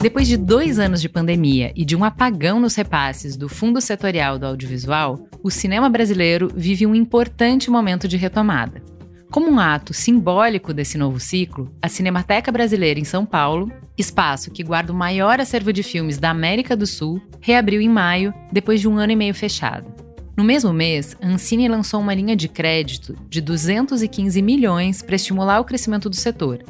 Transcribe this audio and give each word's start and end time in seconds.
Depois 0.00 0.26
de 0.26 0.38
dois 0.38 0.78
anos 0.78 1.02
de 1.02 1.10
pandemia 1.10 1.74
e 1.76 1.84
de 1.84 1.94
um 1.94 2.02
apagão 2.02 2.58
nos 2.58 2.74
repasses 2.74 3.36
do 3.36 3.50
Fundo 3.50 3.82
Setorial 3.82 4.38
do 4.38 4.46
Audiovisual, 4.46 5.28
o 5.42 5.50
cinema 5.50 5.90
brasileiro 5.90 6.50
vive 6.56 6.86
um 6.86 6.94
importante 6.94 7.70
momento 7.70 8.08
de 8.08 8.16
retomada. 8.16 8.82
Como 9.30 9.50
um 9.50 9.60
ato 9.60 9.92
simbólico 9.92 10.72
desse 10.72 10.96
novo 10.96 11.20
ciclo, 11.20 11.70
a 11.82 11.88
Cinemateca 11.88 12.50
Brasileira 12.50 12.98
em 12.98 13.04
São 13.04 13.26
Paulo, 13.26 13.70
espaço 13.96 14.50
que 14.50 14.64
guarda 14.64 14.90
o 14.90 14.96
maior 14.96 15.38
acervo 15.38 15.70
de 15.70 15.82
filmes 15.82 16.16
da 16.16 16.30
América 16.30 16.74
do 16.74 16.86
Sul, 16.86 17.20
reabriu 17.38 17.82
em 17.82 17.88
maio, 17.88 18.32
depois 18.50 18.80
de 18.80 18.88
um 18.88 18.96
ano 18.96 19.12
e 19.12 19.16
meio 19.16 19.34
fechado. 19.34 19.92
No 20.34 20.42
mesmo 20.42 20.72
mês, 20.72 21.14
a 21.20 21.26
Ancine 21.26 21.68
lançou 21.68 22.00
uma 22.00 22.14
linha 22.14 22.34
de 22.34 22.48
crédito 22.48 23.14
de 23.28 23.42
215 23.42 24.40
milhões 24.40 25.02
para 25.02 25.16
estimular 25.16 25.60
o 25.60 25.64
crescimento 25.64 26.08
do 26.08 26.16
setor, 26.16 26.64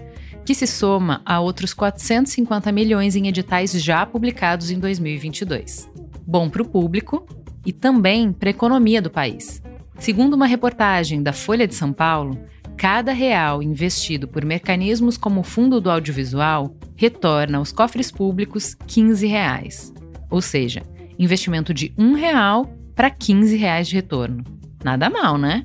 que 0.45 0.55
se 0.55 0.67
soma 0.67 1.23
a 1.25 1.41
outros 1.41 1.73
450 1.75 2.73
milhões 2.73 3.17
em 3.17 3.29
editais 3.29 3.73
já 3.73 4.05
publicados 4.05 4.71
em 4.71 4.79
2022. 4.79 5.88
Bom 6.27 6.49
para 6.49 6.63
o 6.63 6.69
público 6.69 7.27
e 7.65 7.73
também 7.73 8.32
para 8.32 8.49
a 8.49 8.51
economia 8.51 9.02
do 9.02 9.10
país. 9.10 9.63
Segundo 9.99 10.35
uma 10.35 10.47
reportagem 10.47 11.23
da 11.23 11.32
Folha 11.32 11.66
de 11.66 11.74
São 11.74 11.93
Paulo, 11.93 12.38
cada 12.77 13.13
real 13.13 13.63
investido 13.63 14.27
por 14.27 14.45
mecanismos 14.45 15.19
como 15.19 15.41
o 15.41 15.45
Fundo 15.45 15.80
do 15.80 15.91
Audiovisual 15.91 16.75
retorna 16.97 17.59
aos 17.59 17.73
cofres 17.73 18.10
públicos 18.10 18.75
15 18.87 19.27
reais. 19.27 19.93
Ou 20.30 20.41
seja, 20.41 20.82
investimento 21.19 21.75
de 21.75 21.93
um 21.99 22.15
real 22.15 22.66
para 22.95 23.10
15 23.10 23.57
reais 23.57 23.88
de 23.88 23.97
retorno. 23.97 24.45
Nada 24.82 25.10
mal, 25.10 25.37
né? 25.37 25.65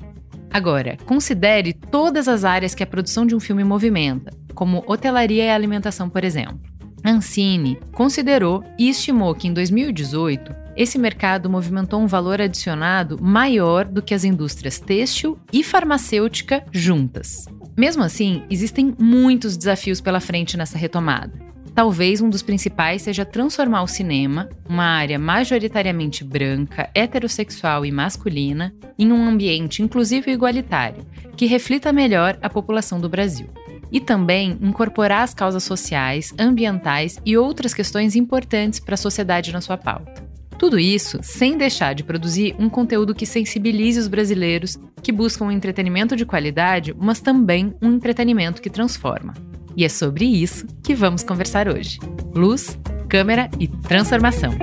Agora, 0.50 0.96
considere 1.06 1.72
todas 1.72 2.28
as 2.28 2.44
áreas 2.44 2.74
que 2.74 2.82
a 2.82 2.86
produção 2.86 3.26
de 3.26 3.34
um 3.34 3.40
filme 3.40 3.64
movimenta, 3.64 4.30
como 4.56 4.82
hotelaria 4.88 5.44
e 5.44 5.50
alimentação, 5.50 6.08
por 6.08 6.24
exemplo. 6.24 6.58
Ancine 7.04 7.78
considerou 7.92 8.64
e 8.76 8.88
estimou 8.88 9.32
que 9.34 9.46
em 9.46 9.52
2018 9.52 10.52
esse 10.76 10.98
mercado 10.98 11.48
movimentou 11.48 12.00
um 12.00 12.06
valor 12.06 12.40
adicionado 12.40 13.18
maior 13.22 13.84
do 13.84 14.02
que 14.02 14.12
as 14.12 14.24
indústrias 14.24 14.80
têxtil 14.80 15.38
e 15.52 15.62
farmacêutica 15.62 16.64
juntas. 16.72 17.46
Mesmo 17.76 18.02
assim, 18.02 18.42
existem 18.50 18.94
muitos 18.98 19.56
desafios 19.56 20.00
pela 20.00 20.20
frente 20.20 20.56
nessa 20.56 20.76
retomada. 20.76 21.32
Talvez 21.74 22.22
um 22.22 22.30
dos 22.30 22.42
principais 22.42 23.02
seja 23.02 23.24
transformar 23.24 23.82
o 23.82 23.86
cinema, 23.86 24.48
uma 24.66 24.84
área 24.84 25.18
majoritariamente 25.18 26.24
branca, 26.24 26.90
heterossexual 26.94 27.84
e 27.84 27.92
masculina, 27.92 28.74
em 28.98 29.12
um 29.12 29.28
ambiente 29.28 29.82
inclusivo 29.82 30.30
e 30.30 30.32
igualitário, 30.32 31.04
que 31.36 31.44
reflita 31.44 31.92
melhor 31.92 32.38
a 32.40 32.48
população 32.48 32.98
do 32.98 33.10
Brasil 33.10 33.48
e 33.90 34.00
também 34.00 34.58
incorporar 34.60 35.22
as 35.22 35.34
causas 35.34 35.64
sociais, 35.64 36.34
ambientais 36.38 37.18
e 37.24 37.36
outras 37.36 37.74
questões 37.74 38.16
importantes 38.16 38.80
para 38.80 38.94
a 38.94 38.98
sociedade 38.98 39.52
na 39.52 39.60
sua 39.60 39.76
pauta. 39.76 40.26
Tudo 40.58 40.78
isso 40.78 41.18
sem 41.22 41.56
deixar 41.56 41.94
de 41.94 42.02
produzir 42.02 42.56
um 42.58 42.68
conteúdo 42.68 43.14
que 43.14 43.26
sensibilize 43.26 44.00
os 44.00 44.08
brasileiros 44.08 44.78
que 45.02 45.12
buscam 45.12 45.46
um 45.46 45.50
entretenimento 45.50 46.16
de 46.16 46.24
qualidade, 46.24 46.94
mas 46.98 47.20
também 47.20 47.74
um 47.82 47.92
entretenimento 47.92 48.62
que 48.62 48.70
transforma. 48.70 49.34
E 49.76 49.84
é 49.84 49.88
sobre 49.88 50.24
isso 50.24 50.66
que 50.82 50.94
vamos 50.94 51.22
conversar 51.22 51.68
hoje. 51.68 51.98
Luz, 52.34 52.78
câmera 53.08 53.50
e 53.60 53.68
transformação. 53.68 54.54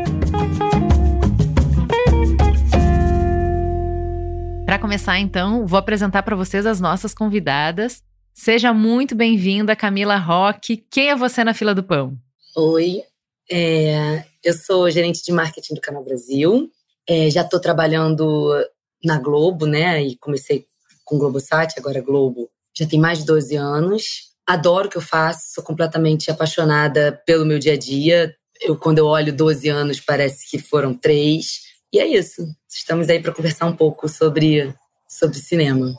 Para 4.66 4.80
começar, 4.80 5.19
então, 5.19 5.68
vou 5.68 5.78
apresentar 5.78 6.24
para 6.24 6.36
vocês 6.36 6.66
as 6.66 6.81
nossas 6.81 7.14
convidadas. 7.14 8.02
Seja 8.34 8.74
muito 8.74 9.16
bem-vinda, 9.16 9.76
Camila 9.76 10.18
Roque. 10.18 10.84
Quem 10.90 11.12
é 11.12 11.16
você 11.16 11.44
na 11.44 11.54
fila 11.54 11.76
do 11.76 11.84
pão? 11.84 12.18
Oi, 12.56 13.04
é, 13.50 14.24
eu 14.44 14.54
sou 14.54 14.90
gerente 14.90 15.24
de 15.24 15.32
marketing 15.32 15.76
do 15.76 15.82
Canal 15.82 16.04
Brasil. 16.04 16.68
É, 17.08 17.30
já 17.30 17.42
estou 17.42 17.60
trabalhando 17.60 18.52
na 19.04 19.20
Globo, 19.20 19.68
né? 19.68 20.02
E 20.02 20.18
comecei 20.18 20.66
com 21.06 21.20
Globosat, 21.20 21.76
agora 21.78 22.02
Globo. 22.02 22.50
Já 22.76 22.88
tem 22.88 23.00
mais 23.00 23.20
de 23.20 23.26
12 23.26 23.56
anos. 23.56 24.32
Adoro 24.48 24.88
o 24.88 24.90
que 24.90 24.98
eu 24.98 25.02
faço, 25.02 25.54
sou 25.54 25.64
completamente 25.64 26.32
apaixonada 26.32 27.22
pelo 27.28 27.46
meu 27.46 27.60
dia 27.60 27.74
a 27.74 27.78
dia. 27.78 28.36
Eu, 28.60 28.76
quando 28.76 28.98
eu 28.98 29.06
olho 29.06 29.32
12 29.32 29.70
anos, 29.70 30.00
parece 30.00 30.50
que 30.50 30.58
foram 30.58 30.94
três. 30.94 31.62
E 31.94 32.00
é 32.00 32.08
isso. 32.08 32.44
Estamos 32.68 33.10
aí 33.10 33.22
para 33.22 33.34
conversar 33.34 33.68
um 33.68 33.76
pouco 33.76 34.10
sobre, 34.10 34.74
sobre 35.08 35.38
cinema. 35.38 35.96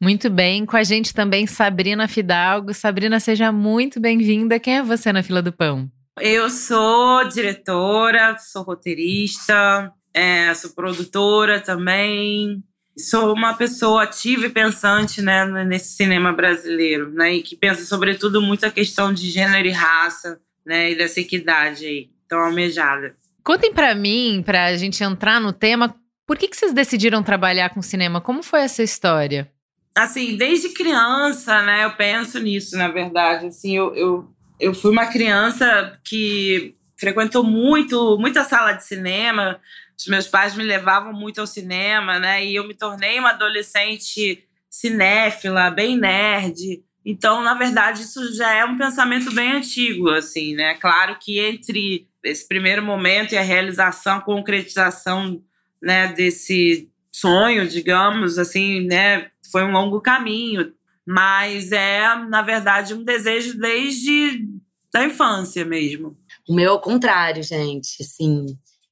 Muito 0.00 0.28
bem, 0.28 0.66
com 0.66 0.76
a 0.76 0.82
gente 0.82 1.14
também 1.14 1.46
Sabrina 1.46 2.06
Fidalgo. 2.06 2.74
Sabrina, 2.74 3.18
seja 3.18 3.50
muito 3.50 3.98
bem-vinda. 3.98 4.60
Quem 4.60 4.78
é 4.78 4.82
você 4.82 5.12
na 5.12 5.22
fila 5.22 5.40
do 5.40 5.52
pão? 5.52 5.90
Eu 6.20 6.50
sou 6.50 7.28
diretora, 7.28 8.36
sou 8.38 8.62
roteirista, 8.62 9.92
é, 10.12 10.52
sou 10.54 10.70
produtora 10.70 11.60
também. 11.60 12.62
Sou 12.98 13.34
uma 13.34 13.52
pessoa 13.54 14.04
ativa 14.04 14.46
e 14.46 14.50
pensante 14.50 15.20
né, 15.20 15.44
nesse 15.64 15.96
cinema 15.96 16.32
brasileiro, 16.32 17.12
né, 17.12 17.34
e 17.34 17.42
que 17.42 17.54
pensa 17.54 17.84
sobretudo 17.84 18.40
muito 18.40 18.64
a 18.64 18.70
questão 18.70 19.12
de 19.12 19.30
gênero 19.30 19.68
e 19.68 19.70
raça, 19.70 20.40
né, 20.64 20.92
e 20.92 20.94
dessa 20.96 21.20
equidade 21.20 21.84
aí, 21.84 22.08
tão 22.26 22.38
almejada. 22.38 23.14
Contem 23.44 23.70
para 23.70 23.94
mim, 23.94 24.42
para 24.42 24.64
a 24.64 24.76
gente 24.78 25.04
entrar 25.04 25.38
no 25.38 25.52
tema, 25.52 25.94
por 26.26 26.38
que, 26.38 26.48
que 26.48 26.56
vocês 26.56 26.72
decidiram 26.72 27.22
trabalhar 27.22 27.68
com 27.68 27.82
cinema? 27.82 28.18
Como 28.18 28.42
foi 28.42 28.60
essa 28.60 28.82
história? 28.82 29.52
Assim, 29.96 30.36
desde 30.36 30.68
criança, 30.68 31.62
né, 31.62 31.84
eu 31.84 31.92
penso 31.92 32.38
nisso, 32.38 32.76
na 32.76 32.88
verdade. 32.88 33.46
Assim, 33.46 33.76
eu, 33.76 33.94
eu, 33.94 34.28
eu 34.60 34.74
fui 34.74 34.90
uma 34.90 35.06
criança 35.06 35.98
que 36.04 36.74
frequentou 36.98 37.42
muito, 37.42 38.18
muita 38.18 38.44
sala 38.44 38.72
de 38.72 38.84
cinema. 38.84 39.58
Os 39.98 40.06
meus 40.06 40.28
pais 40.28 40.54
me 40.54 40.62
levavam 40.62 41.12
muito 41.12 41.40
ao 41.40 41.46
cinema, 41.46 42.18
né? 42.18 42.44
E 42.44 42.54
eu 42.54 42.68
me 42.68 42.74
tornei 42.74 43.18
uma 43.18 43.30
adolescente 43.30 44.44
cinéfila, 44.68 45.70
bem 45.70 45.96
nerd. 45.98 46.82
Então, 47.02 47.42
na 47.42 47.54
verdade, 47.54 48.02
isso 48.02 48.34
já 48.34 48.52
é 48.52 48.64
um 48.64 48.76
pensamento 48.76 49.32
bem 49.32 49.52
antigo, 49.52 50.10
assim, 50.10 50.54
né? 50.54 50.74
Claro 50.74 51.16
que 51.18 51.38
entre 51.38 52.06
esse 52.22 52.46
primeiro 52.46 52.82
momento 52.82 53.32
e 53.32 53.38
a 53.38 53.42
realização, 53.42 54.18
a 54.18 54.20
concretização, 54.20 55.40
né, 55.80 56.08
desse 56.08 56.90
sonho, 57.16 57.66
digamos, 57.66 58.38
assim, 58.38 58.86
né, 58.86 59.28
foi 59.50 59.64
um 59.64 59.72
longo 59.72 60.02
caminho, 60.02 60.72
mas 61.06 61.72
é, 61.72 62.02
na 62.28 62.42
verdade, 62.42 62.92
um 62.92 63.02
desejo 63.02 63.58
desde 63.58 64.46
da 64.92 65.04
infância 65.04 65.64
mesmo. 65.64 66.16
O 66.46 66.54
meu 66.54 66.72
é 66.72 66.74
o 66.74 66.80
contrário, 66.80 67.42
gente. 67.42 68.02
Assim, 68.02 68.46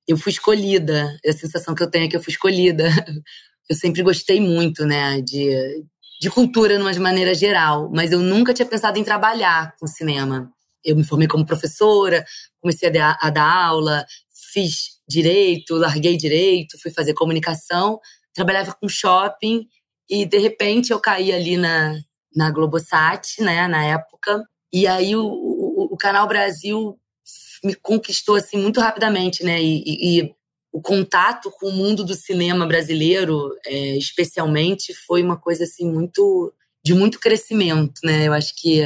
eu 0.09 0.17
fui 0.17 0.33
escolhida. 0.33 1.19
A 1.27 1.33
sensação 1.33 1.75
que 1.75 1.83
eu 1.83 1.91
tenho 1.91 2.07
é 2.07 2.09
que 2.09 2.17
eu 2.17 2.23
fui 2.23 2.33
escolhida. 2.33 2.89
Eu 3.67 3.75
sempre 3.75 4.03
gostei 4.03 4.43
muito, 4.43 4.85
né, 4.85 5.23
de, 5.23 5.49
de 6.21 6.29
cultura 6.29 6.79
de 6.93 7.01
maneira 7.01 7.33
geral, 7.33 7.91
mas 7.91 8.13
eu 8.13 8.21
nunca 8.21 8.53
tinha 8.53 8.69
pensado 8.69 8.99
em 8.99 9.03
trabalhar 9.03 9.75
com 9.81 9.87
cinema. 9.87 10.53
Eu 10.85 10.95
me 10.95 11.03
formei 11.03 11.27
como 11.27 11.47
professora, 11.47 12.27
comecei 12.61 12.91
a 12.91 12.93
dar, 12.93 13.19
a 13.19 13.31
dar 13.31 13.51
aula, 13.51 14.05
fiz 14.53 14.94
direito, 15.09 15.77
larguei 15.77 16.17
direito, 16.17 16.79
fui 16.81 16.91
fazer 16.91 17.15
comunicação, 17.15 18.01
trabalhava 18.33 18.75
com 18.75 18.89
shopping 18.89 19.67
e 20.09 20.27
de 20.27 20.39
repente 20.39 20.93
eu 20.93 21.01
caí 21.01 21.33
ali 21.33 21.57
na, 21.57 21.99
na 22.35 22.51
Globosat, 22.51 23.41
né, 23.41 23.67
na 23.69 23.85
época. 23.85 24.43
E 24.73 24.87
aí 24.87 25.15
o, 25.15 25.25
o, 25.25 25.89
o 25.93 25.97
Canal 25.97 26.27
Brasil 26.27 26.99
me 27.63 27.75
conquistou 27.75 28.35
assim 28.35 28.59
muito 28.59 28.81
rapidamente, 28.81 29.43
né? 29.43 29.63
E, 29.63 29.83
e, 29.87 30.21
e, 30.21 30.35
o 30.71 30.83
contato 30.83 31.53
com 31.53 31.69
o 31.69 31.73
mundo 31.73 32.03
do 32.03 32.15
cinema 32.15 32.67
brasileiro, 32.67 33.57
é, 33.65 33.97
especialmente, 33.97 34.93
foi 34.93 35.23
uma 35.23 35.37
coisa 35.37 35.63
assim 35.63 35.89
muito 35.89 36.53
de 36.85 36.93
muito 36.93 37.21
crescimento, 37.21 38.01
né? 38.03 38.27
Eu 38.27 38.33
acho 38.33 38.53
que 38.61 38.85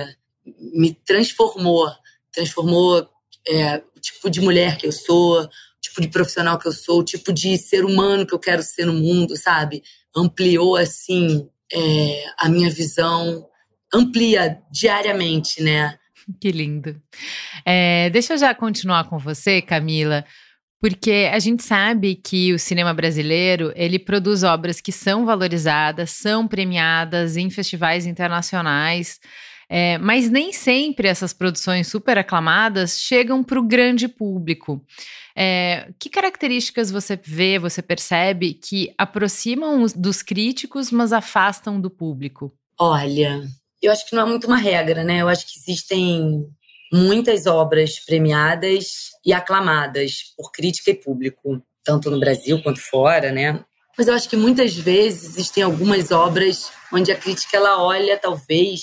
me 0.74 0.92
transformou, 0.92 1.90
transformou 2.30 3.08
é, 3.46 3.82
o 3.96 4.00
tipo 4.00 4.28
de 4.28 4.42
mulher 4.42 4.76
que 4.76 4.86
eu 4.86 4.92
sou, 4.92 5.48
tipo 5.88 6.00
de 6.00 6.08
profissional 6.08 6.58
que 6.58 6.68
eu 6.68 6.72
sou, 6.72 7.00
o 7.00 7.04
tipo 7.04 7.32
de 7.32 7.58
ser 7.58 7.84
humano 7.84 8.26
que 8.26 8.34
eu 8.34 8.38
quero 8.38 8.62
ser 8.62 8.86
no 8.86 8.94
mundo, 8.94 9.36
sabe? 9.36 9.82
ampliou 10.16 10.76
assim 10.76 11.48
é, 11.72 12.24
a 12.38 12.48
minha 12.48 12.70
visão, 12.70 13.46
amplia 13.92 14.58
diariamente, 14.70 15.62
né? 15.62 15.96
Que 16.40 16.50
lindo. 16.50 17.00
É, 17.64 18.10
deixa 18.10 18.34
eu 18.34 18.38
já 18.38 18.54
continuar 18.54 19.04
com 19.04 19.18
você, 19.18 19.62
Camila, 19.62 20.24
porque 20.80 21.28
a 21.32 21.38
gente 21.38 21.62
sabe 21.62 22.14
que 22.14 22.52
o 22.52 22.58
cinema 22.58 22.92
brasileiro 22.92 23.72
ele 23.74 23.98
produz 23.98 24.42
obras 24.42 24.80
que 24.80 24.92
são 24.92 25.24
valorizadas, 25.24 26.10
são 26.10 26.46
premiadas 26.46 27.36
em 27.36 27.48
festivais 27.50 28.06
internacionais. 28.06 29.18
É, 29.70 29.98
mas 29.98 30.30
nem 30.30 30.52
sempre 30.52 31.08
essas 31.08 31.32
produções 31.32 31.88
super 31.88 32.16
aclamadas 32.16 32.98
chegam 32.98 33.44
para 33.44 33.58
o 33.60 33.66
grande 33.66 34.08
público. 34.08 34.82
É, 35.36 35.90
que 35.98 36.08
características 36.08 36.90
você 36.90 37.18
vê, 37.22 37.58
você 37.58 37.82
percebe 37.82 38.54
que 38.54 38.92
aproximam 38.96 39.82
os, 39.82 39.92
dos 39.92 40.22
críticos, 40.22 40.90
mas 40.90 41.12
afastam 41.12 41.80
do 41.80 41.90
público? 41.90 42.52
Olha, 42.80 43.42
eu 43.82 43.92
acho 43.92 44.06
que 44.08 44.16
não 44.16 44.22
é 44.22 44.26
muito 44.26 44.46
uma 44.46 44.56
regra, 44.56 45.04
né? 45.04 45.18
Eu 45.18 45.28
acho 45.28 45.46
que 45.46 45.58
existem 45.58 46.46
muitas 46.92 47.46
obras 47.46 48.00
premiadas 48.00 49.10
e 49.24 49.32
aclamadas 49.32 50.34
por 50.36 50.50
crítica 50.50 50.90
e 50.90 50.94
público, 50.94 51.62
tanto 51.84 52.10
no 52.10 52.18
Brasil 52.18 52.62
quanto 52.62 52.80
fora, 52.80 53.30
né? 53.30 53.62
Mas 53.96 54.08
eu 54.08 54.14
acho 54.14 54.28
que 54.28 54.36
muitas 54.36 54.74
vezes 54.74 55.30
existem 55.30 55.62
algumas 55.62 56.10
obras 56.10 56.70
onde 56.92 57.10
a 57.10 57.16
crítica 57.16 57.56
ela 57.56 57.82
olha 57.82 58.16
talvez, 58.16 58.82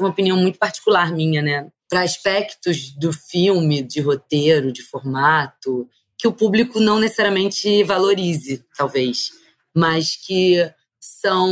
uma 0.00 0.10
opinião 0.10 0.36
muito 0.36 0.58
particular 0.58 1.12
minha, 1.12 1.42
né, 1.42 1.68
para 1.88 2.02
aspectos 2.02 2.90
do 2.92 3.12
filme, 3.12 3.82
de 3.82 4.00
roteiro, 4.00 4.72
de 4.72 4.82
formato, 4.82 5.88
que 6.16 6.28
o 6.28 6.32
público 6.32 6.78
não 6.78 6.98
necessariamente 6.98 7.82
valorize, 7.82 8.64
talvez, 8.76 9.30
mas 9.74 10.16
que 10.16 10.70
são 11.00 11.48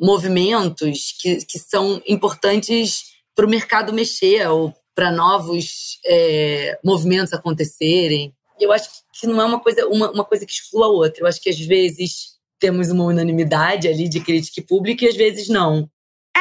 movimentos 0.00 1.14
que, 1.20 1.44
que 1.44 1.58
são 1.58 2.00
importantes 2.06 3.12
para 3.34 3.44
o 3.44 3.50
mercado 3.50 3.92
mexer 3.92 4.48
ou 4.48 4.72
para 4.94 5.10
novos 5.10 5.98
é, 6.06 6.78
movimentos 6.84 7.32
acontecerem. 7.32 8.32
Eu 8.60 8.72
acho 8.72 8.88
que 9.18 9.26
não 9.26 9.40
é 9.40 9.44
uma 9.44 9.58
coisa, 9.58 9.86
uma, 9.88 10.10
uma 10.10 10.24
coisa 10.24 10.46
que 10.46 10.52
exclua 10.52 10.86
a 10.86 10.90
outra. 10.90 11.22
Eu 11.22 11.26
acho 11.26 11.40
que 11.40 11.50
às 11.50 11.58
vezes 11.58 12.32
temos 12.58 12.90
uma 12.90 13.04
unanimidade 13.04 13.88
ali 13.88 14.08
de 14.08 14.20
crítica 14.20 14.62
pública 14.62 15.04
e 15.04 15.08
às 15.08 15.16
vezes 15.16 15.48
não. 15.48 15.90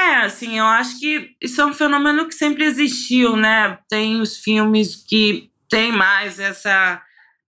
É, 0.01 0.15
assim, 0.25 0.57
eu 0.57 0.65
acho 0.65 0.99
que 0.99 1.35
isso 1.39 1.61
é 1.61 1.65
um 1.65 1.73
fenômeno 1.73 2.27
que 2.27 2.33
sempre 2.33 2.65
existiu, 2.65 3.37
né? 3.37 3.77
Tem 3.87 4.19
os 4.19 4.37
filmes 4.37 4.95
que 4.95 5.51
têm 5.69 5.91
mais 5.91 6.39
essa 6.39 7.01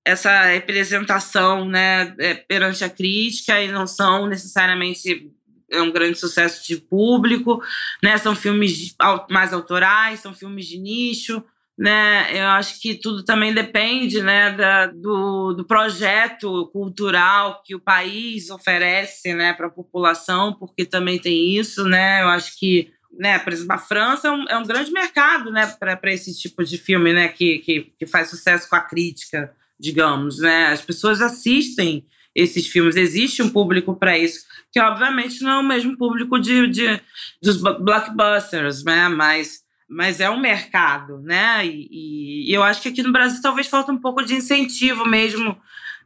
essa 0.05 0.43
representação, 0.43 1.63
né, 1.63 2.13
é, 2.19 2.33
perante 2.33 2.83
a 2.83 2.89
crítica 2.89 3.61
e 3.61 3.71
não 3.71 3.87
são 3.87 4.27
necessariamente 4.27 5.31
é 5.71 5.81
um 5.81 5.93
grande 5.93 6.19
sucesso 6.19 6.67
de 6.67 6.75
público, 6.75 7.63
né? 8.03 8.17
São 8.17 8.35
filmes 8.35 8.93
mais 9.29 9.53
autorais, 9.53 10.19
são 10.19 10.33
filmes 10.33 10.67
de 10.67 10.77
nicho, 10.77 11.43
né? 11.77 12.27
Eu 12.31 12.47
acho 12.47 12.79
que 12.79 12.95
tudo 12.95 13.23
também 13.23 13.53
depende, 13.53 14.21
né, 14.21 14.51
da, 14.51 14.87
do, 14.87 15.53
do 15.53 15.65
projeto 15.65 16.67
cultural 16.67 17.61
que 17.65 17.75
o 17.75 17.79
país 17.79 18.49
oferece, 18.49 19.33
né, 19.33 19.53
para 19.53 19.67
a 19.67 19.71
população, 19.71 20.53
porque 20.53 20.85
também 20.85 21.19
tem 21.19 21.57
isso, 21.57 21.85
né? 21.85 22.21
Eu 22.21 22.27
acho 22.27 22.57
que 22.59 22.91
né, 23.17 23.37
por 23.39 23.53
exemplo, 23.53 23.73
a 23.73 23.77
França 23.77 24.27
é 24.27 24.31
um, 24.31 24.43
é 24.49 24.57
um 24.57 24.65
grande 24.65 24.91
mercado 24.91 25.51
né, 25.51 25.67
para 25.79 26.13
esse 26.13 26.35
tipo 26.35 26.63
de 26.63 26.77
filme 26.77 27.13
né, 27.13 27.27
que, 27.27 27.59
que, 27.59 27.93
que 27.97 28.07
faz 28.07 28.29
sucesso 28.29 28.67
com 28.67 28.75
a 28.75 28.81
crítica, 28.81 29.53
digamos. 29.79 30.39
Né? 30.39 30.67
As 30.67 30.81
pessoas 30.81 31.21
assistem 31.21 32.05
esses 32.35 32.67
filmes. 32.67 32.95
Existe 32.95 33.41
um 33.41 33.49
público 33.49 33.95
para 33.95 34.17
isso, 34.17 34.45
que 34.71 34.79
obviamente 34.79 35.41
não 35.43 35.51
é 35.51 35.59
o 35.59 35.63
mesmo 35.63 35.97
público 35.97 36.39
de, 36.39 36.67
de 36.67 36.99
dos 37.41 37.57
blockbusters, 37.57 38.83
né? 38.83 39.07
Mas, 39.09 39.61
mas 39.89 40.19
é 40.19 40.29
um 40.29 40.39
mercado, 40.39 41.19
né? 41.19 41.65
E, 41.65 42.49
e 42.49 42.53
eu 42.53 42.63
acho 42.63 42.81
que 42.81 42.89
aqui 42.89 43.03
no 43.03 43.11
Brasil 43.11 43.41
talvez 43.41 43.67
falta 43.67 43.91
um 43.91 43.97
pouco 43.97 44.23
de 44.23 44.35
incentivo 44.35 45.05
mesmo 45.05 45.59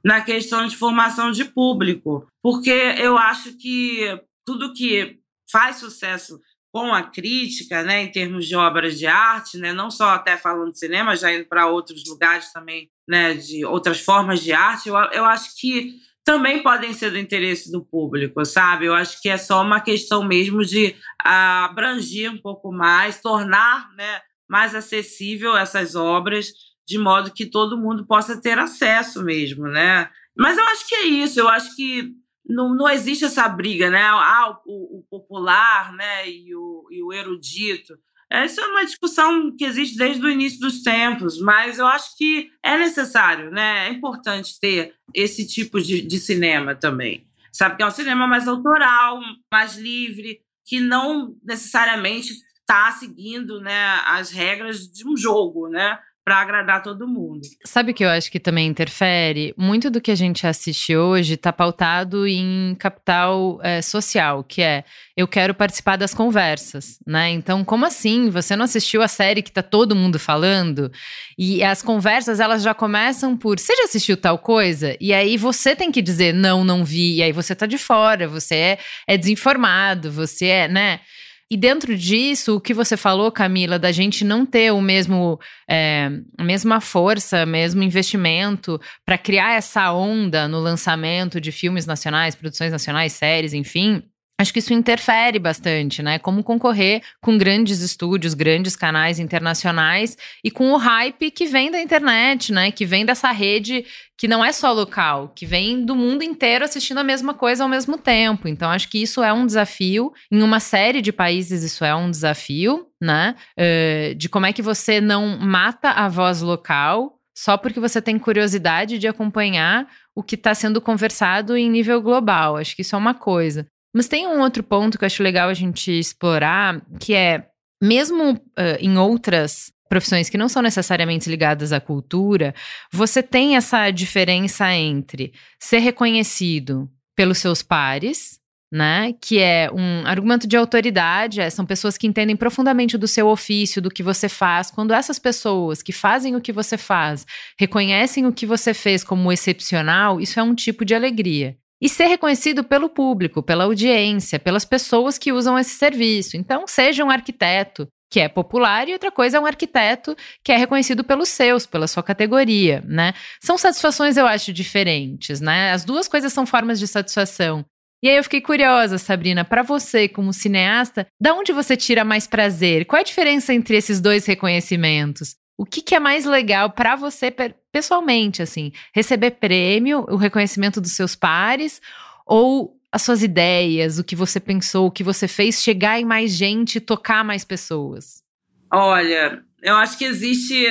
na 0.04 0.22
questão 0.22 0.68
de 0.68 0.76
formação 0.76 1.32
de 1.32 1.46
público, 1.46 2.28
porque 2.42 2.70
eu 2.70 3.18
acho 3.18 3.58
que 3.58 4.20
tudo 4.46 4.74
que 4.74 5.20
faz 5.52 5.78
sucesso 5.78 6.40
com 6.72 6.94
a 6.94 7.02
crítica, 7.02 7.82
né, 7.82 8.04
em 8.04 8.12
termos 8.12 8.48
de 8.48 8.56
obras 8.56 9.00
de 9.00 9.08
arte, 9.08 9.58
né, 9.58 9.74
não 9.74 9.90
só 9.90 10.10
até 10.10 10.38
falando 10.38 10.72
de 10.72 10.80
cinema, 10.80 11.16
já 11.16 11.34
indo 11.34 11.46
para 11.46 11.68
outros 11.68 12.06
lugares 12.08 12.52
também, 12.54 12.90
né, 13.08 13.34
de 13.34 13.66
outras 13.66 14.00
formas 14.00 14.42
de 14.42 14.54
arte, 14.54 14.90
eu, 14.90 14.96
eu 14.96 15.26
acho 15.26 15.60
que 15.60 15.96
também 16.28 16.62
podem 16.62 16.92
ser 16.92 17.10
do 17.12 17.18
interesse 17.18 17.72
do 17.72 17.82
público, 17.86 18.44
sabe? 18.44 18.86
Eu 18.86 18.94
acho 18.94 19.22
que 19.22 19.30
é 19.30 19.38
só 19.38 19.62
uma 19.62 19.80
questão 19.80 20.26
mesmo 20.26 20.62
de 20.66 20.94
abranger 21.18 22.30
um 22.30 22.38
pouco 22.38 22.70
mais, 22.70 23.22
tornar 23.22 23.90
né, 23.96 24.20
mais 24.46 24.76
acessível 24.76 25.56
essas 25.56 25.96
obras, 25.96 26.52
de 26.86 26.98
modo 26.98 27.32
que 27.32 27.46
todo 27.46 27.78
mundo 27.78 28.06
possa 28.06 28.42
ter 28.42 28.60
acesso 28.60 29.24
mesmo, 29.24 29.70
né? 29.70 30.10
Mas 30.38 30.58
eu 30.58 30.66
acho 30.66 30.86
que 30.86 30.96
é 30.96 31.06
isso, 31.06 31.40
eu 31.40 31.48
acho 31.48 31.74
que 31.78 32.12
não, 32.46 32.76
não 32.76 32.90
existe 32.90 33.24
essa 33.24 33.48
briga, 33.48 33.90
né? 33.90 34.04
Ah, 34.04 34.60
o, 34.66 35.00
o 35.00 35.04
popular 35.10 35.94
né, 35.94 36.30
e, 36.30 36.54
o, 36.54 36.90
e 36.92 37.02
o 37.04 37.14
erudito. 37.14 37.98
Essa 38.30 38.62
é 38.62 38.66
uma 38.66 38.86
discussão 38.86 39.56
que 39.56 39.64
existe 39.64 39.98
desde 39.98 40.26
o 40.26 40.30
início 40.30 40.60
dos 40.60 40.84
tempos, 40.84 41.40
mas 41.40 41.80
eu 41.80 41.88
acho 41.88 42.16
que 42.18 42.50
é 42.62 42.78
necessário, 42.78 43.50
né? 43.52 43.88
É 43.88 43.92
importante 43.92 44.60
ter 44.60 44.94
esse 45.14 45.48
tipo 45.48 45.82
de, 45.82 46.02
de 46.02 46.20
cinema 46.20 46.76
também. 46.76 47.26
Sabe 47.52 47.78
que 47.78 47.84
é 47.84 47.88
um 47.88 47.92
cinema 47.92 48.28
mais 48.28 48.48
autoral, 48.48 49.20
mais 49.52 49.78
livre, 49.78 50.42
que 50.66 50.80
não 50.80 51.36
necessariamente 51.44 52.34
está 52.60 52.92
seguindo 52.92 53.62
né, 53.62 54.02
as 54.06 54.30
regras 54.30 54.82
de 54.92 55.08
um 55.08 55.16
jogo, 55.16 55.70
né? 55.70 55.98
Para 56.28 56.42
agradar 56.42 56.84
todo 56.84 57.08
mundo. 57.08 57.40
Sabe 57.64 57.92
o 57.92 57.94
que 57.94 58.04
eu 58.04 58.10
acho 58.10 58.30
que 58.30 58.38
também 58.38 58.68
interfere? 58.68 59.54
Muito 59.56 59.90
do 59.90 60.02
que 60.02 60.12
a 60.12 60.16
gente 60.16 60.46
assiste 60.46 60.94
hoje 60.94 61.36
está 61.36 61.54
pautado 61.54 62.28
em 62.28 62.76
capital 62.78 63.62
é, 63.64 63.82
social, 63.82 64.44
que 64.44 64.62
é 64.62 64.84
eu 65.16 65.26
quero 65.26 65.54
participar 65.56 65.96
das 65.96 66.14
conversas, 66.14 67.00
né? 67.08 67.30
Então, 67.30 67.64
como 67.64 67.86
assim? 67.86 68.30
Você 68.30 68.58
não 68.58 68.66
assistiu 68.66 69.02
a 69.02 69.08
série 69.08 69.42
que 69.42 69.54
tá 69.54 69.64
todo 69.64 69.96
mundo 69.96 70.20
falando? 70.20 70.92
E 71.38 71.64
as 71.64 71.82
conversas, 71.82 72.42
elas 72.42 72.62
já 72.62 72.74
começam 72.74 73.38
por 73.38 73.58
você 73.58 73.74
já 73.78 73.86
assistiu 73.86 74.18
tal 74.18 74.38
coisa? 74.38 74.98
E 75.00 75.14
aí 75.14 75.38
você 75.38 75.78
tem 75.78 75.94
que 75.94 76.02
dizer 76.02 76.34
não, 76.34 76.62
não 76.62 76.84
vi. 76.84 77.16
E 77.16 77.24
aí 77.24 77.32
você 77.32 77.56
tá 77.56 77.66
de 77.66 77.78
fora, 77.78 78.28
você 78.28 78.56
é, 78.56 78.80
é 79.08 79.18
desinformado, 79.18 80.12
você 80.12 80.48
é, 80.48 80.68
né? 80.68 81.00
E 81.50 81.56
dentro 81.56 81.96
disso, 81.96 82.58
o 82.58 82.62
que 82.62 82.74
você 82.74 82.98
falou, 82.98 83.32
Camila, 83.32 83.80
da 83.80 83.92
gente 83.92 84.26
não 84.26 84.46
ter 84.46 84.72
o 84.74 84.82
mesmo, 84.82 85.40
é, 85.70 86.10
a 86.38 86.44
mesma 86.44 86.82
força, 86.82 87.46
mesmo 87.46 87.82
investimento 87.82 88.80
para 89.06 89.18
criar 89.18 89.54
essa 89.54 89.92
onda 89.94 90.46
no 90.48 90.60
lançamento 90.60 91.40
de 91.40 91.52
filmes 91.52 91.86
nacionais, 91.86 92.36
produções 92.36 92.72
nacionais, 92.72 93.14
séries, 93.14 93.54
enfim, 93.54 94.04
Acho 94.40 94.54
que 94.54 94.60
isso 94.60 94.72
interfere 94.72 95.40
bastante, 95.40 96.04
né? 96.04 96.20
Como 96.20 96.44
concorrer 96.44 97.02
com 97.20 97.40
grandes 97.40 97.82
estúdios, 97.82 98.36
grandes 98.36 98.76
canais 98.76 99.18
internacionais 99.18 100.16
e 100.44 100.52
com 100.52 100.72
o 100.74 100.78
hype 100.78 101.32
que 101.32 101.48
vem 101.48 101.72
da 101.72 101.82
internet, 101.82 102.54
né? 102.54 102.70
Que 102.72 102.86
vem 102.86 103.04
dessa 103.04 103.32
rede 103.32 103.84
que 104.16 104.28
não 104.28 104.46
é 104.46 104.52
só 104.52 104.72
local, 104.72 105.32
que 105.36 105.44
vem 105.44 105.84
do 105.84 105.96
mundo 105.96 106.22
inteiro 106.22 106.64
assistindo 106.64 107.00
a 107.00 107.04
mesma 107.04 107.34
coisa 107.34 107.64
ao 107.64 107.70
mesmo 107.70 107.98
tempo. 107.98 108.48
Então, 108.48 108.70
acho 108.70 108.90
que 108.90 109.02
isso 109.02 109.24
é 109.24 109.34
um 109.34 109.46
desafio. 109.46 110.14
Em 110.32 110.44
uma 110.44 110.60
série 110.60 111.02
de 111.02 111.12
países, 111.12 111.64
isso 111.64 111.84
é 111.84 111.96
um 111.96 112.12
desafio, 112.12 112.86
né? 113.02 113.36
Uh, 113.58 114.14
de 114.14 114.30
como 114.30 114.46
é 114.46 114.54
que 114.54 114.62
você 114.62 115.02
não 115.02 115.40
mata 115.40 115.90
a 115.90 116.08
voz 116.08 116.42
local 116.42 117.18
só 117.36 117.58
porque 117.58 117.80
você 117.80 118.02
tem 118.02 118.20
curiosidade 118.20 119.00
de 119.00 119.08
acompanhar 119.08 119.88
o 120.16 120.22
que 120.22 120.36
está 120.36 120.54
sendo 120.56 120.80
conversado 120.82 121.56
em 121.58 121.70
nível 121.70 122.02
global. 122.02 122.58
Acho 122.58 122.76
que 122.76 122.82
isso 122.82 122.96
é 122.96 123.00
uma 123.00 123.14
coisa. 123.14 123.68
Mas 123.98 124.08
tem 124.08 124.28
um 124.28 124.42
outro 124.42 124.62
ponto 124.62 124.96
que 124.96 125.04
eu 125.04 125.08
acho 125.08 125.24
legal 125.24 125.50
a 125.50 125.56
gente 125.56 125.92
explorar, 125.92 126.80
que 127.00 127.16
é, 127.16 127.48
mesmo 127.82 128.34
uh, 128.34 128.78
em 128.80 128.96
outras 128.96 129.74
profissões 129.90 130.30
que 130.30 130.38
não 130.38 130.48
são 130.48 130.62
necessariamente 130.62 131.28
ligadas 131.28 131.74
à 131.74 131.80
cultura, 131.80 132.54
você 132.94 133.24
tem 133.24 133.56
essa 133.56 133.90
diferença 133.90 134.72
entre 134.72 135.34
ser 135.60 135.80
reconhecido 135.80 136.88
pelos 137.16 137.40
seus 137.40 137.64
pares, 137.64 138.40
né? 138.72 139.16
Que 139.20 139.40
é 139.40 139.68
um 139.74 140.06
argumento 140.06 140.46
de 140.46 140.56
autoridade, 140.56 141.42
é, 141.42 141.50
são 141.50 141.66
pessoas 141.66 141.98
que 141.98 142.06
entendem 142.06 142.36
profundamente 142.36 143.00
do 143.00 143.08
seu 143.08 143.28
ofício, 143.28 143.82
do 143.82 143.90
que 143.90 144.04
você 144.04 144.30
faz. 144.30 144.70
Quando 144.70 144.94
essas 144.94 145.18
pessoas 145.18 145.82
que 145.82 145.92
fazem 145.92 146.36
o 146.36 146.42
que 146.42 146.54
você 146.54 146.78
faz 146.78 147.26
reconhecem 147.58 148.28
o 148.28 148.32
que 148.32 148.46
você 148.46 148.76
fez 148.76 149.04
como 149.04 149.32
excepcional, 149.32 150.22
isso 150.22 150.40
é 150.40 150.44
um 150.44 150.54
tipo 150.54 150.86
de 150.86 150.94
alegria 150.94 151.58
e 151.82 151.88
ser 151.88 152.08
reconhecido 152.08 152.64
pelo 152.64 152.90
público, 152.90 153.44
pela 153.44 153.66
audiência, 153.66 154.40
pelas 154.40 154.66
pessoas 154.66 155.18
que 155.18 155.32
usam 155.32 155.58
esse 155.58 155.72
serviço. 155.72 156.38
Então, 156.38 156.66
seja 156.68 157.04
um 157.04 157.12
arquiteto 157.12 157.88
que 158.10 158.20
é 158.20 158.30
popular 158.30 158.88
e 158.88 158.94
outra 158.94 159.12
coisa 159.12 159.38
é 159.38 159.40
um 159.40 159.46
arquiteto 159.46 160.16
que 160.44 160.52
é 160.52 160.58
reconhecido 160.58 161.04
pelos 161.04 161.30
seus, 161.30 161.66
pela 161.66 161.88
sua 161.88 162.02
categoria, 162.02 162.82
né? 162.88 163.14
São 163.42 163.58
satisfações 163.58 164.16
eu 164.18 164.26
acho 164.26 164.54
diferentes, 164.54 165.42
né? 165.42 165.72
As 165.72 165.84
duas 165.84 166.08
coisas 166.08 166.32
são 166.32 166.46
formas 166.46 166.80
de 166.80 166.88
satisfação. 166.88 167.66
E 168.02 168.08
aí 168.08 168.16
eu 168.16 168.24
fiquei 168.24 168.42
curiosa, 168.42 168.98
Sabrina, 168.98 169.44
para 169.44 169.64
você 169.64 170.08
como 170.08 170.32
cineasta, 170.32 171.08
da 171.20 171.34
onde 171.34 171.52
você 171.52 171.76
tira 171.76 172.06
mais 172.06 172.28
prazer? 172.28 172.86
Qual 172.86 172.98
é 172.98 173.02
a 173.02 173.06
diferença 173.06 173.54
entre 173.54 173.76
esses 173.76 174.00
dois 174.00 174.26
reconhecimentos? 174.26 175.36
O 175.58 175.66
que, 175.66 175.82
que 175.82 175.96
é 175.96 176.00
mais 176.00 176.24
legal 176.26 176.70
para 176.70 176.96
você 176.96 177.34
pessoalmente, 177.72 178.42
assim, 178.42 178.72
receber 178.94 179.32
prêmio, 179.32 180.06
o 180.08 180.16
reconhecimento 180.16 180.80
dos 180.80 180.92
seus 180.92 181.16
pares 181.16 181.82
ou 182.26 182.78
as 182.92 183.02
suas 183.02 183.24
ideias, 183.24 184.00
o 184.00 184.04
que 184.04 184.16
você 184.16 184.40
pensou, 184.40 184.88
o 184.88 184.92
que 184.92 185.04
você 185.04 185.28
fez 185.28 185.62
chegar 185.62 186.00
em 186.00 186.06
mais 186.06 186.32
gente, 186.32 186.80
tocar 186.80 187.24
mais 187.24 187.44
pessoas? 187.44 188.24
Olha, 188.72 189.44
eu 189.62 189.76
acho 189.76 189.98
que 189.98 190.06
existe 190.06 190.66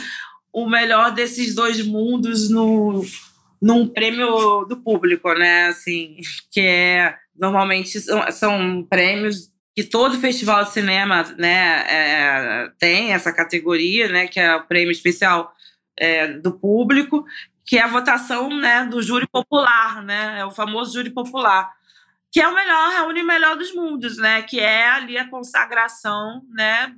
o 0.52 0.68
melhor 0.68 1.12
desses 1.12 1.54
dois 1.54 1.84
mundos 1.84 2.50
no, 2.50 3.04
num 3.60 3.86
prêmio 3.88 4.64
do 4.64 4.76
público, 4.76 5.32
né? 5.34 5.66
Assim, 5.66 6.16
que 6.50 6.60
é 6.60 7.16
normalmente 7.34 8.00
são, 8.00 8.30
são 8.32 8.86
prêmios 8.88 9.50
que 9.76 9.84
todo 9.84 10.18
festival 10.18 10.64
de 10.64 10.72
cinema, 10.72 11.22
né, 11.36 11.84
é, 11.86 12.72
tem 12.78 13.12
essa 13.12 13.30
categoria, 13.30 14.08
né, 14.08 14.26
que 14.26 14.40
é 14.40 14.56
o 14.56 14.66
prêmio 14.66 14.90
especial 14.90 15.54
é, 15.98 16.28
do 16.28 16.58
público, 16.58 17.26
que 17.66 17.76
é 17.76 17.82
a 17.82 17.86
votação, 17.86 18.48
né, 18.48 18.86
do 18.86 19.02
júri 19.02 19.28
popular, 19.28 20.02
né, 20.02 20.40
é 20.40 20.46
o 20.46 20.50
famoso 20.50 20.94
júri 20.94 21.10
popular, 21.10 21.70
que 22.32 22.40
é 22.40 22.48
o 22.48 22.54
melhor, 22.54 22.90
reúne 22.90 23.20
o 23.20 23.26
melhor 23.26 23.54
dos 23.54 23.74
mundos, 23.74 24.16
né, 24.16 24.40
que 24.40 24.58
é 24.58 24.88
ali 24.88 25.18
a 25.18 25.28
consagração, 25.28 26.40
né, 26.48 26.94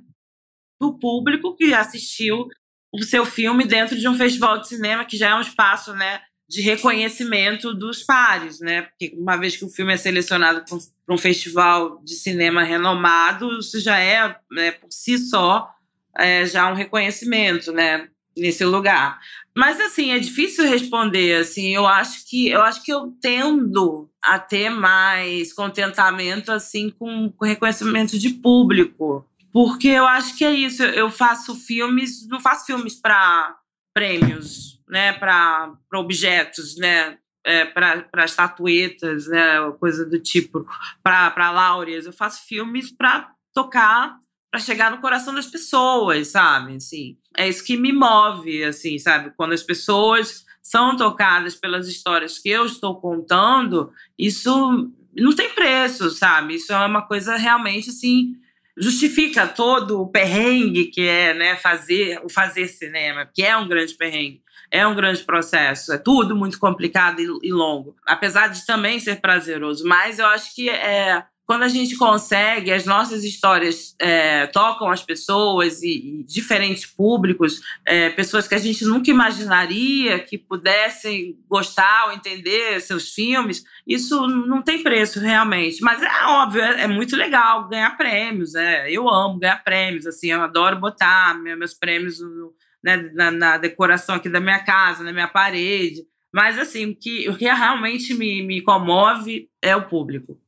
do 0.79 0.97
público 0.97 1.53
que 1.57 1.73
assistiu 1.73 2.47
o 2.93 3.03
seu 3.03 3.25
filme 3.25 3.65
dentro 3.65 3.97
de 3.97 4.07
um 4.07 4.15
festival 4.15 4.57
de 4.57 4.69
cinema, 4.69 5.03
que 5.03 5.17
já 5.17 5.31
é 5.31 5.35
um 5.35 5.41
espaço, 5.41 5.93
né, 5.93 6.21
de 6.49 6.61
reconhecimento 6.61 7.75
dos 7.75 8.01
pares, 8.01 8.59
né? 8.59 8.81
Porque 8.81 9.15
uma 9.15 9.37
vez 9.37 9.55
que 9.55 9.63
o 9.63 9.69
filme 9.69 9.93
é 9.93 9.97
selecionado 9.97 10.65
para 10.65 11.13
um 11.13 11.17
festival 11.17 12.01
de 12.03 12.15
cinema 12.15 12.63
renomado, 12.63 13.59
isso 13.59 13.79
já 13.79 13.99
é, 13.99 14.35
né, 14.51 14.71
por 14.71 14.91
si 14.91 15.19
só, 15.19 15.69
é, 16.17 16.43
já 16.47 16.67
um 16.71 16.73
reconhecimento, 16.73 17.71
né? 17.71 18.09
Nesse 18.35 18.65
lugar. 18.65 19.19
Mas 19.55 19.79
assim, 19.79 20.11
é 20.11 20.17
difícil 20.17 20.67
responder. 20.67 21.35
Assim, 21.35 21.75
eu 21.75 21.85
acho 21.85 22.27
que 22.27 22.49
eu 22.49 22.61
acho 22.61 22.81
que 22.83 22.91
eu 22.91 23.13
tendo 23.21 24.09
a 24.23 24.39
ter 24.39 24.69
mais 24.69 25.53
contentamento 25.53 26.51
assim 26.51 26.89
com, 26.89 27.29
com 27.29 27.45
reconhecimento 27.45 28.17
de 28.17 28.29
público, 28.29 29.25
porque 29.51 29.89
eu 29.89 30.07
acho 30.07 30.35
que 30.35 30.45
é 30.45 30.53
isso. 30.53 30.81
Eu 30.81 31.11
faço 31.11 31.53
filmes, 31.53 32.27
não 32.27 32.39
faço 32.39 32.65
filmes 32.65 32.95
para 32.95 33.58
prêmios, 33.99 34.79
né, 34.87 35.11
para 35.11 35.73
objetos, 35.93 36.77
né, 36.77 37.17
é, 37.43 37.65
para 37.65 38.23
estatuetas, 38.23 39.27
né, 39.27 39.59
coisa 39.77 40.05
do 40.05 40.17
tipo, 40.17 40.65
para 41.03 41.51
láureas. 41.51 42.05
Eu 42.05 42.13
faço 42.13 42.47
filmes 42.47 42.89
para 42.89 43.29
tocar, 43.53 44.17
para 44.49 44.61
chegar 44.61 44.89
no 44.89 45.01
coração 45.01 45.35
das 45.35 45.47
pessoas, 45.47 46.29
sabe? 46.29 46.77
Assim, 46.77 47.17
é 47.37 47.49
isso 47.49 47.65
que 47.65 47.75
me 47.75 47.91
move, 47.91 48.63
assim, 48.63 48.97
sabe? 48.97 49.33
Quando 49.35 49.51
as 49.51 49.63
pessoas 49.63 50.45
são 50.63 50.95
tocadas 50.95 51.55
pelas 51.55 51.89
histórias 51.89 52.39
que 52.39 52.47
eu 52.47 52.65
estou 52.65 53.01
contando, 53.01 53.91
isso 54.17 54.89
não 55.13 55.35
tem 55.35 55.53
preço, 55.53 56.09
sabe? 56.11 56.55
Isso 56.55 56.71
é 56.71 56.85
uma 56.85 57.01
coisa 57.01 57.35
realmente 57.35 57.89
assim 57.89 58.35
justifica 58.79 59.45
todo 59.45 60.01
o 60.01 60.07
perrengue 60.07 60.85
que 60.85 61.07
é 61.07 61.33
né, 61.33 61.55
fazer 61.57 62.19
o 62.23 62.29
fazer 62.29 62.67
cinema, 62.67 63.29
que 63.33 63.43
é 63.43 63.55
um 63.57 63.67
grande 63.67 63.93
perrengue, 63.93 64.41
é 64.71 64.85
um 64.87 64.95
grande 64.95 65.23
processo, 65.23 65.91
é 65.91 65.97
tudo 65.97 66.35
muito 66.35 66.59
complicado 66.59 67.19
e, 67.19 67.27
e 67.43 67.51
longo, 67.51 67.95
apesar 68.05 68.47
de 68.47 68.65
também 68.65 68.99
ser 68.99 69.19
prazeroso. 69.19 69.85
Mas 69.85 70.19
eu 70.19 70.25
acho 70.27 70.55
que 70.55 70.69
é 70.69 71.23
quando 71.49 71.63
a 71.63 71.67
gente 71.67 71.97
consegue, 71.97 72.71
as 72.71 72.85
nossas 72.85 73.23
histórias 73.23 73.95
é, 73.97 74.45
tocam 74.45 74.87
as 74.91 75.01
pessoas 75.01 75.81
e, 75.81 76.19
e 76.19 76.23
diferentes 76.23 76.85
públicos, 76.85 77.59
é, 77.83 78.11
pessoas 78.11 78.47
que 78.47 78.53
a 78.53 78.59
gente 78.59 78.85
nunca 78.85 79.09
imaginaria 79.09 80.19
que 80.19 80.37
pudessem 80.37 81.39
gostar 81.49 82.05
ou 82.05 82.11
entender 82.11 82.79
seus 82.81 83.15
filmes, 83.15 83.63
isso 83.87 84.27
não 84.27 84.61
tem 84.61 84.83
preço 84.83 85.19
realmente. 85.19 85.81
Mas 85.81 86.03
é 86.03 86.25
óbvio, 86.27 86.61
é, 86.61 86.83
é 86.83 86.87
muito 86.87 87.15
legal 87.15 87.67
ganhar 87.67 87.97
prêmios. 87.97 88.53
É, 88.53 88.87
eu 88.91 89.09
amo 89.09 89.39
ganhar 89.39 89.63
prêmios, 89.63 90.05
assim, 90.05 90.27
eu 90.27 90.43
adoro 90.43 90.79
botar 90.79 91.33
meus 91.41 91.73
prêmios 91.73 92.19
no, 92.19 92.53
né, 92.83 93.09
na, 93.15 93.31
na, 93.31 93.57
decoração 93.57 94.13
aqui 94.13 94.29
da 94.29 94.39
minha 94.39 94.63
casa, 94.63 95.03
na 95.03 95.11
minha 95.11 95.27
parede. 95.27 96.03
Mas 96.31 96.59
assim, 96.59 96.91
o 96.91 96.95
que, 96.95 97.27
o 97.27 97.35
que 97.35 97.45
realmente 97.45 98.13
me, 98.13 98.43
me 98.43 98.61
comove 98.61 99.49
é 99.63 99.75
o 99.75 99.87
público 99.87 100.39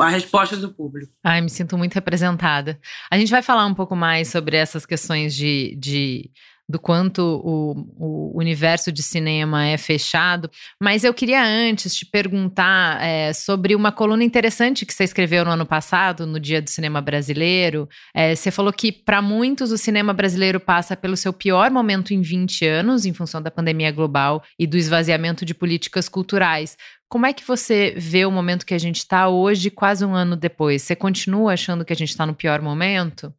a 0.00 0.08
resposta 0.08 0.56
do 0.56 0.72
público. 0.72 1.12
Ai, 1.22 1.40
me 1.40 1.50
sinto 1.50 1.78
muito 1.78 1.94
representada. 1.94 2.78
A 3.10 3.18
gente 3.18 3.30
vai 3.30 3.42
falar 3.42 3.66
um 3.66 3.74
pouco 3.74 3.94
mais 3.94 4.28
sobre 4.28 4.56
essas 4.56 4.84
questões 4.84 5.34
de, 5.34 5.76
de 5.78 6.30
do 6.70 6.78
quanto 6.78 7.20
o, 7.20 7.72
o, 7.98 8.38
universo 8.38 8.92
de 8.92 9.02
cinema 9.02 9.66
é 9.66 9.76
fechado, 9.76 10.48
mas 10.80 11.02
eu 11.02 11.12
queria 11.12 11.44
antes 11.44 11.94
te 11.94 12.06
perguntar 12.06 13.02
é, 13.02 13.32
sobre 13.32 13.74
uma 13.74 13.90
coluna 13.90 14.22
interessante 14.22 14.86
que 14.86 14.94
você 14.94 15.02
escreveu 15.02 15.44
no 15.44 15.50
ano 15.50 15.66
passado, 15.66 16.24
no 16.26 16.38
Dia 16.38 16.62
do 16.62 16.70
Cinema 16.70 17.00
Brasileiro. 17.00 17.88
É, 18.14 18.36
você 18.36 18.52
falou 18.52 18.72
que, 18.72 18.92
para 18.92 19.20
muitos, 19.20 19.72
o 19.72 19.78
cinema 19.78 20.12
brasileiro 20.12 20.60
passa 20.60 20.96
pelo 20.96 21.16
seu 21.16 21.32
pior 21.32 21.70
momento 21.72 22.14
em 22.14 22.22
20 22.22 22.64
anos, 22.64 23.04
em 23.04 23.12
função 23.12 23.42
da 23.42 23.50
pandemia 23.50 23.90
global 23.90 24.42
e 24.56 24.66
do 24.66 24.76
esvaziamento 24.76 25.44
de 25.44 25.54
políticas 25.54 26.08
culturais. 26.08 26.76
Como 27.10 27.26
é 27.26 27.32
que 27.32 27.44
você 27.44 27.92
vê 27.96 28.24
o 28.24 28.30
momento 28.30 28.64
que 28.64 28.72
a 28.72 28.78
gente 28.78 28.98
está 28.98 29.28
hoje, 29.28 29.68
quase 29.68 30.04
um 30.04 30.14
ano 30.14 30.36
depois? 30.36 30.82
Você 30.82 30.94
continua 30.94 31.54
achando 31.54 31.84
que 31.84 31.92
a 31.92 31.96
gente 31.96 32.10
está 32.10 32.24
no 32.24 32.36
pior 32.36 32.62
momento? 32.62 33.34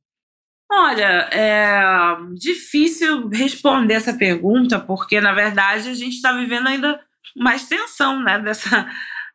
Olha, 0.70 1.30
é 1.32 1.82
difícil 2.36 3.30
responder 3.30 3.94
essa 3.94 4.14
pergunta, 4.14 4.78
porque, 4.78 5.22
na 5.22 5.34
verdade, 5.34 5.88
a 5.88 5.94
gente 5.94 6.16
está 6.16 6.34
vivendo 6.34 6.68
ainda 6.68 7.00
mais 7.34 7.66
tensão 7.66 8.22
né, 8.22 8.40
dessa, 8.40 8.90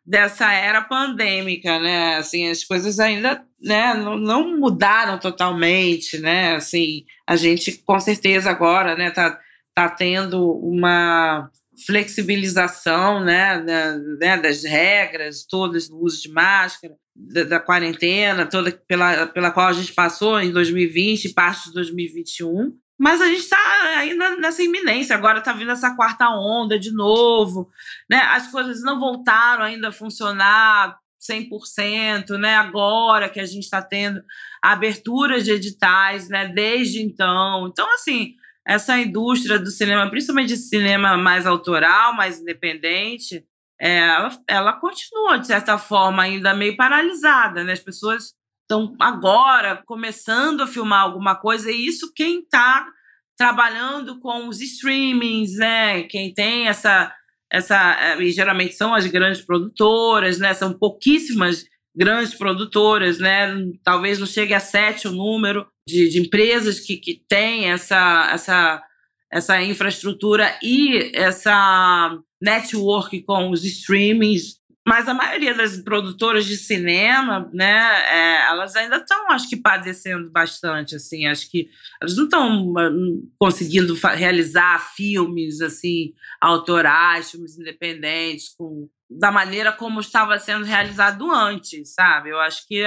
dessa 0.04 0.52
era 0.52 0.82
pandêmica, 0.82 1.78
né? 1.78 2.16
Assim, 2.16 2.50
as 2.50 2.62
coisas 2.62 3.00
ainda 3.00 3.42
né, 3.58 3.94
não, 3.94 4.18
não 4.18 4.58
mudaram 4.58 5.18
totalmente, 5.18 6.18
né? 6.18 6.56
Assim, 6.56 7.06
a 7.26 7.36
gente, 7.36 7.72
com 7.86 7.98
certeza, 7.98 8.50
agora 8.50 8.94
né, 8.96 9.10
tá, 9.10 9.38
tá 9.74 9.88
tendo 9.88 10.52
uma 10.58 11.50
flexibilização 11.84 13.22
né, 13.22 13.60
da, 13.60 13.98
né, 13.98 14.40
das 14.40 14.64
regras 14.64 15.44
todas 15.44 15.88
do 15.88 15.98
uso 15.98 16.22
de 16.22 16.30
máscara, 16.30 16.94
da, 17.14 17.44
da, 17.44 17.60
quarentena, 17.60 18.46
toda 18.46 18.72
pela, 18.88 19.26
pela 19.26 19.50
qual 19.50 19.68
a 19.68 19.72
gente 19.72 19.92
passou 19.92 20.40
em 20.40 20.50
2020 20.50 21.26
e 21.26 21.34
parte 21.34 21.68
de 21.68 21.74
2021. 21.74 22.72
Mas 22.98 23.20
a 23.20 23.26
gente 23.26 23.40
está 23.40 23.58
ainda 23.98 24.36
nessa 24.36 24.62
iminência, 24.62 25.14
agora 25.14 25.40
está 25.40 25.52
vindo 25.52 25.70
essa 25.70 25.94
quarta 25.94 26.30
onda 26.30 26.78
de 26.78 26.90
novo, 26.90 27.68
né? 28.08 28.18
As 28.30 28.50
coisas 28.50 28.82
não 28.82 28.98
voltaram 28.98 29.64
ainda 29.64 29.88
a 29.88 29.92
funcionar 29.92 30.96
100%, 31.20 32.38
né? 32.38 32.54
Agora 32.54 33.28
que 33.28 33.38
a 33.38 33.44
gente 33.44 33.64
está 33.64 33.82
tendo 33.82 34.22
aberturas 34.62 35.44
de 35.44 35.52
editais, 35.52 36.30
né? 36.30 36.48
Desde 36.48 37.02
então. 37.02 37.68
Então, 37.68 37.92
assim, 37.92 38.34
essa 38.66 38.98
indústria 38.98 39.60
do 39.60 39.70
cinema, 39.70 40.10
principalmente 40.10 40.48
de 40.48 40.56
cinema 40.56 41.16
mais 41.16 41.46
autoral, 41.46 42.14
mais 42.14 42.40
independente, 42.40 43.44
é, 43.80 43.98
ela, 43.98 44.38
ela 44.48 44.72
continua, 44.72 45.38
de 45.38 45.46
certa 45.46 45.78
forma, 45.78 46.24
ainda 46.24 46.52
meio 46.52 46.76
paralisada. 46.76 47.62
Né? 47.62 47.72
As 47.72 47.80
pessoas 47.80 48.34
estão 48.62 48.96
agora 49.00 49.82
começando 49.86 50.62
a 50.62 50.66
filmar 50.66 51.02
alguma 51.02 51.36
coisa, 51.36 51.70
e 51.70 51.86
isso 51.86 52.12
quem 52.12 52.40
está 52.40 52.88
trabalhando 53.38 54.18
com 54.18 54.48
os 54.48 54.60
streamings, 54.60 55.56
né? 55.56 56.02
quem 56.04 56.34
tem 56.34 56.66
essa. 56.66 57.14
essa 57.52 57.96
é, 58.00 58.20
e 58.20 58.32
geralmente 58.32 58.74
são 58.74 58.92
as 58.92 59.06
grandes 59.06 59.42
produtoras, 59.42 60.38
né? 60.40 60.52
são 60.54 60.76
pouquíssimas 60.76 61.64
grandes 61.94 62.34
produtoras, 62.34 63.18
né? 63.20 63.54
talvez 63.84 64.18
não 64.18 64.26
chegue 64.26 64.54
a 64.54 64.60
sete 64.60 65.06
o 65.06 65.12
número, 65.12 65.66
de, 65.86 66.08
de 66.08 66.20
empresas 66.20 66.80
que, 66.80 66.96
que 66.96 67.22
têm 67.28 67.70
essa, 67.70 68.30
essa, 68.32 68.82
essa 69.30 69.62
infraestrutura 69.62 70.58
e 70.62 71.12
essa 71.14 72.18
network 72.40 73.22
com 73.22 73.50
os 73.50 73.64
streamings, 73.64 74.60
mas 74.86 75.08
a 75.08 75.14
maioria 75.14 75.52
das 75.52 75.76
produtoras 75.78 76.46
de 76.46 76.56
cinema, 76.56 77.50
né, 77.52 77.76
é, 78.08 78.46
elas 78.46 78.76
ainda 78.76 78.98
estão, 78.98 79.28
acho 79.32 79.48
que, 79.48 79.56
padecendo 79.56 80.30
bastante, 80.30 80.94
assim, 80.94 81.26
acho 81.26 81.50
que 81.50 81.68
elas 82.00 82.16
não 82.16 82.24
estão 82.24 82.72
conseguindo 83.36 83.94
realizar 84.14 84.78
filmes, 84.94 85.60
assim, 85.60 86.12
autorais, 86.40 87.32
filmes 87.32 87.58
independentes, 87.58 88.50
com, 88.56 88.88
da 89.10 89.32
maneira 89.32 89.72
como 89.72 89.98
estava 89.98 90.38
sendo 90.38 90.64
realizado 90.64 91.28
antes, 91.32 91.92
sabe? 91.92 92.30
Eu 92.30 92.38
acho 92.38 92.64
que 92.68 92.84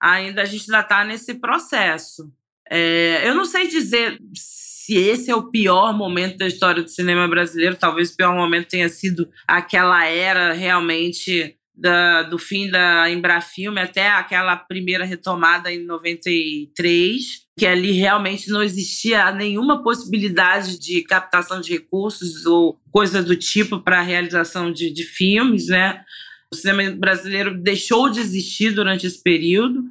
ainda 0.00 0.42
a 0.42 0.44
gente 0.44 0.70
ainda 0.70 0.80
está 0.80 1.04
nesse 1.04 1.34
processo. 1.34 2.32
É, 2.70 3.28
eu 3.28 3.34
não 3.34 3.44
sei 3.44 3.66
dizer 3.66 4.18
se 4.34 4.96
esse 4.96 5.30
é 5.30 5.34
o 5.34 5.50
pior 5.50 5.96
momento 5.96 6.38
da 6.38 6.46
história 6.46 6.82
do 6.82 6.88
cinema 6.88 7.26
brasileiro. 7.28 7.76
Talvez 7.76 8.10
o 8.10 8.16
pior 8.16 8.34
momento 8.34 8.68
tenha 8.68 8.88
sido 8.88 9.28
aquela 9.46 10.04
era 10.06 10.52
realmente 10.52 11.56
da, 11.80 12.22
do 12.24 12.38
fim 12.38 12.70
da 12.70 13.10
Embrafilme 13.10 13.80
até 13.80 14.10
aquela 14.10 14.54
primeira 14.54 15.04
retomada 15.04 15.72
em 15.72 15.84
93, 15.84 17.24
que 17.58 17.66
ali 17.66 17.92
realmente 17.92 18.50
não 18.50 18.62
existia 18.62 19.32
nenhuma 19.32 19.82
possibilidade 19.82 20.78
de 20.78 21.02
captação 21.02 21.60
de 21.60 21.72
recursos 21.72 22.44
ou 22.44 22.78
coisa 22.90 23.22
do 23.22 23.34
tipo 23.34 23.80
para 23.80 24.00
a 24.00 24.02
realização 24.02 24.70
de, 24.70 24.90
de 24.90 25.04
filmes, 25.04 25.68
né? 25.68 26.04
O 26.52 26.56
cinema 26.56 26.90
brasileiro 26.96 27.56
deixou 27.56 28.10
de 28.10 28.20
existir 28.20 28.72
durante 28.72 29.06
esse 29.06 29.22
período, 29.22 29.84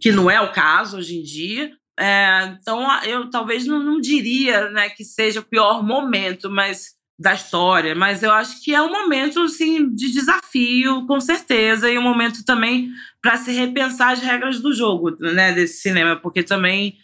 que 0.00 0.12
não 0.12 0.30
é 0.30 0.40
o 0.40 0.52
caso 0.52 0.98
hoje 0.98 1.16
em 1.16 1.22
dia. 1.22 1.72
É, 1.98 2.56
então, 2.60 2.86
eu 3.04 3.30
talvez 3.30 3.66
não, 3.66 3.82
não 3.82 4.00
diria 4.00 4.70
né, 4.70 4.88
que 4.88 5.04
seja 5.04 5.40
o 5.40 5.44
pior 5.44 5.82
momento, 5.82 6.50
mas 6.50 6.94
da 7.16 7.32
história, 7.32 7.94
mas 7.94 8.24
eu 8.24 8.32
acho 8.32 8.60
que 8.62 8.74
é 8.74 8.82
um 8.82 8.90
momento 8.90 9.40
assim, 9.40 9.88
de 9.94 10.10
desafio, 10.10 11.06
com 11.06 11.20
certeza, 11.20 11.88
e 11.88 11.96
um 11.96 12.02
momento 12.02 12.44
também 12.44 12.90
para 13.22 13.36
se 13.36 13.52
repensar 13.52 14.12
as 14.12 14.20
regras 14.20 14.60
do 14.60 14.72
jogo 14.72 15.16
né, 15.20 15.52
desse 15.52 15.80
cinema, 15.80 16.16
porque 16.16 16.42
também 16.42 16.98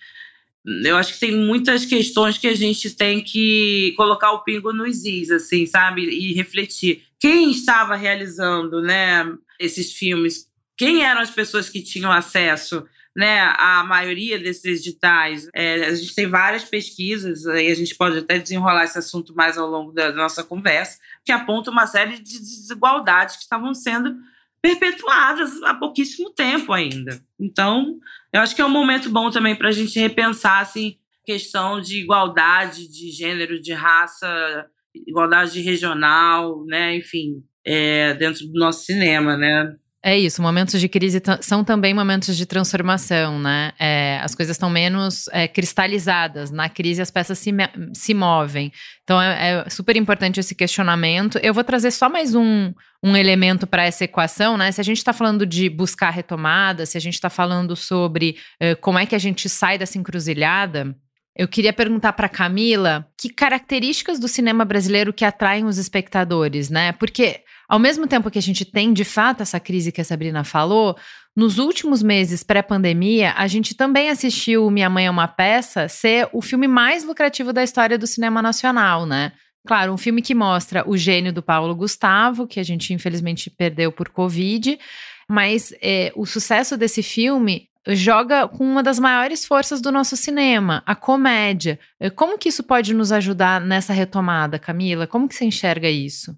eu 0.85 0.97
acho 0.97 1.15
que 1.15 1.21
tem 1.21 1.35
muitas 1.35 1.85
questões 1.85 2.37
que 2.37 2.47
a 2.47 2.55
gente 2.55 2.91
tem 2.91 3.23
que 3.23 3.95
colocar 3.97 4.33
o 4.33 4.43
pingo 4.43 4.73
nos 4.73 5.05
is, 5.05 5.31
assim, 5.31 5.65
sabe? 5.65 6.03
E 6.03 6.35
refletir. 6.35 7.05
Quem 7.19 7.51
estava 7.51 7.97
realizando 7.97 8.83
né, 8.83 9.27
esses 9.59 9.93
filmes? 9.93 10.49
Quem 10.77 11.03
eram 11.03 11.23
as 11.23 11.31
pessoas 11.31 11.69
que 11.71 11.81
tinham 11.81 12.13
acesso? 12.13 12.87
Né, 13.17 13.41
a 13.57 13.85
maioria 13.85 14.39
desses 14.39 14.81
editais. 14.81 15.49
É, 15.55 15.87
a 15.87 15.95
gente 15.95 16.15
tem 16.15 16.27
várias 16.27 16.65
pesquisas, 16.65 17.45
e 17.45 17.71
a 17.71 17.75
gente 17.75 17.95
pode 17.95 18.19
até 18.19 18.39
desenrolar 18.39 18.85
esse 18.85 18.99
assunto 18.99 19.35
mais 19.35 19.59
ao 19.59 19.69
longo 19.69 19.93
da 19.93 20.13
nossa 20.13 20.45
conversa, 20.45 20.99
que 21.25 21.33
apontam 21.33 21.73
uma 21.73 21.87
série 21.87 22.19
de 22.19 22.39
desigualdades 22.39 23.37
que 23.37 23.43
estavam 23.43 23.75
sendo 23.75 24.17
perpetuadas 24.63 25.63
há 25.63 25.75
pouquíssimo 25.75 26.31
tempo 26.31 26.73
ainda. 26.73 27.21
Então, 27.39 27.99
eu 28.33 28.41
acho 28.41 28.55
que 28.55 28.63
é 28.63 28.67
um 28.67 28.71
momento 28.71 29.11
bom 29.11 29.31
também 29.31 29.57
para 29.57 29.69
a 29.69 29.73
gente 29.73 29.99
repensar 29.99 30.61
assim, 30.61 30.97
questão 31.25 31.81
de 31.81 32.01
igualdade 32.01 32.87
de 32.89 33.11
gênero, 33.11 33.61
de 33.61 33.73
raça, 33.73 34.67
igualdade 34.95 35.61
regional, 35.61 36.65
né, 36.67 36.97
enfim, 36.97 37.43
é, 37.65 38.15
dentro 38.15 38.47
do 38.47 38.59
nosso 38.59 38.85
cinema, 38.85 39.37
né? 39.37 39.77
É 40.03 40.19
isso, 40.19 40.41
momentos 40.41 40.81
de 40.81 40.89
crise 40.89 41.21
são 41.43 41.63
também 41.63 41.93
momentos 41.93 42.35
de 42.35 42.47
transformação, 42.47 43.39
né? 43.39 43.73
É, 43.79 44.19
as 44.23 44.35
coisas 44.35 44.55
estão 44.57 44.71
menos 44.71 45.29
é, 45.29 45.47
cristalizadas. 45.47 46.51
Na 46.51 46.71
crise, 46.71 47.03
as 47.03 47.11
peças 47.11 47.39
se, 47.39 47.51
se 47.93 48.15
movem. 48.15 48.73
Então, 49.05 49.21
é, 49.21 49.65
é, 49.67 49.69
super 49.69 49.97
importante 49.97 50.41
esse 50.41 50.55
questionamento. 50.55 51.39
Eu 51.43 51.53
vou 51.53 51.63
trazer 51.63 51.91
só 51.91 52.09
mais 52.09 52.35
um, 52.35 52.73
um 53.05 53.15
elemento 53.15 53.67
para 53.67 53.85
essa 53.85 54.05
equação, 54.05 54.57
né? 54.57 54.73
Se 54.73 54.81
a 54.81 54.85
gente 54.85 54.97
está 54.97 55.13
falando 55.13 55.45
de 55.45 55.69
buscar 55.69 56.09
retomada, 56.09 56.87
se 56.87 56.97
a 56.97 57.01
gente 57.01 57.15
está 57.15 57.29
falando 57.29 57.77
sobre 57.77 58.39
é, 58.59 58.75
como 58.75 58.99
é 58.99 59.05
que 59.05 59.15
a 59.15 59.19
gente 59.19 59.51
sai 59.51 59.77
dessa 59.77 59.99
encruzilhada. 59.99 60.97
Eu 61.41 61.49
queria 61.49 61.73
perguntar 61.73 62.13
para 62.13 62.29
Camila 62.29 63.09
que 63.17 63.31
características 63.31 64.19
do 64.19 64.29
cinema 64.29 64.63
brasileiro 64.63 65.11
que 65.11 65.25
atraem 65.25 65.65
os 65.65 65.79
espectadores, 65.79 66.69
né? 66.69 66.93
Porque 66.93 67.41
ao 67.67 67.79
mesmo 67.79 68.07
tempo 68.07 68.31
que 68.31 68.39
a 68.39 68.43
gente 68.43 68.63
tem, 68.63 68.93
de 68.93 69.05
fato, 69.05 69.41
essa 69.41 69.59
crise 69.59 69.91
que 69.91 70.03
a 70.03 70.05
Sabrina 70.05 70.45
falou, 70.45 70.99
nos 71.35 71.57
últimos 71.57 72.03
meses 72.03 72.43
pré-pandemia, 72.43 73.33
a 73.39 73.47
gente 73.47 73.75
também 73.75 74.11
assistiu 74.11 74.71
Minha 74.71 74.91
Mãe 74.91 75.07
é 75.07 75.11
uma 75.11 75.27
Peça 75.27 75.89
ser 75.89 76.29
o 76.31 76.43
filme 76.43 76.69
mais 76.69 77.05
lucrativo 77.05 77.55
da 77.55 77.65
história 77.65 77.97
do 77.97 78.07
cinema 78.07 78.43
nacional, 78.43 79.07
né? 79.07 79.33
Claro, 79.67 79.95
um 79.95 79.97
filme 79.97 80.21
que 80.21 80.35
mostra 80.35 80.87
o 80.87 80.95
gênio 80.95 81.33
do 81.33 81.43
Paulo 81.43 81.75
Gustavo, 81.75 82.47
que 82.47 82.61
a 82.61 82.63
gente 82.63 82.93
infelizmente 82.93 83.49
perdeu 83.49 83.91
por 83.91 84.11
Covid, 84.11 84.79
mas 85.27 85.73
é, 85.81 86.13
o 86.15 86.27
sucesso 86.27 86.77
desse 86.77 87.03
filme 87.03 87.70
joga 87.89 88.47
com 88.47 88.65
uma 88.65 88.83
das 88.83 88.99
maiores 88.99 89.45
forças 89.45 89.81
do 89.81 89.91
nosso 89.91 90.17
cinema, 90.17 90.83
a 90.87 90.95
comédia. 90.95 91.79
Como 92.15 92.39
que 92.39 92.49
isso 92.49 92.63
pode 92.63 92.93
nos 92.95 93.13
ajudar 93.13 93.61
nessa 93.61 93.93
retomada, 93.93 94.59
Camila? 94.59 95.07
Como 95.07 95.29
que 95.29 95.35
você 95.35 95.45
enxerga 95.45 95.89
isso? 95.89 96.37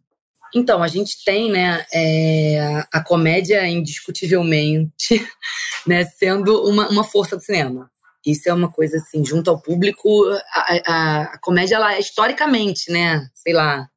Então, 0.55 0.83
a 0.83 0.89
gente 0.89 1.25
tem, 1.25 1.51
né, 1.51 1.85
é, 1.93 2.85
a 2.93 3.03
comédia 3.03 3.67
indiscutivelmente, 3.67 4.93
né, 5.87 6.05
sendo 6.05 6.69
uma, 6.69 6.89
uma 6.89 7.05
força 7.05 7.37
do 7.37 7.43
cinema. 7.43 7.91
Isso 8.25 8.49
é 8.49 8.55
uma 8.55 8.71
coisa 8.71 8.99
assim, 8.99 9.25
junto 9.25 9.51
ao 9.51 9.61
público, 9.61 10.09
a, 10.55 10.77
a, 10.87 11.23
a 11.23 11.39
comédia, 11.39 11.77
ela 11.77 11.95
é 11.95 11.99
historicamente, 11.99 12.93
né, 12.93 13.27
sei 13.35 13.53
lá, 13.53 13.89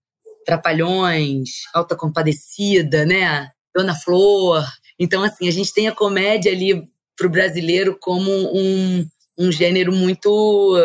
Trapalhões, 0.46 1.50
Alta 1.74 1.96
Compadecida, 1.96 3.06
né, 3.06 3.50
Dona 3.76 3.94
Flor. 3.94 4.64
Então, 4.98 5.24
assim, 5.24 5.48
a 5.48 5.52
gente 5.52 5.74
tem 5.74 5.88
a 5.88 5.96
comédia 5.96 6.52
ali 6.52 6.88
para 7.18 7.28
o 7.28 7.30
brasileiro 7.30 7.98
como 8.00 8.30
um, 8.32 9.08
um 9.38 9.52
gênero 9.52 9.92
muito 9.92 10.76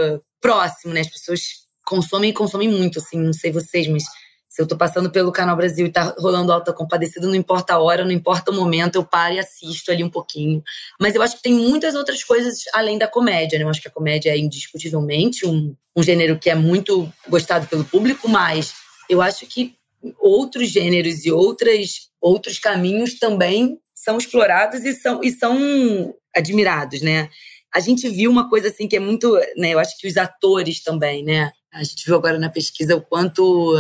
próximo, 0.40 0.95
né? 0.95 1.01
As 1.01 1.11
pessoas 1.11 1.40
consomem 1.85 2.31
e 2.31 2.35
consomem 2.35 2.69
muito, 2.69 2.99
assim, 2.99 3.19
não 3.19 3.33
sei 3.33 3.51
vocês, 3.51 3.87
mas 3.88 4.05
se 4.49 4.61
eu 4.61 4.66
tô 4.66 4.77
passando 4.77 5.11
pelo 5.11 5.31
Canal 5.31 5.57
Brasil 5.57 5.87
e 5.87 5.93
tá 5.93 6.14
rolando 6.19 6.53
Alta 6.53 6.73
Compadecida, 6.73 7.27
não 7.27 7.37
importa 7.37 7.75
a 7.75 7.79
hora, 7.79 8.05
não 8.05 8.11
importa 8.11 8.51
o 8.51 8.55
momento, 8.55 8.97
eu 8.97 9.05
paro 9.05 9.35
e 9.35 9.38
assisto 9.38 9.93
ali 9.93 10.03
um 10.03 10.11
pouquinho. 10.11 10.61
Mas 11.01 11.14
eu 11.14 11.23
acho 11.23 11.37
que 11.37 11.43
tem 11.43 11.55
muitas 11.55 11.95
outras 11.95 12.25
coisas 12.25 12.62
além 12.75 12.99
da 12.99 13.07
comédia, 13.07 13.59
né? 13.59 13.64
Eu 13.64 13.69
acho 13.69 13.81
que 13.81 13.87
a 13.87 13.93
comédia 13.93 14.31
é 14.31 14.38
indiscutivelmente 14.38 15.47
um, 15.47 15.75
um 15.95 16.03
gênero 16.03 16.37
que 16.37 16.51
é 16.51 16.55
muito 16.57 17.11
gostado 17.29 17.69
pelo 17.69 17.85
público, 17.85 18.29
mas 18.29 18.75
eu 19.09 19.23
acho 19.23 19.47
que 19.47 19.77
outros 20.19 20.69
gêneros 20.69 21.25
e 21.25 21.31
outras, 21.31 22.09
outros 22.21 22.59
caminhos 22.59 23.19
também 23.21 23.79
são 23.95 24.19
explorados 24.19 24.85
e 24.85 24.95
são, 24.95 25.23
e 25.23 25.31
são 25.31 26.14
admirados, 26.35 27.01
né? 27.03 27.29
A 27.75 27.81
gente 27.81 28.09
viu 28.09 28.31
uma 28.31 28.49
coisa 28.49 28.69
assim 28.69 28.88
que 28.88 28.97
é 28.97 29.01
muito, 29.01 29.33
né? 29.57 29.75
Eu 29.75 29.79
acho 29.79 29.97
que 29.99 30.09
os 30.09 30.16
atores 30.16 30.83
também, 30.83 31.23
né? 31.23 31.53
A 31.73 31.85
gente 31.85 32.05
viu 32.05 32.16
agora 32.16 32.38
na 32.38 32.49
pesquisa 32.49 32.97
o 32.97 33.01
quanto 33.01 33.77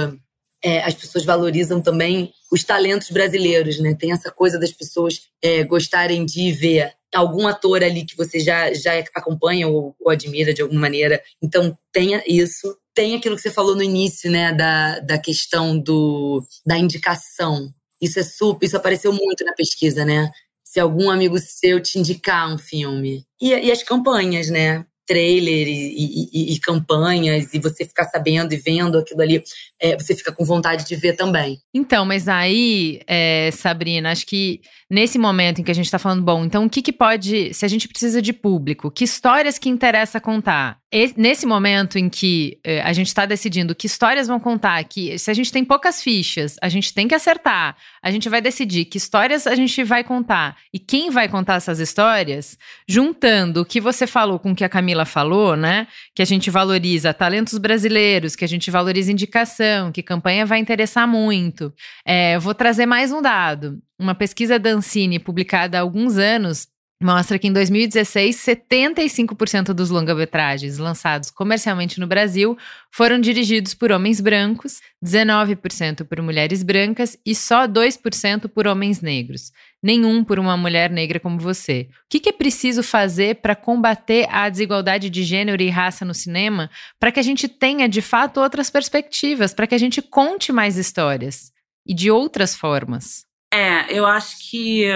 é, 0.62 0.82
as 0.82 0.94
pessoas 0.94 1.24
valorizam 1.24 1.80
também 1.80 2.32
os 2.52 2.62
talentos 2.62 3.10
brasileiros, 3.10 3.80
né? 3.80 3.94
Tem 3.94 4.12
essa 4.12 4.30
coisa 4.30 4.58
das 4.58 4.72
pessoas 4.72 5.22
é, 5.42 5.64
gostarem 5.64 6.24
de 6.24 6.52
ver 6.52 6.92
algum 7.14 7.46
ator 7.46 7.82
ali 7.82 8.04
que 8.04 8.16
você 8.16 8.38
já, 8.38 8.72
já 8.72 8.92
acompanha 9.14 9.66
ou, 9.66 9.94
ou, 9.98 10.10
admira 10.10 10.54
de 10.54 10.62
alguma 10.62 10.80
maneira. 10.80 11.20
Então, 11.42 11.76
tenha 11.92 12.22
isso. 12.26 12.76
Tem 12.94 13.16
aquilo 13.16 13.36
que 13.36 13.42
você 13.42 13.50
falou 13.50 13.74
no 13.74 13.82
início, 13.82 14.30
né? 14.30 14.52
Da, 14.52 15.00
da 15.00 15.18
questão 15.18 15.78
do, 15.78 16.44
da 16.64 16.78
indicação. 16.78 17.72
Isso 18.00 18.18
é 18.18 18.22
super, 18.22 18.66
isso 18.66 18.76
apareceu 18.76 19.12
muito 19.12 19.44
na 19.44 19.52
pesquisa, 19.52 20.04
né? 20.04 20.30
Se 20.70 20.78
algum 20.78 21.10
amigo 21.10 21.36
seu 21.36 21.80
te 21.80 21.98
indicar 21.98 22.48
um 22.48 22.56
filme. 22.56 23.24
E, 23.40 23.48
e 23.48 23.72
as 23.72 23.82
campanhas, 23.82 24.48
né? 24.48 24.86
trailer 25.04 25.66
e, 25.66 26.28
e, 26.32 26.54
e, 26.54 26.60
campanhas 26.60 27.52
e 27.52 27.58
você 27.58 27.84
ficar 27.84 28.04
sabendo 28.04 28.54
e 28.54 28.56
vendo 28.56 28.96
aquilo 28.96 29.20
ali, 29.20 29.42
é, 29.80 29.96
você 29.96 30.14
fica 30.14 30.30
com 30.30 30.44
vontade 30.44 30.86
de 30.86 30.94
ver 30.94 31.16
também. 31.16 31.58
Então, 31.74 32.04
mas 32.04 32.28
aí, 32.28 33.00
é, 33.08 33.50
Sabrina, 33.50 34.12
acho 34.12 34.24
que 34.24 34.60
nesse 34.88 35.18
momento 35.18 35.60
em 35.60 35.64
que 35.64 35.70
a 35.72 35.74
gente 35.74 35.86
está 35.86 35.98
falando, 35.98 36.22
bom, 36.22 36.44
então 36.44 36.64
o 36.64 36.70
que, 36.70 36.80
que 36.80 36.92
pode, 36.92 37.52
se 37.52 37.64
a 37.64 37.68
gente 37.68 37.88
precisa 37.88 38.22
de 38.22 38.32
público, 38.32 38.88
que 38.88 39.02
histórias 39.02 39.58
que 39.58 39.68
interessa 39.68 40.20
contar? 40.20 40.79
Nesse 41.16 41.46
momento 41.46 41.98
em 41.98 42.08
que 42.08 42.58
eh, 42.64 42.82
a 42.82 42.92
gente 42.92 43.06
está 43.06 43.24
decidindo 43.24 43.76
que 43.76 43.86
histórias 43.86 44.26
vão 44.26 44.40
contar, 44.40 44.82
que 44.84 45.16
se 45.18 45.30
a 45.30 45.34
gente 45.34 45.52
tem 45.52 45.64
poucas 45.64 46.02
fichas, 46.02 46.56
a 46.60 46.68
gente 46.68 46.92
tem 46.92 47.06
que 47.06 47.14
acertar, 47.14 47.76
a 48.02 48.10
gente 48.10 48.28
vai 48.28 48.40
decidir 48.40 48.86
que 48.86 48.98
histórias 48.98 49.46
a 49.46 49.54
gente 49.54 49.84
vai 49.84 50.02
contar 50.02 50.56
e 50.74 50.80
quem 50.80 51.08
vai 51.08 51.28
contar 51.28 51.54
essas 51.54 51.78
histórias, 51.78 52.58
juntando 52.88 53.60
o 53.60 53.64
que 53.64 53.80
você 53.80 54.04
falou 54.04 54.38
com 54.40 54.50
o 54.50 54.54
que 54.54 54.64
a 54.64 54.68
Camila 54.68 55.04
falou, 55.04 55.56
né? 55.56 55.86
Que 56.12 56.22
a 56.22 56.26
gente 56.26 56.50
valoriza 56.50 57.14
talentos 57.14 57.56
brasileiros, 57.56 58.34
que 58.34 58.44
a 58.44 58.48
gente 58.48 58.68
valoriza 58.68 59.12
indicação, 59.12 59.92
que 59.92 60.02
campanha 60.02 60.44
vai 60.44 60.58
interessar 60.58 61.06
muito. 61.06 61.72
É, 62.04 62.36
vou 62.40 62.54
trazer 62.54 62.86
mais 62.86 63.12
um 63.12 63.22
dado. 63.22 63.80
Uma 63.96 64.14
pesquisa 64.14 64.58
da 64.58 64.70
Ancine 64.70 65.18
publicada 65.18 65.78
há 65.78 65.82
alguns 65.82 66.16
anos 66.16 66.66
mostra 67.02 67.38
que 67.38 67.48
em 67.48 67.52
2016, 67.52 68.36
75% 68.36 69.72
dos 69.72 69.88
longa-metragens 69.88 70.76
lançados 70.76 71.30
comercialmente 71.30 71.98
no 71.98 72.06
Brasil 72.06 72.58
foram 72.90 73.18
dirigidos 73.18 73.72
por 73.72 73.90
homens 73.90 74.20
brancos, 74.20 74.80
19% 75.02 76.04
por 76.04 76.20
mulheres 76.20 76.62
brancas 76.62 77.16
e 77.24 77.34
só 77.34 77.66
2% 77.66 78.48
por 78.48 78.66
homens 78.66 79.00
negros. 79.00 79.50
Nenhum 79.82 80.22
por 80.22 80.38
uma 80.38 80.58
mulher 80.58 80.90
negra 80.90 81.18
como 81.18 81.38
você. 81.38 81.88
O 82.04 82.18
que, 82.20 82.28
é 82.28 82.32
preciso 82.32 82.82
fazer 82.82 83.36
para 83.36 83.56
combater 83.56 84.28
a 84.30 84.48
desigualdade 84.50 85.08
de 85.08 85.22
gênero 85.22 85.62
e 85.62 85.70
raça 85.70 86.04
no 86.04 86.12
cinema 86.12 86.70
para 86.98 87.10
que 87.10 87.18
a 87.18 87.22
gente 87.22 87.48
tenha 87.48 87.88
de 87.88 88.02
fato 88.02 88.40
outras 88.40 88.68
perspectivas, 88.68 89.54
para 89.54 89.66
que 89.66 89.74
a 89.74 89.78
gente 89.78 90.02
conte 90.02 90.52
mais 90.52 90.76
histórias 90.76 91.50
e 91.86 91.94
de 91.94 92.10
outras 92.10 92.54
formas? 92.54 93.24
É, 93.52 93.90
eu 93.90 94.06
acho 94.06 94.36
que 94.50 94.86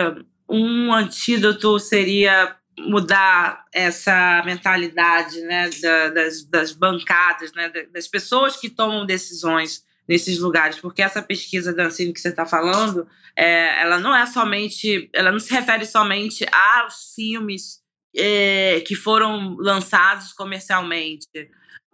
um 0.48 0.92
antídoto 0.92 1.78
seria 1.78 2.56
mudar 2.78 3.64
essa 3.72 4.42
mentalidade 4.44 5.40
né, 5.42 5.70
das, 6.12 6.44
das 6.44 6.72
bancadas, 6.72 7.52
né, 7.52 7.70
das 7.92 8.08
pessoas 8.08 8.56
que 8.56 8.68
tomam 8.68 9.06
decisões 9.06 9.84
nesses 10.08 10.38
lugares, 10.38 10.78
porque 10.78 11.02
essa 11.02 11.22
pesquisa 11.22 11.72
da 11.72 11.86
Ancine 11.86 12.12
que 12.12 12.20
você 12.20 12.28
está 12.28 12.44
falando, 12.44 13.08
é, 13.36 13.80
ela 13.80 13.98
não 13.98 14.14
é 14.14 14.26
somente, 14.26 15.08
ela 15.12 15.32
não 15.32 15.38
se 15.38 15.52
refere 15.52 15.86
somente 15.86 16.44
aos 16.52 17.14
filmes 17.14 17.82
é, 18.14 18.80
que 18.86 18.94
foram 18.94 19.56
lançados 19.58 20.32
comercialmente, 20.32 21.26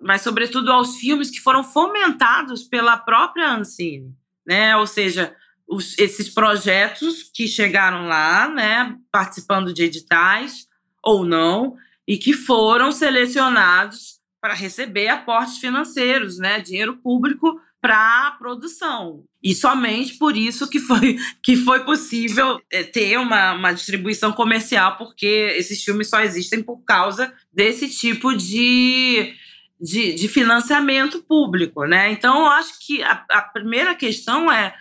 mas 0.01 0.23
sobretudo 0.23 0.73
aos 0.73 0.97
filmes 0.97 1.31
que 1.31 1.41
foram 1.41 1.63
fomentados 1.63 2.65
pela 2.65 2.97
própria 2.97 3.53
Ancine, 3.53 4.15
né? 4.47 4.77
Ou 4.77 4.87
seja, 4.87 5.37
os, 5.71 5.97
esses 5.99 6.29
projetos 6.29 7.31
que 7.33 7.47
chegaram 7.47 8.09
lá, 8.09 8.49
né, 8.49 8.97
participando 9.13 9.73
de 9.73 9.85
editais 9.85 10.67
ou 11.03 11.25
não, 11.25 11.77
e 12.07 12.19
que 12.19 12.33
foram 12.33 12.91
selecionados 12.91 14.19
para 14.41 14.53
receber 14.53 15.09
aportes 15.09 15.59
financeiros, 15.59 16.39
né, 16.39 16.61
dinheiro 16.61 16.97
público 16.97 17.61
para 17.81 18.27
a 18.27 18.31
produção. 18.33 19.23
E 19.43 19.55
somente 19.55 20.19
por 20.19 20.37
isso 20.37 20.69
que 20.69 20.81
foi, 20.81 21.17
que 21.43 21.57
foi 21.57 21.85
possível 21.85 22.61
é, 22.71 22.83
ter 22.83 23.17
uma, 23.17 23.53
uma 23.53 23.73
distribuição 23.73 24.33
comercial, 24.33 24.97
porque 24.99 25.55
esses 25.57 25.83
filmes 25.83 26.11
só 26.11 26.21
existem 26.21 26.63
por 26.63 26.85
causa 26.85 27.33
desse 27.53 27.89
tipo 27.89 28.37
de, 28.37 29.35
de, 29.81 30.15
de 30.15 30.29
financiamento 30.29 31.23
público. 31.23 31.85
Né? 31.85 32.11
Então, 32.11 32.41
eu 32.41 32.47
acho 32.47 32.75
que 32.85 33.03
a, 33.03 33.25
a 33.31 33.43
primeira 33.43 33.95
questão 33.95 34.51
é 34.51 34.75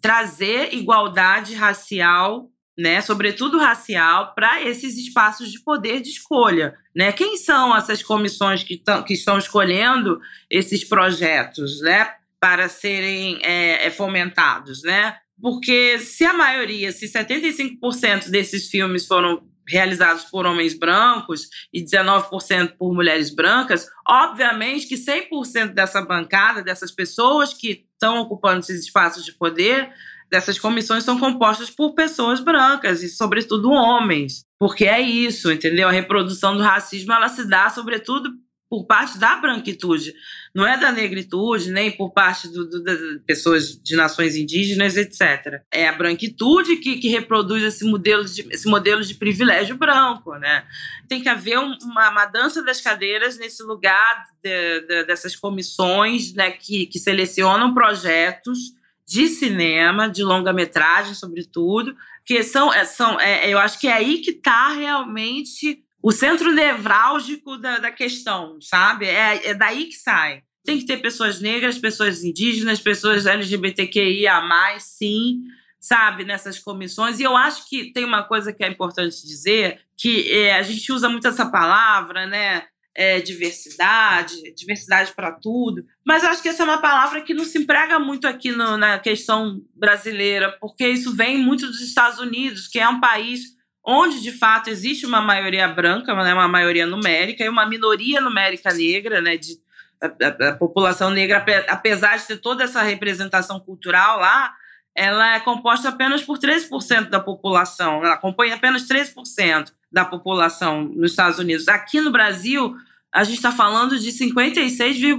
trazer 0.00 0.74
igualdade 0.74 1.54
racial 1.54 2.50
né, 2.78 3.00
sobretudo 3.00 3.58
racial, 3.58 4.34
para 4.36 4.62
esses 4.62 4.96
espaços 4.96 5.50
de 5.50 5.60
poder 5.60 6.00
de 6.00 6.10
escolha. 6.10 6.76
Né? 6.94 7.10
Quem 7.10 7.36
são 7.36 7.76
essas 7.76 8.04
comissões 8.04 8.62
que, 8.62 8.80
que 9.04 9.14
estão 9.14 9.36
escolhendo 9.36 10.20
esses 10.48 10.84
projetos 10.84 11.80
né, 11.80 12.08
para 12.38 12.68
serem 12.68 13.40
é, 13.42 13.84
é, 13.84 13.90
fomentados? 13.90 14.84
Né? 14.84 15.16
Porque 15.42 15.98
se 15.98 16.24
a 16.24 16.32
maioria, 16.32 16.92
se 16.92 17.06
75% 17.06 18.30
desses 18.30 18.68
filmes 18.68 19.06
foram 19.06 19.42
realizados 19.68 20.24
por 20.24 20.46
homens 20.46 20.76
brancos 20.76 21.48
e 21.72 21.84
19% 21.84 22.74
por 22.78 22.94
mulheres 22.94 23.34
brancas, 23.34 23.86
obviamente 24.06 24.86
que 24.86 24.96
100% 24.96 25.74
dessa 25.74 26.00
bancada, 26.00 26.62
dessas 26.62 26.90
pessoas 26.90 27.52
que 27.52 27.86
estão 27.92 28.18
ocupando 28.20 28.60
esses 28.60 28.84
espaços 28.84 29.24
de 29.24 29.32
poder, 29.32 29.90
dessas 30.30 30.58
comissões 30.58 31.04
são 31.04 31.18
compostas 31.18 31.70
por 31.70 31.94
pessoas 31.94 32.40
brancas 32.40 33.02
e, 33.02 33.08
sobretudo, 33.08 33.70
homens. 33.70 34.44
Porque 34.58 34.84
é 34.84 35.00
isso, 35.00 35.50
entendeu? 35.50 35.88
A 35.88 35.92
reprodução 35.92 36.56
do 36.56 36.62
racismo 36.62 37.12
ela 37.12 37.28
se 37.28 37.46
dá, 37.48 37.68
sobretudo, 37.70 38.30
por 38.70 38.86
parte 38.86 39.18
da 39.18 39.36
branquitude, 39.36 40.12
não 40.54 40.66
é 40.66 40.78
da 40.78 40.92
negritude, 40.92 41.70
nem 41.70 41.90
por 41.90 42.12
parte 42.12 42.48
do, 42.48 42.68
do, 42.68 42.82
das 42.82 42.98
pessoas 43.26 43.80
de 43.80 43.96
nações 43.96 44.36
indígenas, 44.36 44.96
etc. 44.96 45.62
É 45.72 45.88
a 45.88 45.92
branquitude 45.92 46.76
que, 46.76 46.96
que 46.96 47.08
reproduz 47.08 47.62
esse 47.62 47.84
modelo, 47.84 48.24
de, 48.24 48.46
esse 48.50 48.68
modelo 48.68 49.02
de 49.02 49.14
privilégio 49.14 49.76
branco. 49.76 50.34
Né? 50.34 50.66
Tem 51.08 51.22
que 51.22 51.28
haver 51.28 51.58
uma, 51.58 52.10
uma 52.10 52.26
dança 52.26 52.62
das 52.62 52.80
cadeiras 52.80 53.38
nesse 53.38 53.62
lugar 53.62 54.24
de, 54.42 54.80
de, 54.82 55.04
dessas 55.04 55.34
comissões 55.34 56.34
né, 56.34 56.50
que, 56.50 56.86
que 56.86 56.98
selecionam 56.98 57.72
projetos 57.72 58.76
de 59.06 59.26
cinema, 59.28 60.06
de 60.06 60.22
longa-metragem, 60.22 61.14
sobretudo, 61.14 61.96
que 62.26 62.42
são, 62.42 62.70
é, 62.74 62.84
são 62.84 63.18
é, 63.18 63.48
eu 63.48 63.58
acho 63.58 63.80
que 63.80 63.88
é 63.88 63.94
aí 63.94 64.18
que 64.18 64.32
está 64.32 64.68
realmente 64.68 65.82
o 66.02 66.12
centro 66.12 66.52
nevrálgico 66.52 67.58
da, 67.58 67.78
da 67.78 67.90
questão, 67.90 68.58
sabe? 68.60 69.06
É, 69.06 69.48
é 69.48 69.54
daí 69.54 69.86
que 69.86 69.96
sai. 69.96 70.42
Tem 70.64 70.78
que 70.78 70.86
ter 70.86 70.98
pessoas 70.98 71.40
negras, 71.40 71.78
pessoas 71.78 72.22
indígenas, 72.22 72.80
pessoas 72.80 73.26
LGBTQIA, 73.26 74.40
sim, 74.78 75.40
sabe, 75.80 76.24
nessas 76.24 76.58
comissões. 76.58 77.18
E 77.18 77.22
eu 77.22 77.36
acho 77.36 77.68
que 77.68 77.92
tem 77.92 78.04
uma 78.04 78.22
coisa 78.22 78.52
que 78.52 78.62
é 78.62 78.68
importante 78.68 79.26
dizer, 79.26 79.80
que 79.96 80.30
é, 80.30 80.56
a 80.56 80.62
gente 80.62 80.92
usa 80.92 81.08
muito 81.08 81.26
essa 81.26 81.50
palavra, 81.50 82.26
né? 82.26 82.64
é, 82.98 83.20
diversidade, 83.20 84.52
diversidade 84.56 85.12
para 85.14 85.30
tudo. 85.30 85.86
Mas 86.04 86.24
eu 86.24 86.30
acho 86.30 86.42
que 86.42 86.48
essa 86.48 86.64
é 86.64 86.66
uma 86.66 86.82
palavra 86.82 87.20
que 87.20 87.32
não 87.32 87.44
se 87.44 87.56
emprega 87.56 87.96
muito 88.00 88.26
aqui 88.26 88.50
no, 88.50 88.76
na 88.76 88.98
questão 88.98 89.62
brasileira, 89.72 90.50
porque 90.60 90.84
isso 90.84 91.14
vem 91.14 91.38
muito 91.38 91.68
dos 91.68 91.80
Estados 91.80 92.18
Unidos, 92.18 92.66
que 92.66 92.80
é 92.80 92.88
um 92.88 92.98
país 92.98 93.56
onde 93.90 94.20
de 94.20 94.30
fato 94.30 94.68
existe 94.68 95.06
uma 95.06 95.22
maioria 95.22 95.66
branca, 95.66 96.14
né, 96.14 96.34
uma 96.34 96.46
maioria 96.46 96.84
numérica 96.84 97.42
e 97.42 97.48
uma 97.48 97.64
minoria 97.64 98.20
numérica 98.20 98.70
negra, 98.74 99.22
né, 99.22 99.38
de, 99.38 99.58
a, 99.98 100.06
a, 100.06 100.50
a 100.50 100.56
população 100.56 101.08
negra, 101.08 101.42
apesar 101.68 102.18
de 102.18 102.26
ter 102.26 102.36
toda 102.36 102.64
essa 102.64 102.82
representação 102.82 103.58
cultural 103.58 104.20
lá, 104.20 104.52
ela 104.94 105.36
é 105.36 105.40
composta 105.40 105.88
apenas 105.88 106.22
por 106.22 106.38
3% 106.38 107.08
da 107.08 107.18
população, 107.18 108.04
ela 108.04 108.18
compõe 108.18 108.52
apenas 108.52 108.86
3% 108.86 109.72
da 109.90 110.04
população 110.04 110.82
nos 110.82 111.12
Estados 111.12 111.38
Unidos. 111.38 111.66
Aqui 111.66 111.98
no 111.98 112.10
Brasil, 112.10 112.76
a 113.10 113.24
gente 113.24 113.36
está 113.36 113.50
falando 113.50 113.98
de 113.98 114.10
56,9%, 114.10 115.16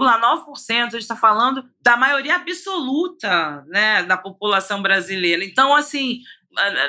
a 0.69 0.89
gente 0.89 0.97
está 0.97 1.15
falando 1.15 1.67
da 1.81 1.97
maioria 1.97 2.35
absoluta 2.35 3.63
né, 3.67 4.03
da 4.03 4.15
população 4.15 4.79
brasileira. 4.79 5.43
Então, 5.43 5.73
assim, 5.73 6.19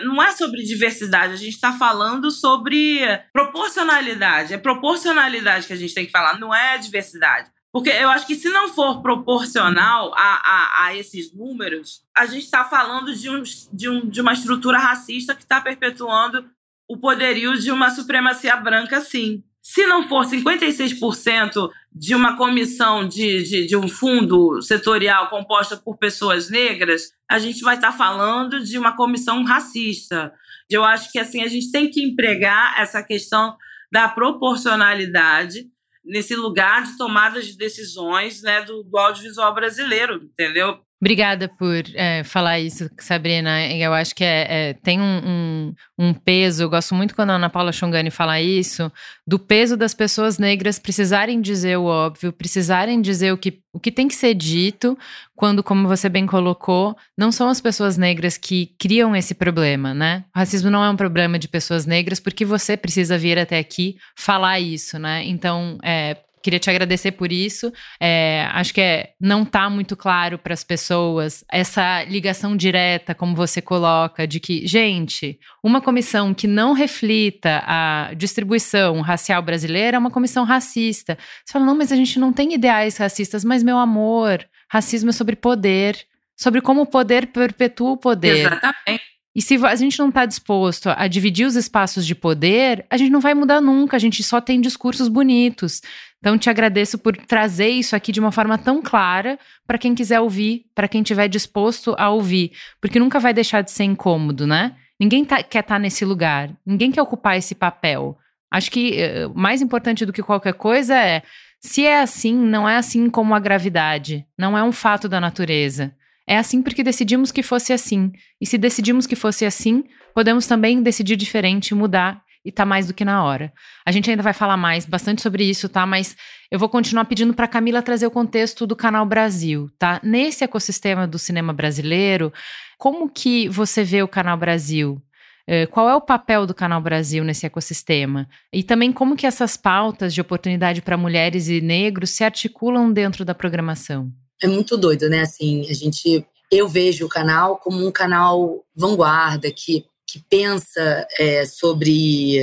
não 0.03 0.23
é 0.23 0.33
sobre 0.33 0.63
diversidade, 0.63 1.35
a 1.35 1.37
gente 1.37 1.55
está 1.55 1.73
falando 1.73 2.31
sobre 2.31 3.01
proporcionalidade. 3.33 4.55
É 4.55 4.59
proporcionalidade 4.59 5.67
que 5.67 5.73
a 5.73 5.77
gente 5.77 5.95
tem 5.95 6.07
que 6.07 6.13
falar, 6.13 6.39
não 6.39 6.55
é 6.55 6.79
diversidade. 6.79 7.51
Porque 7.73 7.91
eu 7.91 8.11
acho 8.11 8.27
que 8.27 8.35
se 8.35 8.49
não 8.51 8.69
for 8.69 9.01
proporcional 9.01 10.13
a, 10.17 10.19
a, 10.19 10.87
a 10.87 10.97
esses 10.97 11.33
números, 11.33 12.03
a 12.17 12.27
gente 12.27 12.45
está 12.45 12.65
falando 12.65 13.15
de, 13.15 13.31
um, 13.31 13.43
de, 13.73 13.89
um, 13.89 14.09
de 14.09 14.21
uma 14.21 14.33
estrutura 14.33 14.79
racista 14.79 15.37
que 15.37 15.43
está 15.43 15.61
perpetuando 15.61 16.51
o 16.89 16.97
poderio 16.97 17.57
de 17.57 17.71
uma 17.71 17.91
supremacia 17.91 18.57
branca, 18.57 19.01
sim. 19.01 19.45
Se 19.63 19.87
não 19.87 20.09
for 20.09 20.25
56% 20.25 21.71
de 21.93 22.15
uma 22.15 22.37
comissão 22.37 23.07
de, 23.07 23.43
de, 23.43 23.67
de, 23.67 23.77
um 23.77 23.89
fundo 23.89 24.61
setorial 24.63 25.29
composta 25.29 25.77
por 25.77 25.99
pessoas 25.99 26.49
negras, 26.49 27.13
a 27.29 27.39
gente 27.39 27.61
vai 27.63 27.75
estar 27.75 27.93
falando 27.93 28.65
de 28.65 28.79
uma 28.79 28.97
comissão 28.97 29.45
racista. 29.45 30.33
Eu 30.69 30.85
acho 30.85 31.13
que 31.13 31.19
assim 31.19 31.43
a 31.43 31.49
gente 31.49 31.71
tem 31.71 31.91
que 31.91 32.03
empregar 32.03 32.81
essa 32.81 33.03
questão 33.03 33.57
da 33.93 34.09
proporcionalidade 34.09 35.67
nesse 36.05 36.35
lugar 36.35 36.85
de 36.85 36.97
tomada 36.97 37.43
de 37.43 37.57
decisões 37.57 38.43
né, 38.43 38.63
do, 38.63 38.83
do 38.83 38.97
audiovisual 38.97 39.55
brasileiro, 39.55 40.23
entendeu? 40.25 40.81
Obrigada 41.01 41.49
por 41.49 41.83
é, 41.95 42.23
falar 42.23 42.61
isso, 42.61 42.91
Sabrina. 42.99 43.67
Eu 43.73 43.95
acho 43.95 44.15
que 44.15 44.23
é, 44.23 44.47
é 44.69 44.75
tem 44.75 45.01
um, 45.01 45.21
um, 45.25 45.75
um, 45.99 46.13
peso. 46.13 46.65
Eu 46.65 46.69
gosto 46.69 46.95
muito 46.95 47.15
quando 47.15 47.31
a 47.31 47.37
Ana 47.37 47.49
Paula 47.49 47.73
Chongani 47.73 48.11
fala 48.11 48.39
isso, 48.39 48.93
do 49.27 49.39
peso 49.39 49.79
das 49.79 49.95
pessoas 49.95 50.39
negras 50.39 50.79
precisarem 50.79 51.41
dizer 51.41 51.79
o 51.79 51.85
óbvio, 51.85 52.31
precisarem 52.35 53.01
dizer 53.01 53.33
o 53.33 53.39
que, 53.39 53.63
o 53.73 53.81
que 53.81 53.91
tem 53.91 54.09
que 54.09 54.15
ser 54.15 54.35
dito, 54.35 54.97
quando, 55.35 55.63
como 55.63 55.89
você 55.89 56.07
bem 56.07 56.27
colocou, 56.27 56.95
não 57.17 57.33
são 57.33 57.49
as 57.49 57.63
pessoas 57.63 57.97
negras 57.97 58.37
que 58.37 58.75
criam 58.79 59.17
esse 59.17 59.33
problema, 59.35 59.95
né? 59.95 60.25
O 60.37 60.39
racismo 60.39 60.71
não 60.71 60.85
é 60.85 60.91
um 60.91 60.97
problema 60.97 61.39
de 61.39 61.49
pessoas 61.49 61.87
negras, 61.87 62.21
porque 62.21 62.45
você 62.45 62.77
precisa 62.77 63.17
vir 63.17 63.39
até 63.39 63.59
aqui 63.59 63.97
falar 64.15 64.61
isso, 64.61 64.99
né? 64.99 65.25
Então, 65.25 65.79
é, 65.83 66.19
Queria 66.43 66.59
te 66.59 66.71
agradecer 66.71 67.13
por 67.13 67.31
isso. 67.31 67.73
É, 68.01 68.49
acho 68.53 68.73
que 68.73 68.81
é, 68.81 69.11
não 69.21 69.43
está 69.43 69.69
muito 69.69 69.95
claro 69.97 70.39
para 70.39 70.55
as 70.55 70.65
pessoas 70.65 71.45
essa 71.51 72.03
ligação 72.05 72.57
direta, 72.57 73.15
como 73.15 73.35
você 73.35 73.61
coloca, 73.61 74.27
de 74.27 74.41
que, 74.41 74.67
gente, 74.67 75.39
uma 75.63 75.81
comissão 75.81 76.33
que 76.33 76.47
não 76.47 76.73
reflita 76.73 77.63
a 77.67 78.15
distribuição 78.15 79.01
racial 79.01 79.43
brasileira 79.43 79.97
é 79.97 80.01
uma 80.01 80.11
comissão 80.11 80.45
racista. 80.45 81.19
Você 81.45 81.53
fala, 81.53 81.67
não, 81.67 81.77
mas 81.77 81.93
a 81.93 81.97
gente 81.97 82.19
não 82.19 82.33
tem 82.33 82.55
ideais 82.55 82.97
racistas, 82.97 83.45
mas 83.45 83.63
meu 83.63 83.77
amor, 83.77 84.45
racismo 84.71 85.11
é 85.11 85.13
sobre 85.13 85.37
poder, 85.37 85.99
sobre 86.37 86.61
como 86.61 86.83
o 86.83 86.87
poder 86.87 87.27
perpetua 87.27 87.91
o 87.91 87.97
poder. 87.97 88.47
Exatamente. 88.47 89.11
E 89.35 89.41
se 89.41 89.55
a 89.65 89.77
gente 89.77 89.99
não 89.99 90.09
está 90.09 90.27
disposto 90.27 90.89
a 90.89 91.07
dividir 91.07 91.47
os 91.47 91.55
espaços 91.55 92.05
de 92.05 92.17
poder, 92.17 92.85
a 92.91 92.97
gente 92.97 93.13
não 93.13 93.21
vai 93.21 93.33
mudar 93.33 93.61
nunca, 93.61 93.97
a 93.97 94.01
gente 94.01 94.23
só 94.25 94.41
tem 94.41 94.61
discursos 94.61 95.07
bonitos. 95.07 95.81
Então, 96.21 96.37
te 96.37 96.51
agradeço 96.51 96.99
por 96.99 97.17
trazer 97.17 97.71
isso 97.71 97.97
aqui 97.97 98.13
de 98.13 98.21
uma 98.21 98.31
forma 98.31 98.59
tão 98.59 98.83
clara 98.83 99.39
para 99.67 99.79
quem 99.79 99.95
quiser 99.95 100.21
ouvir, 100.21 100.67
para 100.75 100.87
quem 100.87 101.01
estiver 101.01 101.29
disposto 101.29 101.95
a 101.99 102.11
ouvir, 102.11 102.53
porque 102.79 103.01
nunca 103.01 103.19
vai 103.19 103.33
deixar 103.33 103.63
de 103.63 103.71
ser 103.71 103.85
incômodo, 103.85 104.47
né? 104.47 104.77
Ninguém 105.01 105.25
tá, 105.25 105.43
quer 105.43 105.61
estar 105.61 105.77
tá 105.77 105.79
nesse 105.79 106.05
lugar, 106.05 106.51
ninguém 106.65 106.93
quer 106.93 107.01
ocupar 107.01 107.39
esse 107.39 107.55
papel. 107.55 108.19
Acho 108.51 108.71
que 108.71 108.99
uh, 109.03 109.33
mais 109.35 109.63
importante 109.63 110.05
do 110.05 110.13
que 110.13 110.23
qualquer 110.23 110.53
coisa 110.53 110.95
é: 110.95 111.23
se 111.59 111.87
é 111.87 112.03
assim, 112.03 112.35
não 112.35 112.69
é 112.69 112.77
assim 112.77 113.09
como 113.09 113.35
a 113.35 113.41
gravidade, 113.41 114.27
não 114.39 114.59
é 114.59 114.63
um 114.63 114.73
fato 114.73 115.09
da 115.09 115.21
natureza. 115.21 115.95
É 116.27 116.37
assim 116.37 116.63
porque 116.63 116.85
decidimos 116.85 117.33
que 117.33 117.43
fosse 117.43 117.73
assim. 117.73 118.13
E 118.39 118.47
se 118.47 118.59
decidimos 118.59 119.07
que 119.07 119.17
fosse 119.17 119.47
assim, 119.47 119.85
podemos 120.15 120.47
também 120.47 120.83
decidir 120.83 121.17
diferente, 121.17 121.75
mudar 121.75 122.23
e 122.45 122.51
tá 122.51 122.65
mais 122.65 122.87
do 122.87 122.95
que 122.95 123.05
na 123.05 123.23
hora. 123.23 123.53
A 123.85 123.93
gente 123.93 124.11
ainda 124.11 124.23
vai 124.23 124.33
falar 124.33 124.57
mais 124.57 124.87
bastante 124.87 125.23
sobre 125.23 125.45
isso, 125.45 125.69
tá? 125.69 125.85
Mas 125.85 126.17
eu 126.51 126.59
vou 126.59 126.69
continuar 126.69 127.05
pedindo 127.05 127.35
para 127.35 127.49
Camila 127.49 127.83
trazer 127.83 128.07
o 128.07 128.11
contexto 128.11 128.67
do 128.67 128.75
Canal 128.75 129.05
Brasil, 129.05 129.71
tá? 129.79 130.01
Nesse 130.03 130.45
ecossistema 130.45 131.07
do 131.07 131.19
cinema 131.19 131.53
brasileiro, 131.53 132.33
como 132.79 133.11
que 133.11 133.49
você 133.49 133.85
vê 133.85 134.03
o 134.03 134.09
Canal 134.09 134.37
Brasil? 134.37 135.01
É, 135.47 135.67
qual 135.67 135.89
é 135.89 135.95
o 135.95 136.01
papel 136.01 136.47
do 136.47 136.55
Canal 136.55 136.81
Brasil 136.81 137.25
nesse 137.25 137.45
ecossistema? 137.45 138.29
E 138.53 138.63
também 138.63 138.93
como 138.93 139.17
que 139.17 139.27
essas 139.27 139.57
pautas 139.57 140.15
de 140.15 140.21
oportunidade 140.21 140.81
para 140.81 140.97
mulheres 140.97 141.49
e 141.49 141.61
negros 141.61 142.11
se 142.11 142.23
articulam 142.23 142.93
dentro 142.93 143.25
da 143.25 143.35
programação? 143.35 144.11
É 144.43 144.47
muito 144.47 144.77
doido, 144.77 145.09
né? 145.09 145.23
Assim, 145.23 145.69
a 145.69 145.75
gente 145.75 146.25
eu 146.51 146.69
vejo 146.69 147.07
o 147.07 147.09
canal 147.09 147.57
como 147.59 147.87
um 147.87 147.93
canal 147.93 148.65
vanguarda 148.75 149.51
que, 149.53 149.85
que 150.11 150.25
pensa 150.29 151.07
é, 151.19 151.47
sobre, 151.47 152.39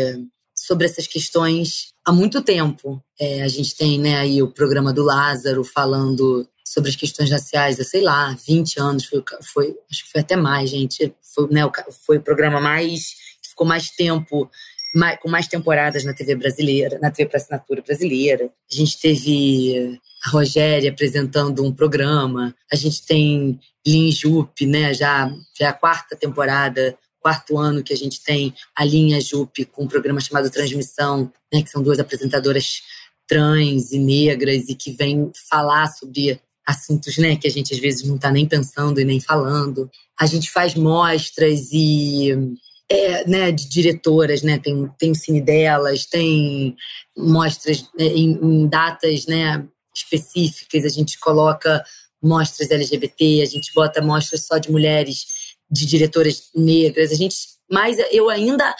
sobre 0.55 0.85
essas 0.85 1.05
questões 1.05 1.87
há 2.05 2.11
muito 2.13 2.41
tempo. 2.41 3.03
É, 3.19 3.41
a 3.43 3.47
gente 3.47 3.75
tem 3.75 3.99
né, 3.99 4.17
aí 4.17 4.41
o 4.41 4.51
programa 4.51 4.93
do 4.93 5.03
Lázaro 5.03 5.63
falando 5.63 6.47
sobre 6.65 6.89
as 6.89 6.95
questões 6.95 7.29
raciais 7.29 7.79
há, 7.79 7.83
sei 7.83 8.01
lá, 8.01 8.35
20 8.47 8.79
anos, 8.79 9.05
foi, 9.05 9.23
foi, 9.41 9.75
acho 9.89 10.05
que 10.05 10.11
foi 10.11 10.21
até 10.21 10.35
mais, 10.35 10.69
gente. 10.69 11.13
Foi, 11.33 11.49
né, 11.49 11.61
foi 12.05 12.17
o 12.17 12.21
programa 12.21 12.61
mais 12.61 13.13
que 13.41 13.49
ficou 13.49 13.67
mais 13.67 13.89
tempo, 13.89 14.49
mais, 14.95 15.19
com 15.19 15.29
mais 15.29 15.47
temporadas 15.47 16.05
na 16.05 16.13
TV 16.13 16.35
brasileira, 16.35 16.99
na 16.99 17.11
TV 17.11 17.29
para 17.29 17.37
assinatura 17.37 17.81
brasileira. 17.81 18.49
A 18.71 18.75
gente 18.75 18.99
teve 18.99 19.99
a 20.25 20.29
Rogéria 20.29 20.89
apresentando 20.89 21.65
um 21.65 21.73
programa, 21.73 22.55
a 22.71 22.75
gente 22.75 23.05
tem 23.05 23.59
Lin 23.85 24.11
Jupe, 24.11 24.65
né, 24.65 24.93
já, 24.93 25.31
já 25.57 25.69
a 25.69 25.73
quarta 25.73 26.15
temporada 26.15 26.97
quarto 27.19 27.57
ano 27.57 27.83
que 27.83 27.93
a 27.93 27.97
gente 27.97 28.21
tem 28.23 28.53
a 28.75 28.83
linha 28.83 29.19
Jupe 29.21 29.65
com 29.65 29.83
um 29.83 29.87
programa 29.87 30.19
chamado 30.19 30.49
Transmissão, 30.49 31.31
né, 31.53 31.61
que 31.61 31.69
são 31.69 31.81
duas 31.81 31.99
apresentadoras 31.99 32.81
trans 33.27 33.91
e 33.91 33.99
negras 33.99 34.69
e 34.69 34.75
que 34.75 34.91
vêm 34.91 35.31
falar 35.49 35.87
sobre 35.87 36.39
assuntos 36.65 37.17
né, 37.17 37.35
que 37.35 37.47
a 37.47 37.51
gente 37.51 37.73
às 37.73 37.79
vezes 37.79 38.03
não 38.03 38.15
está 38.15 38.31
nem 38.31 38.45
pensando 38.45 38.99
e 38.99 39.05
nem 39.05 39.19
falando. 39.19 39.89
A 40.19 40.25
gente 40.25 40.51
faz 40.51 40.75
mostras 40.75 41.69
e 41.71 42.57
é, 42.89 43.27
né, 43.27 43.51
de 43.51 43.67
diretoras, 43.67 44.41
né, 44.41 44.57
tem, 44.57 44.89
tem 44.97 45.11
o 45.11 45.15
cine 45.15 45.41
delas, 45.41 46.05
tem 46.05 46.75
mostras 47.17 47.83
né, 47.97 48.05
em, 48.05 48.31
em, 48.31 48.67
datas 48.67 49.25
né, 49.25 49.65
específicas, 49.95 50.85
a 50.85 50.89
gente 50.89 51.19
coloca 51.19 51.83
mostras 52.21 52.71
LGBT, 52.71 53.41
a 53.41 53.45
gente 53.45 53.73
bota 53.73 54.01
mostras 54.01 54.45
só 54.45 54.57
de 54.57 54.71
mulheres, 54.71 55.25
de 55.69 55.85
diretoras 55.85 56.49
negras, 56.55 57.11
a 57.11 57.15
gente, 57.15 57.35
mas 57.69 57.97
eu 58.11 58.29
ainda, 58.29 58.75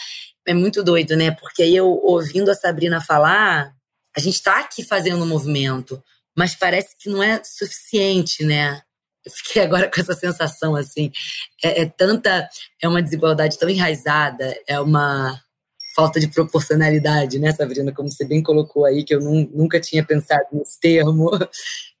é 0.46 0.54
muito 0.54 0.82
doido, 0.82 1.16
né, 1.16 1.30
porque 1.30 1.62
aí 1.62 1.76
eu 1.76 1.86
ouvindo 1.86 2.50
a 2.50 2.54
Sabrina 2.54 3.00
falar, 3.00 3.72
a 4.16 4.20
gente 4.20 4.36
está 4.36 4.60
aqui 4.60 4.84
fazendo 4.84 5.22
um 5.22 5.28
movimento, 5.28 6.02
mas 6.36 6.54
parece 6.54 6.96
que 6.98 7.08
não 7.08 7.22
é 7.22 7.42
suficiente, 7.44 8.44
né? 8.44 8.80
Eu 9.24 9.32
fiquei 9.32 9.62
agora 9.62 9.90
com 9.92 10.00
essa 10.00 10.14
sensação 10.14 10.74
assim, 10.74 11.10
é, 11.62 11.82
é 11.82 11.86
tanta, 11.86 12.48
é 12.80 12.88
uma 12.88 13.02
desigualdade 13.02 13.58
tão 13.58 13.68
enraizada, 13.68 14.56
é 14.66 14.80
uma 14.80 15.38
falta 15.94 16.20
de 16.20 16.28
proporcionalidade, 16.28 17.40
né, 17.40 17.52
Sabrina? 17.52 17.92
Como 17.92 18.08
você 18.08 18.24
bem 18.24 18.40
colocou 18.40 18.84
aí, 18.84 19.02
que 19.02 19.12
eu 19.12 19.20
nunca 19.20 19.80
tinha 19.80 20.04
pensado 20.04 20.46
nesse 20.52 20.78
termo. 20.80 21.30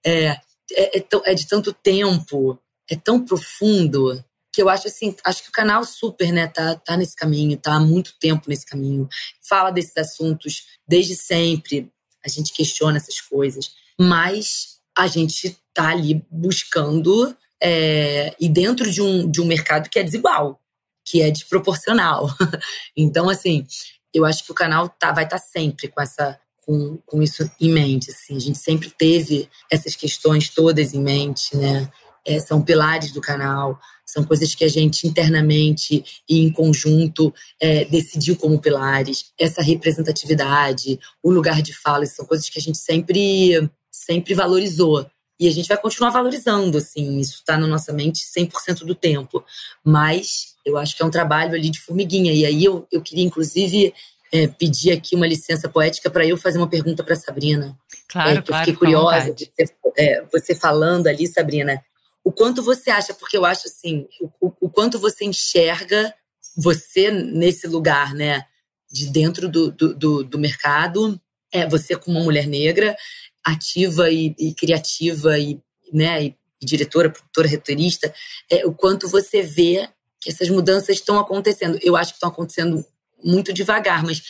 É, 0.06 0.28
é, 0.72 0.98
é, 0.98 1.06
é, 1.26 1.34
de 1.34 1.46
tanto 1.48 1.72
tempo, 1.72 2.56
é 2.88 2.94
tão 2.94 3.24
profundo, 3.24 4.24
que 4.58 4.62
eu 4.62 4.68
acho 4.68 4.88
assim, 4.88 5.14
acho 5.24 5.42
que 5.42 5.50
o 5.50 5.52
canal 5.52 5.84
super, 5.84 6.32
né, 6.32 6.48
tá, 6.48 6.74
tá 6.76 6.96
nesse 6.96 7.14
caminho, 7.14 7.56
tá 7.56 7.74
há 7.74 7.80
muito 7.80 8.14
tempo 8.18 8.48
nesse 8.48 8.66
caminho. 8.66 9.08
Fala 9.40 9.70
desses 9.70 9.96
assuntos 9.96 10.66
desde 10.86 11.14
sempre, 11.14 11.90
a 12.24 12.28
gente 12.28 12.52
questiona 12.52 12.96
essas 12.96 13.20
coisas 13.20 13.70
mas 13.98 14.78
a 14.96 15.06
gente 15.06 15.46
está 15.46 15.88
ali 15.88 16.24
buscando 16.30 17.36
é, 17.60 18.34
e 18.38 18.48
dentro 18.48 18.90
de 18.90 19.02
um, 19.02 19.28
de 19.28 19.40
um 19.40 19.46
mercado 19.46 19.90
que 19.90 19.98
é 19.98 20.04
desigual, 20.04 20.60
que 21.04 21.20
é 21.20 21.30
desproporcional. 21.30 22.28
então, 22.96 23.28
assim, 23.28 23.66
eu 24.14 24.24
acho 24.24 24.44
que 24.44 24.52
o 24.52 24.54
canal 24.54 24.88
tá, 24.88 25.12
vai 25.12 25.24
estar 25.24 25.38
tá 25.38 25.44
sempre 25.44 25.88
com 25.88 26.00
essa 26.00 26.38
com, 26.64 26.98
com 27.06 27.22
isso 27.22 27.50
em 27.60 27.72
mente. 27.72 28.10
Assim. 28.10 28.36
A 28.36 28.40
gente 28.40 28.58
sempre 28.58 28.90
teve 28.90 29.48
essas 29.70 29.96
questões 29.96 30.48
todas 30.48 30.94
em 30.94 31.02
mente, 31.02 31.56
né? 31.56 31.90
É, 32.26 32.38
são 32.38 32.62
pilares 32.62 33.10
do 33.10 33.22
canal, 33.22 33.80
são 34.08 34.24
coisas 34.24 34.54
que 34.54 34.64
a 34.64 34.68
gente 34.68 35.06
internamente 35.06 36.02
e 36.26 36.40
em 36.40 36.50
conjunto 36.50 37.32
é, 37.60 37.84
decidiu 37.84 38.36
como 38.36 38.58
pilares. 38.58 39.26
Essa 39.38 39.60
representatividade, 39.62 40.98
o 41.22 41.30
lugar 41.30 41.60
de 41.60 41.74
fala, 41.74 42.06
são 42.06 42.24
coisas 42.24 42.48
que 42.48 42.58
a 42.58 42.62
gente 42.62 42.78
sempre 42.78 43.68
sempre 43.90 44.32
valorizou. 44.32 45.06
E 45.38 45.46
a 45.46 45.52
gente 45.52 45.68
vai 45.68 45.76
continuar 45.76 46.10
valorizando, 46.10 46.78
assim, 46.78 47.18
isso 47.18 47.34
está 47.36 47.56
na 47.56 47.66
nossa 47.66 47.92
mente 47.92 48.24
100% 48.24 48.84
do 48.84 48.94
tempo. 48.94 49.44
Mas 49.84 50.54
eu 50.64 50.76
acho 50.78 50.96
que 50.96 51.02
é 51.02 51.06
um 51.06 51.10
trabalho 51.10 51.54
ali 51.54 51.68
de 51.68 51.80
formiguinha. 51.80 52.32
E 52.32 52.46
aí 52.46 52.64
eu, 52.64 52.88
eu 52.90 53.02
queria, 53.02 53.24
inclusive, 53.24 53.94
é, 54.32 54.46
pedir 54.46 54.90
aqui 54.90 55.14
uma 55.14 55.26
licença 55.26 55.68
poética 55.68 56.10
para 56.10 56.26
eu 56.26 56.36
fazer 56.36 56.58
uma 56.58 56.66
pergunta 56.66 57.04
para 57.04 57.14
Sabrina. 57.14 57.76
Claro, 58.08 58.30
é, 58.30 58.36
que 58.36 58.42
claro. 58.42 58.62
Eu 58.62 58.66
fiquei 58.66 58.78
curiosa 58.78 59.32
de 59.32 59.44
você, 59.44 59.74
é, 59.96 60.24
você, 60.32 60.54
falando 60.54 61.06
ali, 61.06 61.26
Sabrina. 61.26 61.82
O 62.24 62.32
quanto 62.32 62.62
você 62.62 62.90
acha, 62.90 63.14
porque 63.14 63.36
eu 63.36 63.44
acho 63.44 63.68
assim, 63.68 64.06
o, 64.40 64.52
o 64.60 64.70
quanto 64.70 64.98
você 64.98 65.24
enxerga 65.24 66.14
você 66.56 67.10
nesse 67.10 67.66
lugar, 67.66 68.14
né? 68.14 68.44
De 68.90 69.06
dentro 69.06 69.48
do, 69.48 69.70
do, 69.70 69.94
do, 69.94 70.24
do 70.24 70.38
mercado, 70.38 71.20
é 71.52 71.66
você 71.66 71.96
como 71.96 72.18
uma 72.18 72.24
mulher 72.24 72.46
negra, 72.46 72.96
ativa 73.44 74.10
e, 74.10 74.34
e 74.38 74.54
criativa 74.54 75.38
e, 75.38 75.60
né, 75.92 76.24
e, 76.24 76.36
e 76.60 76.66
diretora, 76.66 77.10
produtora, 77.10 77.48
retorista, 77.48 78.12
é, 78.50 78.66
o 78.66 78.72
quanto 78.72 79.08
você 79.08 79.42
vê 79.42 79.88
que 80.20 80.30
essas 80.30 80.48
mudanças 80.48 80.96
estão 80.96 81.18
acontecendo. 81.18 81.78
Eu 81.82 81.96
acho 81.96 82.12
que 82.12 82.16
estão 82.16 82.28
acontecendo 82.28 82.84
muito 83.22 83.52
devagar, 83.52 84.02
mas 84.04 84.22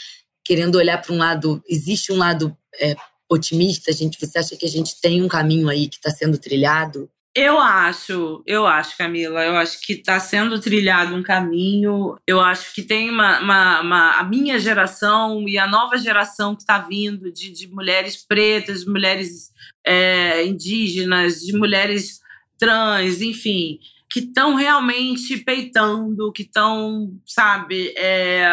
querendo 0.44 0.76
olhar 0.76 1.00
para 1.00 1.12
um 1.12 1.18
lado, 1.18 1.62
existe 1.68 2.12
um 2.12 2.16
lado 2.16 2.56
é, 2.80 2.94
otimista, 3.28 3.92
gente? 3.92 4.18
Você 4.20 4.38
acha 4.38 4.56
que 4.56 4.66
a 4.66 4.68
gente 4.68 5.00
tem 5.00 5.22
um 5.22 5.28
caminho 5.28 5.68
aí 5.68 5.88
que 5.88 5.96
está 5.96 6.10
sendo 6.10 6.38
trilhado? 6.38 7.10
Eu 7.40 7.56
acho, 7.60 8.42
eu 8.44 8.66
acho, 8.66 8.98
Camila, 8.98 9.44
eu 9.44 9.56
acho 9.56 9.80
que 9.80 9.92
está 9.92 10.18
sendo 10.18 10.58
trilhado 10.60 11.14
um 11.14 11.22
caminho. 11.22 12.16
Eu 12.26 12.40
acho 12.40 12.74
que 12.74 12.82
tem 12.82 13.08
uma, 13.08 13.38
uma, 13.38 13.80
uma, 13.80 14.10
a 14.18 14.24
minha 14.24 14.58
geração 14.58 15.48
e 15.48 15.56
a 15.56 15.64
nova 15.64 15.96
geração 15.98 16.56
que 16.56 16.62
está 16.62 16.80
vindo 16.80 17.30
de, 17.30 17.52
de 17.52 17.68
mulheres 17.68 18.16
pretas, 18.16 18.80
de 18.80 18.90
mulheres 18.90 19.52
é, 19.86 20.44
indígenas, 20.44 21.38
de 21.38 21.56
mulheres 21.56 22.18
trans, 22.58 23.22
enfim, 23.22 23.78
que 24.10 24.18
estão 24.18 24.56
realmente 24.56 25.36
peitando, 25.36 26.32
que 26.32 26.42
estão, 26.42 27.16
sabe, 27.24 27.94
é, 27.96 28.48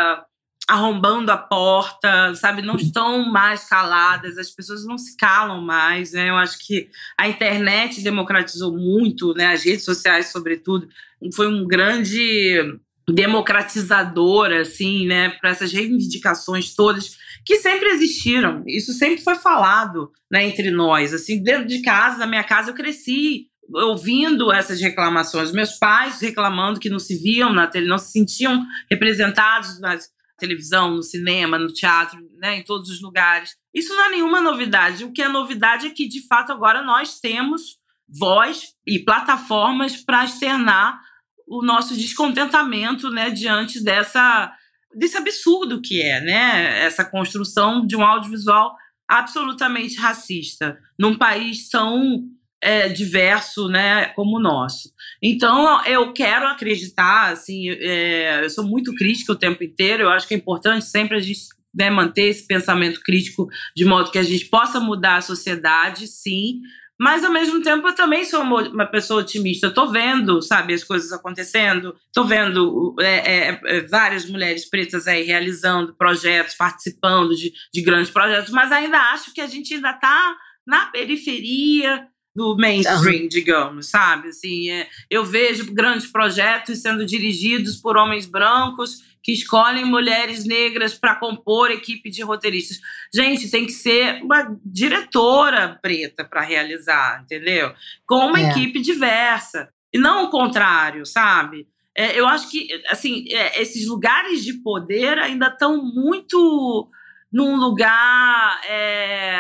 arrombando 0.68 1.32
a 1.32 1.38
porta, 1.38 2.34
sabe? 2.36 2.62
Não 2.62 2.76
estão 2.76 3.32
mais 3.32 3.66
caladas, 3.66 4.38
as 4.38 4.50
pessoas 4.50 4.86
não 4.86 4.98
se 4.98 5.16
calam 5.16 5.62
mais, 5.62 6.14
né? 6.14 6.30
Eu 6.30 6.36
acho 6.36 6.58
que 6.66 6.90
a 7.18 7.28
internet 7.28 8.02
democratizou 8.02 8.76
muito, 8.76 9.34
né? 9.34 9.54
As 9.54 9.64
redes 9.64 9.86
sociais, 9.86 10.32
sobretudo, 10.32 10.88
foi 11.36 11.48
um 11.48 11.68
grande 11.68 12.80
democratizador, 13.08 14.52
assim, 14.52 15.06
né? 15.06 15.30
Para 15.30 15.52
essas 15.52 15.72
reivindicações 15.72 16.74
todas 16.74 17.16
que 17.46 17.58
sempre 17.58 17.90
existiram. 17.90 18.64
Isso 18.66 18.92
sempre 18.94 19.24
foi 19.24 19.36
falado, 19.36 20.12
né? 20.32 20.46
Entre 20.46 20.72
nós, 20.72 21.14
assim, 21.14 21.44
dentro 21.44 21.68
de 21.68 21.82
casa, 21.84 22.18
na 22.18 22.28
minha 22.28 22.44
casa, 22.44 22.72
eu 22.72 22.76
cresci 22.76 23.48
ouvindo 23.74 24.52
essas 24.52 24.80
reclamações, 24.80 25.52
meus 25.52 25.74
pais 25.74 26.22
reclamando 26.22 26.80
que 26.80 26.90
não 26.90 27.00
se 27.00 27.16
viam 27.16 27.52
na 27.52 27.66
tele, 27.66 27.88
não 27.88 27.98
se 27.98 28.12
sentiam 28.12 28.64
representados 28.90 29.80
nas, 29.80 30.08
televisão, 30.38 30.92
no 30.92 31.04
cinema, 31.04 31.58
no 31.58 31.72
teatro, 31.72 32.20
né, 32.38 32.58
em 32.58 32.64
todos 32.64 32.90
os 32.90 33.02
lugares. 33.02 33.56
Isso 33.74 33.94
não 33.94 34.06
é 34.06 34.10
nenhuma 34.10 34.42
novidade. 34.42 35.04
O 35.04 35.12
que 35.12 35.22
é 35.22 35.28
novidade 35.28 35.88
é 35.88 35.90
que, 35.90 36.08
de 36.08 36.26
fato, 36.28 36.52
agora 36.52 36.82
nós 36.84 37.20
temos 37.20 37.78
voz 38.08 38.74
e 38.86 39.00
plataformas 39.00 39.98
para 39.98 40.26
externar 40.26 41.00
o 41.48 41.64
nosso 41.64 41.96
descontentamento 41.96 43.10
né, 43.10 43.30
diante 43.30 43.84
dessa, 43.84 44.52
desse 44.94 45.18
absurdo 45.18 45.82
que 45.82 46.02
é 46.02 46.22
né, 46.22 46.86
essa 46.86 47.06
construção 47.06 47.86
de 47.86 47.96
um 47.96 48.04
audiovisual 48.04 48.76
absolutamente 49.08 49.98
racista 49.98 50.80
num 50.98 51.16
país 51.18 51.70
tão 51.70 52.24
é, 52.66 52.90
diverso, 52.90 53.68
né, 53.68 54.06
como 54.16 54.38
o 54.38 54.42
nosso. 54.42 54.90
Então, 55.22 55.86
eu 55.86 56.12
quero 56.12 56.48
acreditar, 56.48 57.32
assim, 57.32 57.70
é, 57.70 58.44
eu 58.44 58.50
sou 58.50 58.64
muito 58.64 58.96
crítica 58.96 59.32
o 59.32 59.38
tempo 59.38 59.64
inteiro, 59.64 60.04
eu 60.04 60.10
acho 60.10 60.28
que 60.28 60.34
é 60.34 60.38
importante 60.38 60.84
sempre 60.84 61.16
a 61.16 61.20
gente 61.20 61.42
né, 61.72 61.92
manter 61.92 62.24
esse 62.24 62.48
pensamento 62.48 63.02
crítico 63.02 63.48
de 63.76 63.86
modo 63.86 64.10
que 64.10 64.18
a 64.18 64.24
gente 64.24 64.46
possa 64.46 64.80
mudar 64.80 65.18
a 65.18 65.22
sociedade, 65.22 66.08
sim, 66.08 66.62
Mas, 66.98 67.24
ao 67.26 67.32
mesmo 67.32 67.62
tempo, 67.62 67.88
eu 67.88 67.94
também 67.94 68.24
sou 68.24 68.42
uma, 68.42 68.86
pessoa 68.86 69.20
otimista. 69.20 69.70
Tô 69.70 69.92
vendo, 69.92 70.42
sabe, 70.42 70.74
as 70.74 70.82
coisas 70.82 71.12
acontecendo. 71.12 71.94
Tô 72.14 72.24
vendo 72.24 72.96
é, 73.02 73.50
é, 73.50 73.62
é, 73.66 73.82
várias 73.82 74.26
mulheres 74.26 74.68
pretas 74.70 75.06
aí 75.06 75.24
realizando 75.24 75.94
projetos, 75.94 76.56
participando 76.56 77.36
de, 77.36 77.52
de 77.74 77.82
grandes 77.82 78.10
projetos. 78.10 78.50
Mas 78.50 78.72
ainda 78.72 78.98
acho 79.12 79.34
que 79.34 79.42
a 79.42 79.46
gente 79.46 79.74
ainda 79.74 79.92
tá 79.92 80.38
na 80.66 80.86
periferia 80.86 82.08
do 82.36 82.58
mainstream, 82.58 83.24
uhum. 83.24 83.28
digamos, 83.30 83.90
sabe? 83.90 84.28
Assim, 84.28 84.70
é, 84.70 84.90
eu 85.10 85.24
vejo 85.24 85.72
grandes 85.74 86.08
projetos 86.08 86.82
sendo 86.82 87.06
dirigidos 87.06 87.78
por 87.78 87.96
homens 87.96 88.26
brancos 88.26 89.04
que 89.24 89.32
escolhem 89.32 89.86
mulheres 89.86 90.46
negras 90.46 90.94
para 90.94 91.16
compor 91.16 91.72
equipe 91.72 92.12
de 92.12 92.22
roteiristas. 92.22 92.80
Gente, 93.14 93.50
tem 93.50 93.66
que 93.66 93.72
ser 93.72 94.22
uma 94.22 94.56
diretora 94.64 95.80
preta 95.82 96.24
para 96.24 96.42
realizar, 96.42 97.22
entendeu? 97.24 97.74
Com 98.06 98.28
uma 98.28 98.40
é. 98.40 98.50
equipe 98.50 98.82
diversa. 98.82 99.70
E 99.92 99.98
não 99.98 100.26
o 100.26 100.30
contrário, 100.30 101.06
sabe? 101.06 101.68
É, 101.98 102.20
eu 102.20 102.28
acho 102.28 102.52
que, 102.52 102.68
assim, 102.90 103.26
é, 103.32 103.62
esses 103.62 103.88
lugares 103.88 104.44
de 104.44 104.56
poder 104.56 105.18
ainda 105.18 105.48
estão 105.48 105.84
muito 105.84 106.90
num 107.32 107.56
lugar 107.56 108.62
é, 108.68 109.36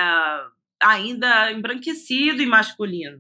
ainda 0.81 1.51
embranquecido 1.51 2.41
e 2.41 2.45
masculino. 2.45 3.19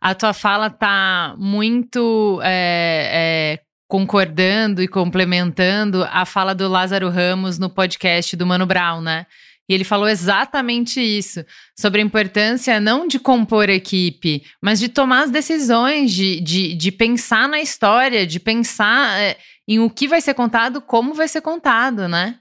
A 0.00 0.14
tua 0.14 0.32
fala 0.32 0.70
tá 0.70 1.34
muito 1.38 2.40
é, 2.42 3.58
é, 3.58 3.60
concordando 3.88 4.82
e 4.82 4.88
complementando 4.88 6.04
a 6.04 6.24
fala 6.24 6.54
do 6.54 6.68
Lázaro 6.68 7.08
Ramos 7.08 7.58
no 7.58 7.70
podcast 7.70 8.36
do 8.36 8.46
Mano 8.46 8.66
Brown, 8.66 9.00
né? 9.00 9.26
E 9.68 9.74
ele 9.74 9.82
falou 9.82 10.08
exatamente 10.08 11.00
isso, 11.00 11.44
sobre 11.76 12.00
a 12.00 12.04
importância 12.04 12.78
não 12.78 13.08
de 13.08 13.18
compor 13.18 13.68
equipe, 13.68 14.44
mas 14.62 14.78
de 14.78 14.88
tomar 14.88 15.24
as 15.24 15.30
decisões, 15.30 16.12
de, 16.12 16.40
de, 16.40 16.74
de 16.74 16.92
pensar 16.92 17.48
na 17.48 17.60
história, 17.60 18.24
de 18.24 18.38
pensar 18.38 19.20
é, 19.20 19.36
em 19.66 19.80
o 19.80 19.90
que 19.90 20.06
vai 20.06 20.20
ser 20.20 20.34
contado, 20.34 20.80
como 20.80 21.14
vai 21.14 21.26
ser 21.26 21.40
contado, 21.40 22.06
né? 22.06 22.38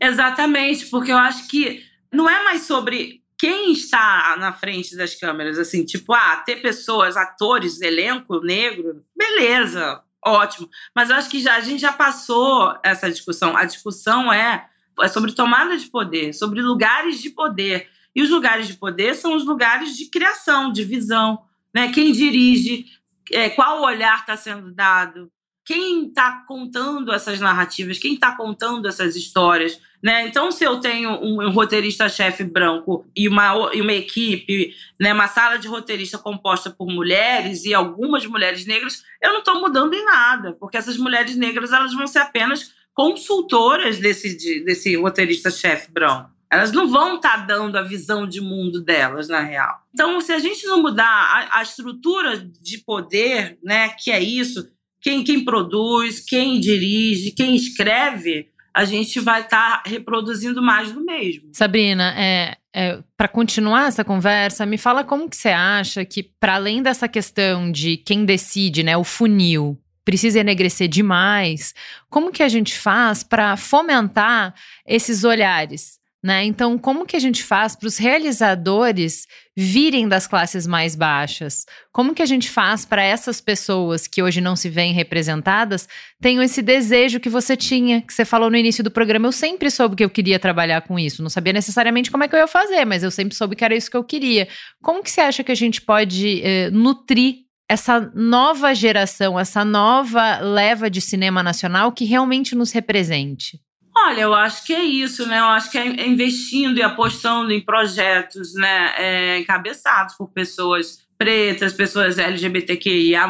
Exatamente, 0.00 0.86
porque 0.86 1.10
eu 1.10 1.18
acho 1.18 1.48
que 1.48 1.82
não 2.12 2.30
é 2.30 2.44
mais 2.44 2.62
sobre 2.62 3.17
quem 3.38 3.72
está 3.72 4.36
na 4.38 4.52
frente 4.52 4.96
das 4.96 5.14
câmeras, 5.14 5.58
assim, 5.58 5.84
tipo, 5.84 6.12
ah, 6.12 6.36
ter 6.44 6.56
pessoas, 6.56 7.16
atores, 7.16 7.80
elenco 7.80 8.40
negro, 8.40 9.00
beleza, 9.16 10.02
ótimo. 10.24 10.68
Mas 10.94 11.08
eu 11.08 11.16
acho 11.16 11.30
que 11.30 11.40
já, 11.40 11.54
a 11.54 11.60
gente 11.60 11.80
já 11.80 11.92
passou 11.92 12.76
essa 12.82 13.08
discussão. 13.08 13.56
A 13.56 13.64
discussão 13.64 14.32
é, 14.32 14.68
é 15.00 15.08
sobre 15.08 15.32
tomada 15.32 15.76
de 15.76 15.86
poder, 15.86 16.32
sobre 16.32 16.60
lugares 16.60 17.22
de 17.22 17.30
poder. 17.30 17.88
E 18.14 18.22
os 18.22 18.30
lugares 18.30 18.66
de 18.66 18.74
poder 18.74 19.14
são 19.14 19.36
os 19.36 19.44
lugares 19.44 19.96
de 19.96 20.06
criação, 20.06 20.72
de 20.72 20.82
visão. 20.82 21.40
Né? 21.72 21.92
Quem 21.92 22.10
dirige, 22.10 22.86
é, 23.30 23.48
qual 23.50 23.82
olhar 23.82 24.18
está 24.18 24.36
sendo 24.36 24.72
dado, 24.72 25.30
quem 25.64 26.08
está 26.08 26.44
contando 26.48 27.12
essas 27.12 27.38
narrativas, 27.38 27.98
quem 27.98 28.14
está 28.14 28.34
contando 28.34 28.88
essas 28.88 29.14
histórias. 29.14 29.78
Né? 30.02 30.28
Então, 30.28 30.52
se 30.52 30.64
eu 30.64 30.78
tenho 30.80 31.10
um, 31.10 31.42
um 31.46 31.50
roteirista-chefe 31.50 32.44
branco 32.44 33.04
e 33.16 33.28
uma, 33.28 33.70
e 33.74 33.80
uma 33.80 33.92
equipe, 33.92 34.72
né, 34.98 35.12
uma 35.12 35.26
sala 35.26 35.58
de 35.58 35.66
roteirista 35.66 36.16
composta 36.16 36.70
por 36.70 36.86
mulheres 36.86 37.64
e 37.64 37.74
algumas 37.74 38.24
mulheres 38.24 38.64
negras, 38.64 39.02
eu 39.20 39.32
não 39.32 39.40
estou 39.40 39.60
mudando 39.60 39.94
em 39.94 40.04
nada, 40.04 40.52
porque 40.52 40.76
essas 40.76 40.96
mulheres 40.96 41.36
negras 41.36 41.72
elas 41.72 41.92
vão 41.92 42.06
ser 42.06 42.20
apenas 42.20 42.72
consultoras 42.94 43.98
desse, 43.98 44.64
desse 44.64 44.96
roteirista-chefe 44.96 45.90
branco. 45.90 46.30
Elas 46.50 46.72
não 46.72 46.88
vão 46.88 47.16
estar 47.16 47.40
tá 47.40 47.44
dando 47.44 47.76
a 47.76 47.82
visão 47.82 48.26
de 48.26 48.40
mundo 48.40 48.80
delas, 48.80 49.28
na 49.28 49.40
real. 49.40 49.82
Então, 49.92 50.20
se 50.20 50.32
a 50.32 50.38
gente 50.38 50.66
não 50.66 50.80
mudar 50.80 51.04
a, 51.04 51.58
a 51.58 51.62
estrutura 51.62 52.38
de 52.38 52.78
poder, 52.78 53.58
né, 53.62 53.90
que 53.90 54.10
é 54.10 54.20
isso, 54.20 54.68
quem, 55.00 55.22
quem 55.22 55.44
produz, 55.44 56.20
quem 56.20 56.58
dirige, 56.58 57.32
quem 57.32 57.54
escreve, 57.54 58.48
a 58.78 58.84
gente 58.84 59.18
vai 59.18 59.40
estar 59.40 59.82
tá 59.82 59.90
reproduzindo 59.90 60.62
mais 60.62 60.92
do 60.92 61.04
mesmo. 61.04 61.48
Sabrina, 61.52 62.14
é, 62.16 62.56
é 62.72 63.02
para 63.16 63.26
continuar 63.26 63.88
essa 63.88 64.04
conversa, 64.04 64.64
me 64.64 64.78
fala 64.78 65.02
como 65.02 65.28
que 65.28 65.36
você 65.36 65.48
acha 65.48 66.04
que, 66.04 66.22
para 66.22 66.54
além 66.54 66.80
dessa 66.80 67.08
questão 67.08 67.72
de 67.72 67.96
quem 67.96 68.24
decide, 68.24 68.84
né, 68.84 68.96
o 68.96 69.02
funil, 69.02 69.76
precisa 70.04 70.38
enegrecer 70.38 70.86
demais, 70.86 71.74
como 72.08 72.30
que 72.30 72.40
a 72.40 72.48
gente 72.48 72.78
faz 72.78 73.24
para 73.24 73.56
fomentar 73.56 74.54
esses 74.86 75.24
olhares? 75.24 75.97
Né? 76.20 76.44
Então, 76.44 76.76
como 76.76 77.06
que 77.06 77.14
a 77.14 77.20
gente 77.20 77.44
faz 77.44 77.76
para 77.76 77.86
os 77.86 77.96
realizadores 77.96 79.24
virem 79.56 80.08
das 80.08 80.26
classes 80.26 80.66
mais 80.66 80.96
baixas? 80.96 81.64
Como 81.92 82.12
que 82.12 82.20
a 82.20 82.26
gente 82.26 82.50
faz 82.50 82.84
para 82.84 83.04
essas 83.04 83.40
pessoas 83.40 84.08
que 84.08 84.20
hoje 84.20 84.40
não 84.40 84.56
se 84.56 84.68
veem 84.68 84.92
representadas 84.92 85.88
tenham 86.20 86.42
esse 86.42 86.60
desejo 86.60 87.20
que 87.20 87.28
você 87.28 87.56
tinha, 87.56 88.02
que 88.02 88.12
você 88.12 88.24
falou 88.24 88.50
no 88.50 88.56
início 88.56 88.82
do 88.82 88.90
programa? 88.90 89.28
Eu 89.28 89.32
sempre 89.32 89.70
soube 89.70 89.94
que 89.94 90.04
eu 90.04 90.10
queria 90.10 90.40
trabalhar 90.40 90.80
com 90.80 90.98
isso. 90.98 91.22
Não 91.22 91.30
sabia 91.30 91.52
necessariamente 91.52 92.10
como 92.10 92.24
é 92.24 92.28
que 92.28 92.34
eu 92.34 92.40
ia 92.40 92.48
fazer, 92.48 92.84
mas 92.84 93.04
eu 93.04 93.12
sempre 93.12 93.36
soube 93.36 93.54
que 93.54 93.64
era 93.64 93.76
isso 93.76 93.88
que 93.88 93.96
eu 93.96 94.02
queria. 94.02 94.48
Como 94.82 95.04
que 95.04 95.12
você 95.12 95.20
acha 95.20 95.44
que 95.44 95.52
a 95.52 95.56
gente 95.56 95.80
pode 95.80 96.42
eh, 96.42 96.68
nutrir 96.70 97.44
essa 97.68 98.10
nova 98.12 98.74
geração, 98.74 99.38
essa 99.38 99.64
nova 99.64 100.40
leva 100.40 100.90
de 100.90 101.00
cinema 101.00 101.44
nacional 101.44 101.92
que 101.92 102.04
realmente 102.04 102.56
nos 102.56 102.72
represente? 102.72 103.60
Olha, 104.00 104.20
eu 104.20 104.34
acho 104.34 104.64
que 104.64 104.72
é 104.72 104.82
isso, 104.82 105.26
né? 105.26 105.40
Eu 105.40 105.46
acho 105.46 105.70
que 105.70 105.78
é 105.78 106.06
investindo 106.06 106.78
e 106.78 106.82
apostando 106.82 107.52
em 107.52 107.60
projetos, 107.60 108.54
né, 108.54 108.94
é, 108.96 109.38
encabeçados 109.38 110.14
por 110.14 110.28
pessoas 110.28 111.06
pretas, 111.18 111.72
pessoas 111.72 112.16
LGBTQIA+, 112.16 113.28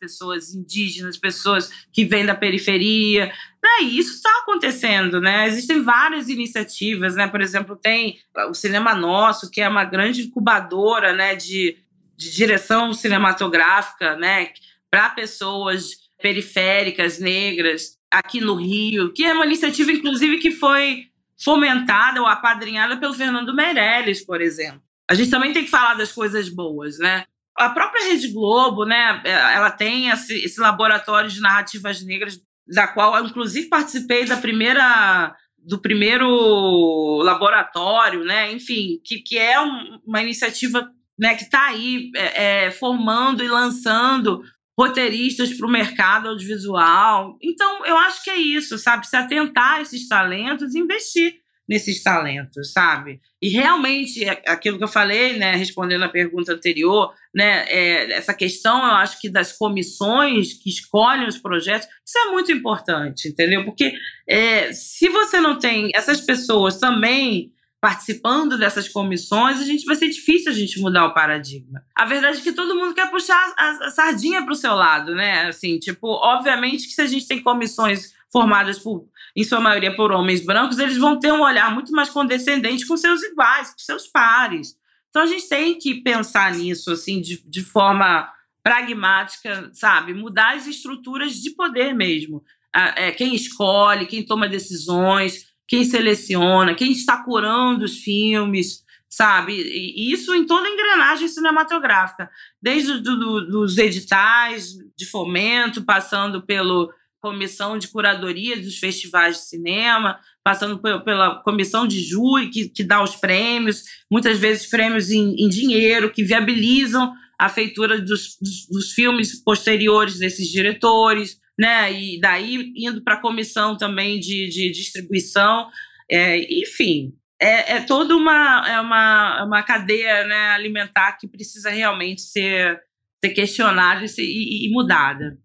pessoas 0.00 0.54
indígenas, 0.54 1.18
pessoas 1.18 1.70
que 1.92 2.06
vêm 2.06 2.24
da 2.24 2.34
periferia. 2.34 3.26
Né? 3.62 3.82
E 3.82 3.98
isso 3.98 4.14
está 4.14 4.30
acontecendo, 4.40 5.20
né? 5.20 5.46
Existem 5.46 5.82
várias 5.82 6.30
iniciativas, 6.30 7.14
né? 7.14 7.28
Por 7.28 7.42
exemplo, 7.42 7.76
tem 7.76 8.18
o 8.48 8.54
Cinema 8.54 8.94
Nosso, 8.94 9.50
que 9.50 9.60
é 9.60 9.68
uma 9.68 9.84
grande 9.84 10.22
incubadora, 10.22 11.12
né, 11.12 11.36
de, 11.36 11.76
de 12.16 12.34
direção 12.34 12.94
cinematográfica, 12.94 14.16
né, 14.16 14.52
para 14.90 15.10
pessoas 15.10 16.08
periféricas, 16.20 17.18
negras, 17.18 17.97
aqui 18.10 18.40
no 18.40 18.54
Rio, 18.54 19.12
que 19.12 19.24
é 19.24 19.32
uma 19.32 19.46
iniciativa, 19.46 19.92
inclusive, 19.92 20.38
que 20.38 20.50
foi 20.50 21.06
fomentada 21.42 22.20
ou 22.20 22.26
apadrinhada 22.26 22.96
pelo 22.96 23.14
Fernando 23.14 23.54
Meirelles, 23.54 24.24
por 24.24 24.40
exemplo. 24.40 24.82
A 25.10 25.14
gente 25.14 25.30
também 25.30 25.52
tem 25.52 25.64
que 25.64 25.70
falar 25.70 25.94
das 25.94 26.12
coisas 26.12 26.48
boas, 26.48 26.98
né? 26.98 27.24
A 27.56 27.70
própria 27.70 28.04
Rede 28.04 28.28
Globo, 28.28 28.84
né, 28.84 29.20
ela 29.24 29.70
tem 29.70 30.10
esse, 30.10 30.44
esse 30.44 30.60
laboratório 30.60 31.28
de 31.28 31.40
narrativas 31.40 32.02
negras, 32.04 32.40
da 32.66 32.86
qual 32.86 33.16
eu, 33.16 33.24
inclusive, 33.24 33.68
participei 33.68 34.24
da 34.24 34.36
primeira 34.36 35.34
do 35.58 35.78
primeiro 35.78 37.20
laboratório, 37.22 38.24
né? 38.24 38.50
Enfim, 38.52 39.00
que, 39.04 39.18
que 39.18 39.36
é 39.36 39.60
um, 39.60 40.00
uma 40.06 40.22
iniciativa 40.22 40.88
né, 41.18 41.34
que 41.34 41.42
está 41.42 41.66
aí 41.66 42.10
é, 42.14 42.66
é, 42.66 42.70
formando 42.70 43.42
e 43.42 43.48
lançando 43.48 44.42
roteiristas 44.78 45.52
para 45.54 45.66
o 45.66 45.70
mercado 45.70 46.28
audiovisual. 46.28 47.36
Então, 47.42 47.84
eu 47.84 47.96
acho 47.98 48.22
que 48.22 48.30
é 48.30 48.36
isso, 48.36 48.78
sabe? 48.78 49.08
Se 49.08 49.16
atentar 49.16 49.74
a 49.74 49.82
esses 49.82 50.06
talentos 50.06 50.74
e 50.74 50.78
investir 50.78 51.34
nesses 51.68 52.02
talentos, 52.02 52.72
sabe? 52.72 53.20
E 53.42 53.50
realmente, 53.50 54.24
é, 54.24 54.42
aquilo 54.46 54.78
que 54.78 54.84
eu 54.84 54.88
falei, 54.88 55.36
né, 55.36 55.54
respondendo 55.54 56.04
a 56.04 56.08
pergunta 56.08 56.52
anterior, 56.52 57.12
né, 57.34 57.66
é, 57.68 58.12
essa 58.12 58.32
questão, 58.32 58.78
eu 58.78 58.94
acho 58.94 59.20
que 59.20 59.28
das 59.28 59.52
comissões 59.52 60.54
que 60.54 60.70
escolhem 60.70 61.26
os 61.26 61.36
projetos, 61.36 61.86
isso 62.06 62.18
é 62.18 62.30
muito 62.30 62.50
importante, 62.50 63.28
entendeu? 63.28 63.64
Porque 63.66 63.92
é, 64.26 64.72
se 64.72 65.10
você 65.10 65.40
não 65.40 65.58
tem 65.58 65.90
essas 65.94 66.22
pessoas 66.22 66.78
também 66.78 67.52
participando 67.80 68.58
dessas 68.58 68.88
comissões, 68.88 69.60
a 69.60 69.64
gente 69.64 69.84
vai 69.84 69.94
ser 69.94 70.08
difícil 70.08 70.50
a 70.50 70.54
gente 70.54 70.80
mudar 70.80 71.06
o 71.06 71.14
paradigma. 71.14 71.84
A 71.94 72.04
verdade 72.04 72.38
é 72.38 72.40
que 72.40 72.52
todo 72.52 72.74
mundo 72.74 72.92
quer 72.92 73.08
puxar 73.10 73.54
a, 73.56 73.86
a 73.86 73.90
sardinha 73.90 74.42
para 74.42 74.52
o 74.52 74.56
seu 74.56 74.74
lado, 74.74 75.14
né? 75.14 75.46
Assim, 75.46 75.78
tipo, 75.78 76.08
obviamente 76.08 76.88
que 76.88 76.92
se 76.92 77.02
a 77.02 77.06
gente 77.06 77.28
tem 77.28 77.40
comissões 77.40 78.12
formadas 78.32 78.78
por, 78.78 79.08
em 79.34 79.44
sua 79.44 79.60
maioria 79.60 79.94
por 79.94 80.10
homens 80.10 80.44
brancos, 80.44 80.78
eles 80.78 80.96
vão 80.96 81.18
ter 81.18 81.32
um 81.32 81.42
olhar 81.42 81.72
muito 81.72 81.92
mais 81.92 82.10
condescendente 82.10 82.86
com 82.86 82.96
seus 82.96 83.22
iguais, 83.22 83.70
com 83.70 83.78
seus 83.78 84.08
pares. 84.08 84.76
Então 85.08 85.22
a 85.22 85.26
gente 85.26 85.48
tem 85.48 85.78
que 85.78 86.02
pensar 86.02 86.52
nisso, 86.54 86.90
assim, 86.90 87.20
de, 87.20 87.42
de 87.48 87.62
forma 87.62 88.30
pragmática, 88.62 89.70
sabe? 89.72 90.12
Mudar 90.12 90.56
as 90.56 90.66
estruturas 90.66 91.34
de 91.34 91.50
poder 91.50 91.94
mesmo. 91.94 92.42
É, 92.74 93.12
quem 93.12 93.34
escolhe, 93.34 94.06
quem 94.06 94.24
toma 94.24 94.48
decisões, 94.48 95.47
quem 95.68 95.84
seleciona, 95.84 96.74
quem 96.74 96.90
está 96.90 97.22
curando 97.22 97.84
os 97.84 97.98
filmes, 97.98 98.82
sabe? 99.08 99.52
E 99.52 100.10
isso 100.12 100.34
em 100.34 100.46
toda 100.46 100.66
a 100.66 100.70
engrenagem 100.70 101.28
cinematográfica, 101.28 102.30
desde 102.60 102.98
do, 103.00 103.18
do, 103.18 103.46
dos 103.46 103.78
editais 103.78 104.72
de 104.96 105.06
fomento, 105.06 105.84
passando 105.84 106.42
pelo, 106.42 106.90
comissão 107.20 107.78
de 107.78 107.88
curadoria 107.88 108.56
dos 108.56 108.78
festivais 108.78 109.36
de 109.36 109.42
cinema, 109.42 110.18
passando 110.42 110.78
pela 110.78 111.42
comissão 111.42 111.86
de 111.86 112.00
júri 112.00 112.48
que, 112.48 112.68
que 112.68 112.84
dá 112.84 113.02
os 113.02 113.16
prêmios, 113.16 113.84
muitas 114.10 114.38
vezes 114.38 114.66
prêmios 114.66 115.10
em, 115.10 115.34
em 115.34 115.48
dinheiro, 115.48 116.10
que 116.10 116.22
viabilizam 116.22 117.12
a 117.38 117.48
feitura 117.48 118.00
dos, 118.00 118.36
dos, 118.40 118.66
dos, 118.68 118.92
filmes 118.92 119.42
posteriores 119.42 120.18
desses 120.18 120.48
diretores, 120.48 121.38
né? 121.58 121.92
E 121.92 122.20
daí 122.20 122.72
indo 122.76 123.02
para 123.02 123.14
a 123.14 123.20
comissão 123.20 123.76
também 123.76 124.20
de, 124.20 124.48
de 124.48 124.70
distribuição, 124.70 125.68
é, 126.10 126.38
enfim. 126.60 127.12
É, 127.40 127.76
é 127.76 127.80
toda 127.80 128.16
uma, 128.16 128.68
é 128.68 128.80
uma, 128.80 129.36
é 129.40 129.42
uma 129.44 129.62
cadeia 129.62 130.26
né, 130.26 130.50
alimentar 130.50 131.12
que 131.12 131.28
precisa 131.28 131.70
realmente 131.70 132.20
ser, 132.20 132.80
ser 133.24 133.32
questionada 133.32 134.04
e, 134.18 134.66
e 134.66 134.70
mudada. 134.72 135.38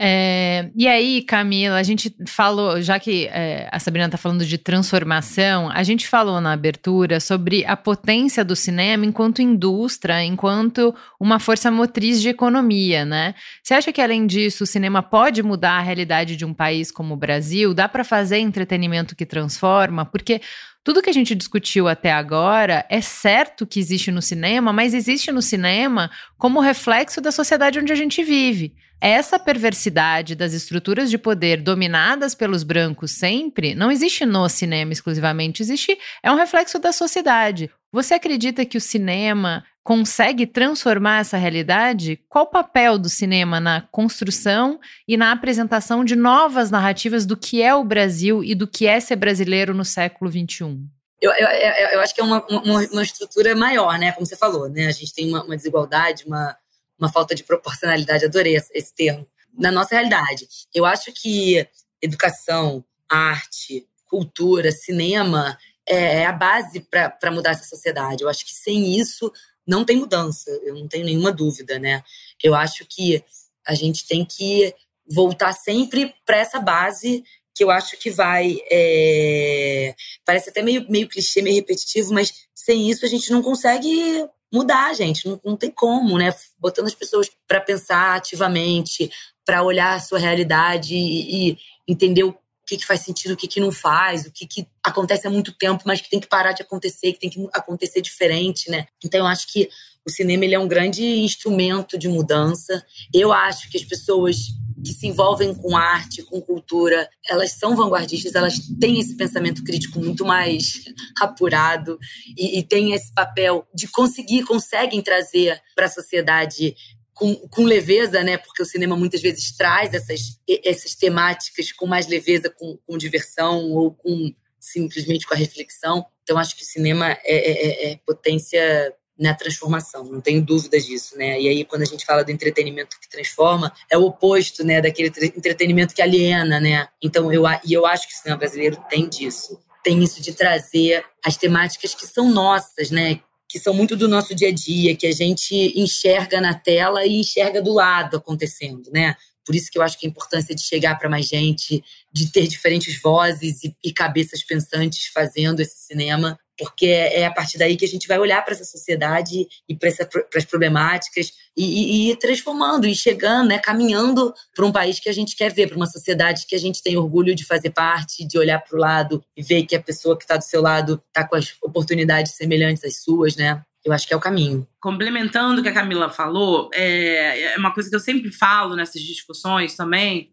É, 0.00 0.70
e 0.76 0.86
aí, 0.86 1.22
Camila, 1.22 1.76
a 1.76 1.82
gente 1.82 2.14
falou, 2.28 2.80
já 2.80 3.00
que 3.00 3.26
é, 3.32 3.68
a 3.72 3.80
Sabrina 3.80 4.06
está 4.06 4.16
falando 4.16 4.46
de 4.46 4.56
transformação, 4.56 5.68
a 5.70 5.82
gente 5.82 6.06
falou 6.06 6.40
na 6.40 6.52
abertura 6.52 7.18
sobre 7.18 7.64
a 7.66 7.76
potência 7.76 8.44
do 8.44 8.54
cinema 8.54 9.04
enquanto 9.04 9.42
indústria, 9.42 10.22
enquanto 10.24 10.94
uma 11.18 11.40
força 11.40 11.68
motriz 11.68 12.22
de 12.22 12.28
economia, 12.28 13.04
né? 13.04 13.34
Você 13.60 13.74
acha 13.74 13.92
que, 13.92 14.00
além 14.00 14.24
disso, 14.24 14.62
o 14.62 14.66
cinema 14.66 15.02
pode 15.02 15.42
mudar 15.42 15.78
a 15.78 15.82
realidade 15.82 16.36
de 16.36 16.44
um 16.44 16.54
país 16.54 16.92
como 16.92 17.14
o 17.14 17.16
Brasil? 17.16 17.74
Dá 17.74 17.88
para 17.88 18.04
fazer 18.04 18.38
entretenimento 18.38 19.16
que 19.16 19.26
transforma? 19.26 20.04
Porque 20.04 20.40
tudo 20.88 21.02
que 21.02 21.10
a 21.10 21.12
gente 21.12 21.34
discutiu 21.34 21.86
até 21.86 22.10
agora 22.10 22.86
é 22.88 23.02
certo 23.02 23.66
que 23.66 23.78
existe 23.78 24.10
no 24.10 24.22
cinema, 24.22 24.72
mas 24.72 24.94
existe 24.94 25.30
no 25.30 25.42
cinema 25.42 26.10
como 26.38 26.60
reflexo 26.60 27.20
da 27.20 27.30
sociedade 27.30 27.78
onde 27.78 27.92
a 27.92 27.94
gente 27.94 28.24
vive. 28.24 28.74
Essa 28.98 29.38
perversidade 29.38 30.34
das 30.34 30.54
estruturas 30.54 31.10
de 31.10 31.18
poder 31.18 31.60
dominadas 31.60 32.34
pelos 32.34 32.62
brancos 32.62 33.10
sempre 33.10 33.74
não 33.74 33.92
existe 33.92 34.24
no 34.24 34.48
cinema 34.48 34.90
exclusivamente, 34.90 35.62
existe 35.62 35.98
é 36.22 36.32
um 36.32 36.36
reflexo 36.36 36.78
da 36.78 36.90
sociedade. 36.90 37.70
Você 37.92 38.14
acredita 38.14 38.64
que 38.64 38.78
o 38.78 38.80
cinema 38.80 39.64
consegue 39.88 40.46
transformar 40.46 41.20
essa 41.20 41.38
realidade? 41.38 42.20
Qual 42.28 42.44
o 42.44 42.50
papel 42.50 42.98
do 42.98 43.08
cinema 43.08 43.58
na 43.58 43.80
construção 43.80 44.78
e 45.08 45.16
na 45.16 45.32
apresentação 45.32 46.04
de 46.04 46.14
novas 46.14 46.70
narrativas 46.70 47.24
do 47.24 47.34
que 47.34 47.62
é 47.62 47.74
o 47.74 47.82
Brasil 47.82 48.44
e 48.44 48.54
do 48.54 48.68
que 48.68 48.86
é 48.86 49.00
ser 49.00 49.16
brasileiro 49.16 49.72
no 49.72 49.86
século 49.86 50.30
XXI? 50.30 50.78
Eu, 51.22 51.32
eu, 51.32 51.48
eu 51.92 52.00
acho 52.02 52.14
que 52.14 52.20
é 52.20 52.24
uma, 52.24 52.44
uma, 52.48 52.80
uma, 52.86 53.02
estrutura 53.02 53.56
maior, 53.56 53.98
né? 53.98 54.12
Como 54.12 54.26
você 54.26 54.36
falou, 54.36 54.68
né? 54.68 54.88
A 54.88 54.92
gente 54.92 55.14
tem 55.14 55.26
uma, 55.26 55.42
uma 55.42 55.56
desigualdade, 55.56 56.26
uma, 56.26 56.54
uma 56.98 57.10
falta 57.10 57.34
de 57.34 57.42
proporcionalidade, 57.42 58.26
adorei 58.26 58.56
esse 58.56 58.94
termo, 58.94 59.26
na 59.58 59.72
nossa 59.72 59.94
realidade. 59.94 60.46
Eu 60.74 60.84
acho 60.84 61.10
que 61.14 61.66
educação, 62.02 62.84
arte, 63.08 63.86
cultura, 64.04 64.70
cinema 64.70 65.56
é, 65.88 66.20
é 66.20 66.26
a 66.26 66.32
base 66.32 66.80
para 66.80 67.30
mudar 67.30 67.52
essa 67.52 67.64
sociedade. 67.64 68.22
Eu 68.22 68.28
acho 68.28 68.44
que 68.44 68.52
sem 68.52 69.00
isso 69.00 69.32
não 69.68 69.84
tem 69.84 69.98
mudança, 69.98 70.50
eu 70.64 70.74
não 70.74 70.88
tenho 70.88 71.04
nenhuma 71.04 71.30
dúvida, 71.30 71.78
né? 71.78 72.02
Eu 72.42 72.54
acho 72.54 72.86
que 72.88 73.22
a 73.66 73.74
gente 73.74 74.06
tem 74.06 74.24
que 74.24 74.74
voltar 75.06 75.52
sempre 75.52 76.14
para 76.24 76.38
essa 76.38 76.58
base 76.58 77.22
que 77.54 77.62
eu 77.62 77.70
acho 77.70 77.98
que 77.98 78.10
vai. 78.10 78.58
É... 78.70 79.94
Parece 80.24 80.48
até 80.48 80.62
meio, 80.62 80.86
meio 80.88 81.06
clichê, 81.06 81.42
meio 81.42 81.56
repetitivo, 81.56 82.14
mas 82.14 82.32
sem 82.54 82.88
isso 82.88 83.04
a 83.04 83.08
gente 83.08 83.30
não 83.30 83.42
consegue 83.42 84.26
mudar, 84.50 84.94
gente. 84.94 85.28
Não, 85.28 85.38
não 85.44 85.56
tem 85.56 85.70
como, 85.70 86.16
né? 86.16 86.34
Botando 86.58 86.86
as 86.86 86.94
pessoas 86.94 87.30
para 87.46 87.60
pensar 87.60 88.16
ativamente, 88.16 89.10
para 89.44 89.62
olhar 89.62 89.94
a 89.94 90.00
sua 90.00 90.18
realidade 90.18 90.94
e, 90.94 91.50
e 91.50 91.58
entender 91.86 92.24
o 92.24 92.34
que, 92.68 92.76
que 92.76 92.84
faz 92.84 93.00
sentido, 93.00 93.32
o 93.32 93.36
que, 93.36 93.48
que 93.48 93.60
não 93.60 93.72
faz, 93.72 94.26
o 94.26 94.30
que, 94.30 94.46
que 94.46 94.68
acontece 94.84 95.26
há 95.26 95.30
muito 95.30 95.52
tempo, 95.52 95.84
mas 95.86 96.02
que 96.02 96.10
tem 96.10 96.20
que 96.20 96.26
parar 96.26 96.52
de 96.52 96.60
acontecer, 96.60 97.14
que 97.14 97.18
tem 97.18 97.30
que 97.30 97.48
acontecer 97.54 98.02
diferente, 98.02 98.70
né? 98.70 98.86
Então 99.02 99.20
eu 99.20 99.26
acho 99.26 99.50
que 99.50 99.70
o 100.06 100.10
cinema 100.10 100.44
ele 100.44 100.54
é 100.54 100.58
um 100.58 100.68
grande 100.68 101.02
instrumento 101.02 101.98
de 101.98 102.08
mudança. 102.08 102.84
Eu 103.12 103.32
acho 103.32 103.70
que 103.70 103.78
as 103.78 103.84
pessoas 103.84 104.36
que 104.84 104.92
se 104.92 105.06
envolvem 105.06 105.54
com 105.54 105.76
arte, 105.76 106.22
com 106.22 106.40
cultura, 106.40 107.08
elas 107.26 107.52
são 107.52 107.74
vanguardistas, 107.74 108.34
elas 108.34 108.54
têm 108.78 109.00
esse 109.00 109.16
pensamento 109.16 109.64
crítico 109.64 109.98
muito 109.98 110.24
mais 110.24 110.84
apurado 111.20 111.98
e, 112.36 112.58
e 112.58 112.62
têm 112.62 112.92
esse 112.92 113.12
papel 113.12 113.66
de 113.74 113.88
conseguir, 113.88 114.44
conseguem 114.44 115.00
trazer 115.02 115.60
para 115.74 115.86
a 115.86 115.90
sociedade 115.90 116.76
com, 117.18 117.34
com, 117.48 117.64
leveza, 117.64 118.22
né? 118.22 118.38
Porque 118.38 118.62
o 118.62 118.66
cinema 118.66 118.96
muitas 118.96 119.20
vezes 119.20 119.50
traz 119.56 119.92
essas, 119.92 120.38
essas 120.64 120.94
temáticas 120.94 121.72
com 121.72 121.86
mais 121.86 122.06
leveza, 122.06 122.48
com, 122.48 122.78
com 122.86 122.96
diversão 122.96 123.72
ou 123.72 123.92
com 123.92 124.32
simplesmente 124.60 125.26
com 125.26 125.34
a 125.34 125.36
reflexão. 125.36 126.06
Então, 126.22 126.38
acho 126.38 126.56
que 126.56 126.62
o 126.62 126.66
cinema 126.66 127.10
é, 127.10 127.18
é, 127.24 127.88
é, 127.88 127.92
é 127.92 127.96
potência 128.06 128.94
na 129.18 129.34
transformação, 129.34 130.04
não 130.04 130.20
tenho 130.20 130.40
dúvidas 130.40 130.86
disso, 130.86 131.18
né? 131.18 131.40
E 131.40 131.48
aí 131.48 131.64
quando 131.64 131.82
a 131.82 131.86
gente 131.86 132.06
fala 132.06 132.22
do 132.22 132.30
entretenimento 132.30 133.00
que 133.00 133.08
transforma, 133.08 133.72
é 133.90 133.98
o 133.98 134.04
oposto, 134.04 134.64
né, 134.64 134.80
daquele 134.80 135.08
entretenimento 135.36 135.92
que 135.92 136.00
aliena, 136.00 136.60
né? 136.60 136.86
Então 137.02 137.32
eu 137.32 137.42
e 137.64 137.72
eu 137.72 137.84
acho 137.84 138.06
que 138.06 138.14
o 138.14 138.16
cinema 138.16 138.38
brasileiro 138.38 138.78
tem 138.88 139.08
disso. 139.08 139.58
Tem 139.82 140.04
isso 140.04 140.22
de 140.22 140.32
trazer 140.32 141.04
as 141.24 141.36
temáticas 141.36 141.94
que 141.94 142.06
são 142.06 142.30
nossas, 142.30 142.92
né? 142.92 143.20
Que 143.48 143.58
são 143.58 143.72
muito 143.72 143.96
do 143.96 144.08
nosso 144.08 144.34
dia 144.34 144.48
a 144.48 144.52
dia, 144.52 144.94
que 144.94 145.06
a 145.06 145.12
gente 145.12 145.54
enxerga 145.78 146.40
na 146.40 146.54
tela 146.54 147.06
e 147.06 147.20
enxerga 147.20 147.62
do 147.62 147.72
lado 147.72 148.18
acontecendo, 148.18 148.90
né? 148.92 149.16
Por 149.48 149.54
isso 149.54 149.70
que 149.70 149.78
eu 149.78 149.82
acho 149.82 149.98
que 149.98 150.06
a 150.06 150.10
importância 150.10 150.54
de 150.54 150.60
chegar 150.60 150.98
para 150.98 151.08
mais 151.08 151.26
gente, 151.26 151.82
de 152.12 152.30
ter 152.30 152.46
diferentes 152.46 153.00
vozes 153.00 153.64
e, 153.64 153.74
e 153.82 153.90
cabeças 153.90 154.44
pensantes 154.44 155.06
fazendo 155.06 155.60
esse 155.60 155.78
cinema, 155.86 156.38
porque 156.58 156.86
é 156.86 157.24
a 157.24 157.32
partir 157.32 157.56
daí 157.56 157.74
que 157.74 157.84
a 157.84 157.88
gente 157.88 158.06
vai 158.06 158.18
olhar 158.18 158.44
para 158.44 158.52
essa 158.52 158.64
sociedade 158.64 159.46
e 159.66 159.74
para 159.74 159.88
as 160.36 160.44
problemáticas 160.44 161.32
e, 161.58 162.10
e, 162.10 162.16
transformando 162.16 162.86
e 162.86 162.94
chegando, 162.94 163.48
né, 163.48 163.58
caminhando 163.58 164.32
para 164.54 164.64
um 164.64 164.70
país 164.70 165.00
que 165.00 165.08
a 165.08 165.12
gente 165.12 165.34
quer 165.34 165.52
ver, 165.52 165.66
para 165.66 165.76
uma 165.76 165.86
sociedade 165.86 166.46
que 166.46 166.54
a 166.54 166.58
gente 166.58 166.80
tem 166.82 166.96
orgulho 166.96 167.34
de 167.34 167.44
fazer 167.44 167.70
parte, 167.70 168.24
de 168.24 168.38
olhar 168.38 168.60
para 168.60 168.76
o 168.76 168.80
lado 168.80 169.24
e 169.36 169.42
ver 169.42 169.64
que 169.64 169.74
a 169.74 169.82
pessoa 169.82 170.16
que 170.16 170.22
está 170.22 170.36
do 170.36 170.44
seu 170.44 170.62
lado 170.62 171.02
está 171.08 171.26
com 171.26 171.34
as 171.34 171.56
oportunidades 171.60 172.36
semelhantes 172.36 172.84
às 172.84 173.02
suas, 173.02 173.34
né? 173.34 173.60
Eu 173.84 173.92
acho 173.92 174.06
que 174.06 174.14
é 174.14 174.16
o 174.16 174.20
caminho. 174.20 174.66
Complementando 174.80 175.60
o 175.60 175.62
que 175.62 175.68
a 175.68 175.74
Camila 175.74 176.10
falou, 176.10 176.70
é, 176.72 177.54
é 177.54 177.56
uma 177.56 177.72
coisa 177.72 177.88
que 177.90 177.96
eu 177.96 178.00
sempre 178.00 178.30
falo 178.30 178.76
nessas 178.76 179.02
discussões 179.02 179.74
também, 179.74 180.30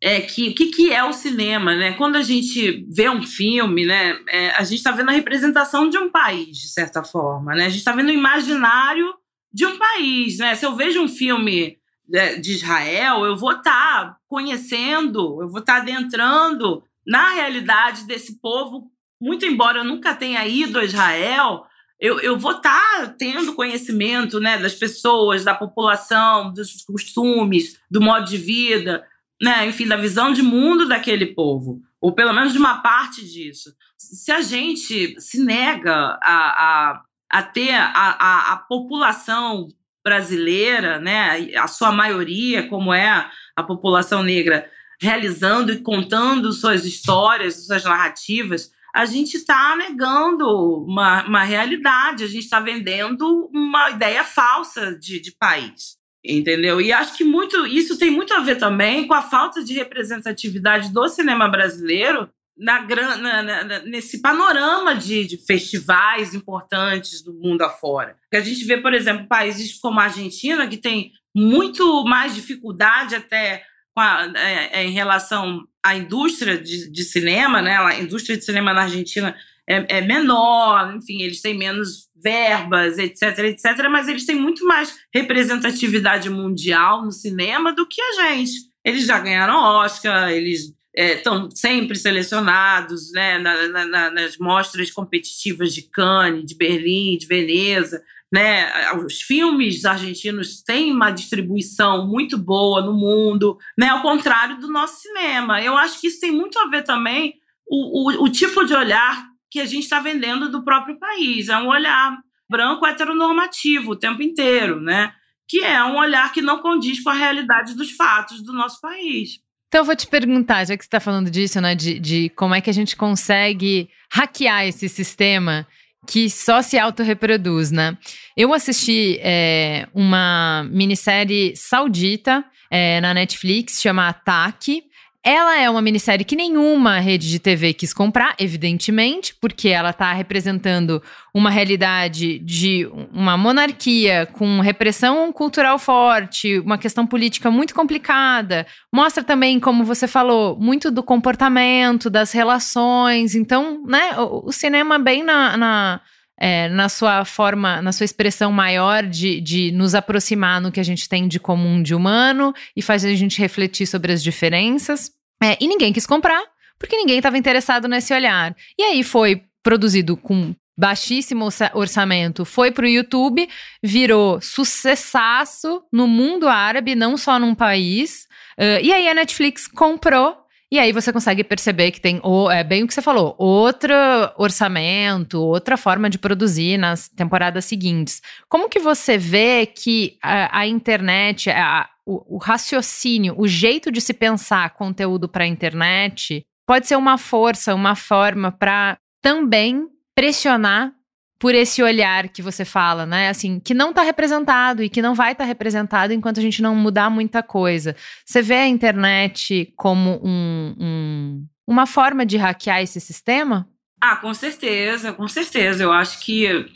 é 0.00 0.20
que 0.20 0.48
o 0.48 0.54
que, 0.54 0.66
que, 0.66 0.92
é 0.92 1.02
o 1.04 1.12
cinema, 1.12 1.74
né? 1.74 1.92
Quando 1.92 2.16
a 2.16 2.22
gente 2.22 2.86
vê 2.90 3.08
um 3.08 3.22
filme, 3.22 3.86
né, 3.86 4.18
é, 4.28 4.50
a 4.50 4.62
gente 4.62 4.78
está 4.78 4.90
vendo 4.90 5.10
a 5.10 5.12
representação 5.12 5.88
de 5.88 5.96
um 5.96 6.10
país, 6.10 6.58
de 6.58 6.68
certa 6.68 7.02
forma, 7.04 7.54
né? 7.54 7.66
A 7.66 7.68
gente 7.68 7.78
está 7.78 7.92
vendo 7.92 8.08
o 8.08 8.12
imaginário 8.12 9.14
de 9.56 9.64
um 9.64 9.78
país, 9.78 10.36
né? 10.36 10.54
Se 10.54 10.66
eu 10.66 10.76
vejo 10.76 11.00
um 11.00 11.08
filme 11.08 11.78
né, 12.06 12.34
de 12.34 12.52
Israel, 12.52 13.24
eu 13.24 13.34
vou 13.34 13.52
estar 13.52 13.62
tá 14.04 14.16
conhecendo, 14.28 15.40
eu 15.40 15.48
vou 15.48 15.60
estar 15.60 15.76
tá 15.76 15.80
adentrando 15.80 16.84
na 17.06 17.30
realidade 17.30 18.04
desse 18.04 18.38
povo, 18.38 18.90
muito 19.18 19.46
embora 19.46 19.78
eu 19.78 19.84
nunca 19.84 20.14
tenha 20.14 20.46
ido 20.46 20.78
a 20.78 20.84
Israel, 20.84 21.64
eu, 21.98 22.20
eu 22.20 22.38
vou 22.38 22.52
estar 22.52 22.98
tá 22.98 23.14
tendo 23.18 23.54
conhecimento 23.54 24.38
né, 24.38 24.58
das 24.58 24.74
pessoas, 24.74 25.42
da 25.42 25.54
população, 25.54 26.52
dos 26.52 26.82
costumes, 26.82 27.80
do 27.90 28.02
modo 28.02 28.26
de 28.26 28.36
vida 28.36 29.06
né, 29.40 29.66
enfim, 29.66 29.86
da 29.86 29.96
visão 29.96 30.32
de 30.32 30.42
mundo 30.42 30.88
daquele 30.88 31.26
povo, 31.26 31.80
ou 32.00 32.14
pelo 32.14 32.32
menos 32.32 32.52
de 32.52 32.58
uma 32.58 32.80
parte 32.80 33.24
disso. 33.24 33.74
Se 33.96 34.32
a 34.32 34.40
gente 34.40 35.20
se 35.20 35.42
nega 35.42 36.18
a, 36.22 36.22
a, 36.22 37.02
a 37.30 37.42
ter 37.42 37.72
a, 37.72 37.90
a, 37.92 38.52
a 38.52 38.56
população 38.56 39.68
brasileira, 40.04 41.00
né, 41.00 41.50
a 41.56 41.66
sua 41.66 41.90
maioria, 41.90 42.68
como 42.68 42.94
é 42.94 43.28
a 43.56 43.62
população 43.62 44.22
negra, 44.22 44.70
realizando 45.00 45.72
e 45.72 45.80
contando 45.80 46.52
suas 46.52 46.84
histórias, 46.84 47.66
suas 47.66 47.84
narrativas, 47.84 48.70
a 48.94 49.04
gente 49.04 49.36
está 49.36 49.76
negando 49.76 50.48
uma, 50.84 51.24
uma 51.26 51.42
realidade, 51.42 52.24
a 52.24 52.28
gente 52.28 52.44
está 52.44 52.60
vendendo 52.60 53.50
uma 53.52 53.90
ideia 53.90 54.24
falsa 54.24 54.96
de, 54.96 55.20
de 55.20 55.32
país 55.32 55.96
entendeu? 56.28 56.80
E 56.80 56.92
acho 56.92 57.16
que 57.16 57.24
muito 57.24 57.66
isso 57.66 57.96
tem 57.98 58.10
muito 58.10 58.34
a 58.34 58.40
ver 58.40 58.56
também 58.56 59.06
com 59.06 59.14
a 59.14 59.22
falta 59.22 59.62
de 59.62 59.74
representatividade 59.74 60.92
do 60.92 61.08
cinema 61.08 61.48
brasileiro 61.48 62.28
na, 62.56 62.80
na, 62.82 63.42
na, 63.42 63.78
nesse 63.80 64.22
panorama 64.22 64.94
de, 64.94 65.26
de, 65.26 65.36
festivais 65.36 66.34
importantes 66.34 67.22
do 67.22 67.34
mundo 67.34 67.62
afora. 67.62 68.16
a 68.32 68.40
gente 68.40 68.64
vê, 68.64 68.78
por 68.78 68.94
exemplo, 68.94 69.28
países 69.28 69.78
como 69.78 70.00
a 70.00 70.04
Argentina, 70.04 70.66
que 70.66 70.78
tem 70.78 71.12
muito 71.34 72.04
mais 72.04 72.34
dificuldade 72.34 73.14
até 73.14 73.62
a, 73.96 74.32
é, 74.36 74.80
é, 74.80 74.84
em 74.84 74.92
relação 74.92 75.66
à 75.84 75.94
indústria 75.94 76.56
de, 76.56 76.90
de, 76.90 77.04
cinema, 77.04 77.60
né? 77.60 77.76
A 77.76 78.00
indústria 78.00 78.36
de 78.36 78.44
cinema 78.44 78.72
na 78.72 78.82
Argentina 78.82 79.36
é, 79.68 79.98
é 79.98 80.00
menor, 80.00 80.94
enfim, 80.96 81.22
eles 81.22 81.42
têm 81.42 81.56
menos 81.56 82.06
verbas, 82.22 82.98
etc, 82.98 83.38
etc, 83.40 83.88
mas 83.90 84.08
eles 84.08 84.24
têm 84.24 84.36
muito 84.36 84.66
mais 84.66 84.96
representatividade 85.14 86.30
mundial 86.30 87.04
no 87.04 87.12
cinema 87.12 87.72
do 87.72 87.86
que 87.86 88.00
a 88.00 88.12
gente. 88.12 88.52
eles 88.84 89.04
já 89.04 89.18
ganharam 89.18 89.56
Oscar, 89.56 90.30
eles 90.30 90.75
estão 90.96 91.46
é, 91.46 91.48
sempre 91.54 91.96
selecionados 91.96 93.12
né, 93.12 93.38
na, 93.38 93.84
na, 93.84 94.10
nas 94.10 94.38
mostras 94.38 94.90
competitivas 94.90 95.74
de 95.74 95.82
Cannes, 95.82 96.44
de 96.44 96.56
Berlim, 96.56 97.18
de 97.18 97.26
Veneza. 97.26 98.02
Né? 98.32 98.70
Os 99.04 99.20
filmes 99.20 99.84
argentinos 99.84 100.62
têm 100.62 100.92
uma 100.92 101.10
distribuição 101.10 102.06
muito 102.06 102.36
boa 102.36 102.80
no 102.80 102.92
mundo, 102.92 103.58
né? 103.78 103.88
ao 103.88 104.02
contrário 104.02 104.58
do 104.58 104.68
nosso 104.68 105.02
cinema. 105.02 105.62
Eu 105.62 105.76
acho 105.76 106.00
que 106.00 106.08
isso 106.08 106.20
tem 106.20 106.32
muito 106.32 106.58
a 106.58 106.66
ver 106.68 106.82
também 106.82 107.34
o, 107.68 108.22
o, 108.22 108.24
o 108.24 108.28
tipo 108.28 108.64
de 108.64 108.74
olhar 108.74 109.26
que 109.50 109.60
a 109.60 109.66
gente 109.66 109.84
está 109.84 110.00
vendendo 110.00 110.50
do 110.50 110.64
próprio 110.64 110.98
país. 110.98 111.48
É 111.48 111.56
um 111.56 111.68
olhar 111.68 112.18
branco 112.48 112.86
heteronormativo 112.86 113.92
o 113.92 113.96
tempo 113.96 114.22
inteiro, 114.22 114.80
né? 114.80 115.12
que 115.48 115.62
é 115.62 115.82
um 115.84 115.96
olhar 115.96 116.32
que 116.32 116.42
não 116.42 116.58
condiz 116.58 117.00
com 117.00 117.10
a 117.10 117.14
realidade 117.14 117.74
dos 117.74 117.92
fatos 117.92 118.42
do 118.42 118.52
nosso 118.52 118.80
país. 118.80 119.38
Então, 119.68 119.80
eu 119.80 119.84
vou 119.84 119.96
te 119.96 120.06
perguntar, 120.06 120.64
já 120.64 120.76
que 120.76 120.84
você 120.84 120.86
está 120.86 121.00
falando 121.00 121.30
disso, 121.30 121.60
né, 121.60 121.74
de, 121.74 121.98
de 121.98 122.28
como 122.30 122.54
é 122.54 122.60
que 122.60 122.70
a 122.70 122.72
gente 122.72 122.96
consegue 122.96 123.88
hackear 124.12 124.66
esse 124.66 124.88
sistema 124.88 125.66
que 126.06 126.30
só 126.30 126.62
se 126.62 126.78
autorreproduz, 126.78 127.72
né? 127.72 127.98
Eu 128.36 128.54
assisti 128.54 129.18
é, 129.20 129.88
uma 129.92 130.64
minissérie 130.70 131.52
saudita 131.56 132.44
é, 132.70 133.00
na 133.00 133.12
Netflix, 133.12 133.80
chama 133.80 134.08
Ataque, 134.08 134.84
ela 135.26 135.58
é 135.58 135.68
uma 135.68 135.82
minissérie 135.82 136.24
que 136.24 136.36
nenhuma 136.36 137.00
rede 137.00 137.28
de 137.28 137.40
TV 137.40 137.74
quis 137.74 137.92
comprar, 137.92 138.36
evidentemente, 138.38 139.34
porque 139.40 139.68
ela 139.70 139.90
está 139.90 140.12
representando 140.12 141.02
uma 141.34 141.50
realidade 141.50 142.38
de 142.38 142.88
uma 143.12 143.36
monarquia 143.36 144.24
com 144.34 144.60
repressão 144.60 145.32
cultural 145.32 145.80
forte, 145.80 146.60
uma 146.60 146.78
questão 146.78 147.04
política 147.04 147.50
muito 147.50 147.74
complicada. 147.74 148.68
Mostra 148.94 149.24
também, 149.24 149.58
como 149.58 149.84
você 149.84 150.06
falou, 150.06 150.56
muito 150.60 150.92
do 150.92 151.02
comportamento, 151.02 152.08
das 152.08 152.30
relações. 152.30 153.34
Então, 153.34 153.82
né, 153.84 154.16
o, 154.16 154.52
cinema 154.52 154.96
bem 154.96 155.24
na, 155.24 155.56
na 155.56 156.00
é, 156.38 156.68
na 156.68 156.88
sua 156.88 157.24
forma, 157.24 157.80
na 157.80 157.92
sua 157.92 158.04
expressão 158.04 158.52
maior 158.52 159.02
de, 159.02 159.40
de 159.40 159.72
nos 159.72 159.94
aproximar 159.94 160.60
no 160.60 160.70
que 160.70 160.78
a 160.78 160.84
gente 160.84 161.08
tem 161.08 161.26
de 161.26 161.40
comum 161.40 161.82
de 161.82 161.94
humano 161.94 162.52
e 162.76 162.82
fazer 162.82 163.10
a 163.10 163.14
gente 163.14 163.40
refletir 163.40 163.86
sobre 163.86 164.12
as 164.12 164.22
diferenças. 164.22 165.15
É, 165.42 165.56
e 165.60 165.66
ninguém 165.66 165.92
quis 165.92 166.06
comprar, 166.06 166.42
porque 166.78 166.96
ninguém 166.96 167.18
estava 167.18 167.38
interessado 167.38 167.88
nesse 167.88 168.12
olhar. 168.12 168.54
E 168.78 168.82
aí 168.82 169.02
foi 169.02 169.42
produzido 169.62 170.16
com 170.16 170.54
baixíssimo 170.76 171.48
orçamento, 171.72 172.44
foi 172.44 172.70
para 172.70 172.84
o 172.84 172.88
YouTube, 172.88 173.48
virou 173.82 174.40
sucessaço 174.42 175.82
no 175.90 176.06
mundo 176.06 176.48
árabe, 176.48 176.94
não 176.94 177.16
só 177.16 177.38
num 177.38 177.54
país. 177.54 178.26
Uh, 178.58 178.80
e 178.82 178.92
aí 178.92 179.08
a 179.08 179.14
Netflix 179.14 179.66
comprou 179.66 180.46
e 180.70 180.80
aí 180.80 180.92
você 180.92 181.12
consegue 181.12 181.44
perceber 181.44 181.92
que 181.92 182.00
tem, 182.00 182.20
é 182.50 182.64
bem 182.64 182.82
o 182.82 182.88
que 182.88 182.94
você 182.94 183.00
falou, 183.00 183.36
outro 183.38 183.94
orçamento, 184.36 185.40
outra 185.40 185.76
forma 185.76 186.10
de 186.10 186.18
produzir 186.18 186.76
nas 186.76 187.08
temporadas 187.08 187.64
seguintes. 187.64 188.20
Como 188.48 188.68
que 188.68 188.80
você 188.80 189.16
vê 189.16 189.64
que 189.64 190.18
a, 190.20 190.60
a 190.60 190.66
internet, 190.66 191.50
a, 191.50 191.88
o, 192.06 192.36
o, 192.36 192.38
raciocínio, 192.38 193.34
o 193.36 193.48
jeito 193.48 193.90
de 193.90 194.00
se 194.00 194.14
pensar 194.14 194.70
conteúdo 194.70 195.28
para 195.28 195.44
a 195.44 195.48
internet 195.48 196.42
pode 196.66 196.86
ser 196.86 196.96
uma 196.96 197.18
força, 197.18 197.74
uma 197.74 197.96
forma 197.96 198.52
para 198.52 198.96
também 199.20 199.88
pressionar 200.14 200.92
por 201.38 201.54
esse 201.54 201.82
olhar 201.82 202.28
que 202.28 202.40
você 202.40 202.64
fala, 202.64 203.04
né? 203.04 203.28
Assim, 203.28 203.60
que 203.60 203.74
não 203.74 203.90
está 203.90 204.02
representado 204.02 204.82
e 204.82 204.88
que 204.88 205.02
não 205.02 205.14
vai 205.14 205.32
estar 205.32 205.44
tá 205.44 205.48
representado 205.48 206.12
enquanto 206.12 206.38
a 206.38 206.42
gente 206.42 206.62
não 206.62 206.74
mudar 206.74 207.10
muita 207.10 207.42
coisa. 207.42 207.94
Você 208.24 208.40
vê 208.40 208.54
a 208.54 208.68
internet 208.68 209.72
como 209.76 210.18
um, 210.24 210.74
um, 210.80 211.46
uma 211.66 211.86
forma 211.86 212.24
de 212.24 212.36
hackear 212.38 212.80
esse 212.80 213.00
sistema? 213.00 213.68
Ah, 214.00 214.16
com 214.16 214.32
certeza, 214.32 215.12
com 215.12 215.28
certeza. 215.28 215.82
Eu 215.82 215.92
acho 215.92 216.20
que 216.20 216.66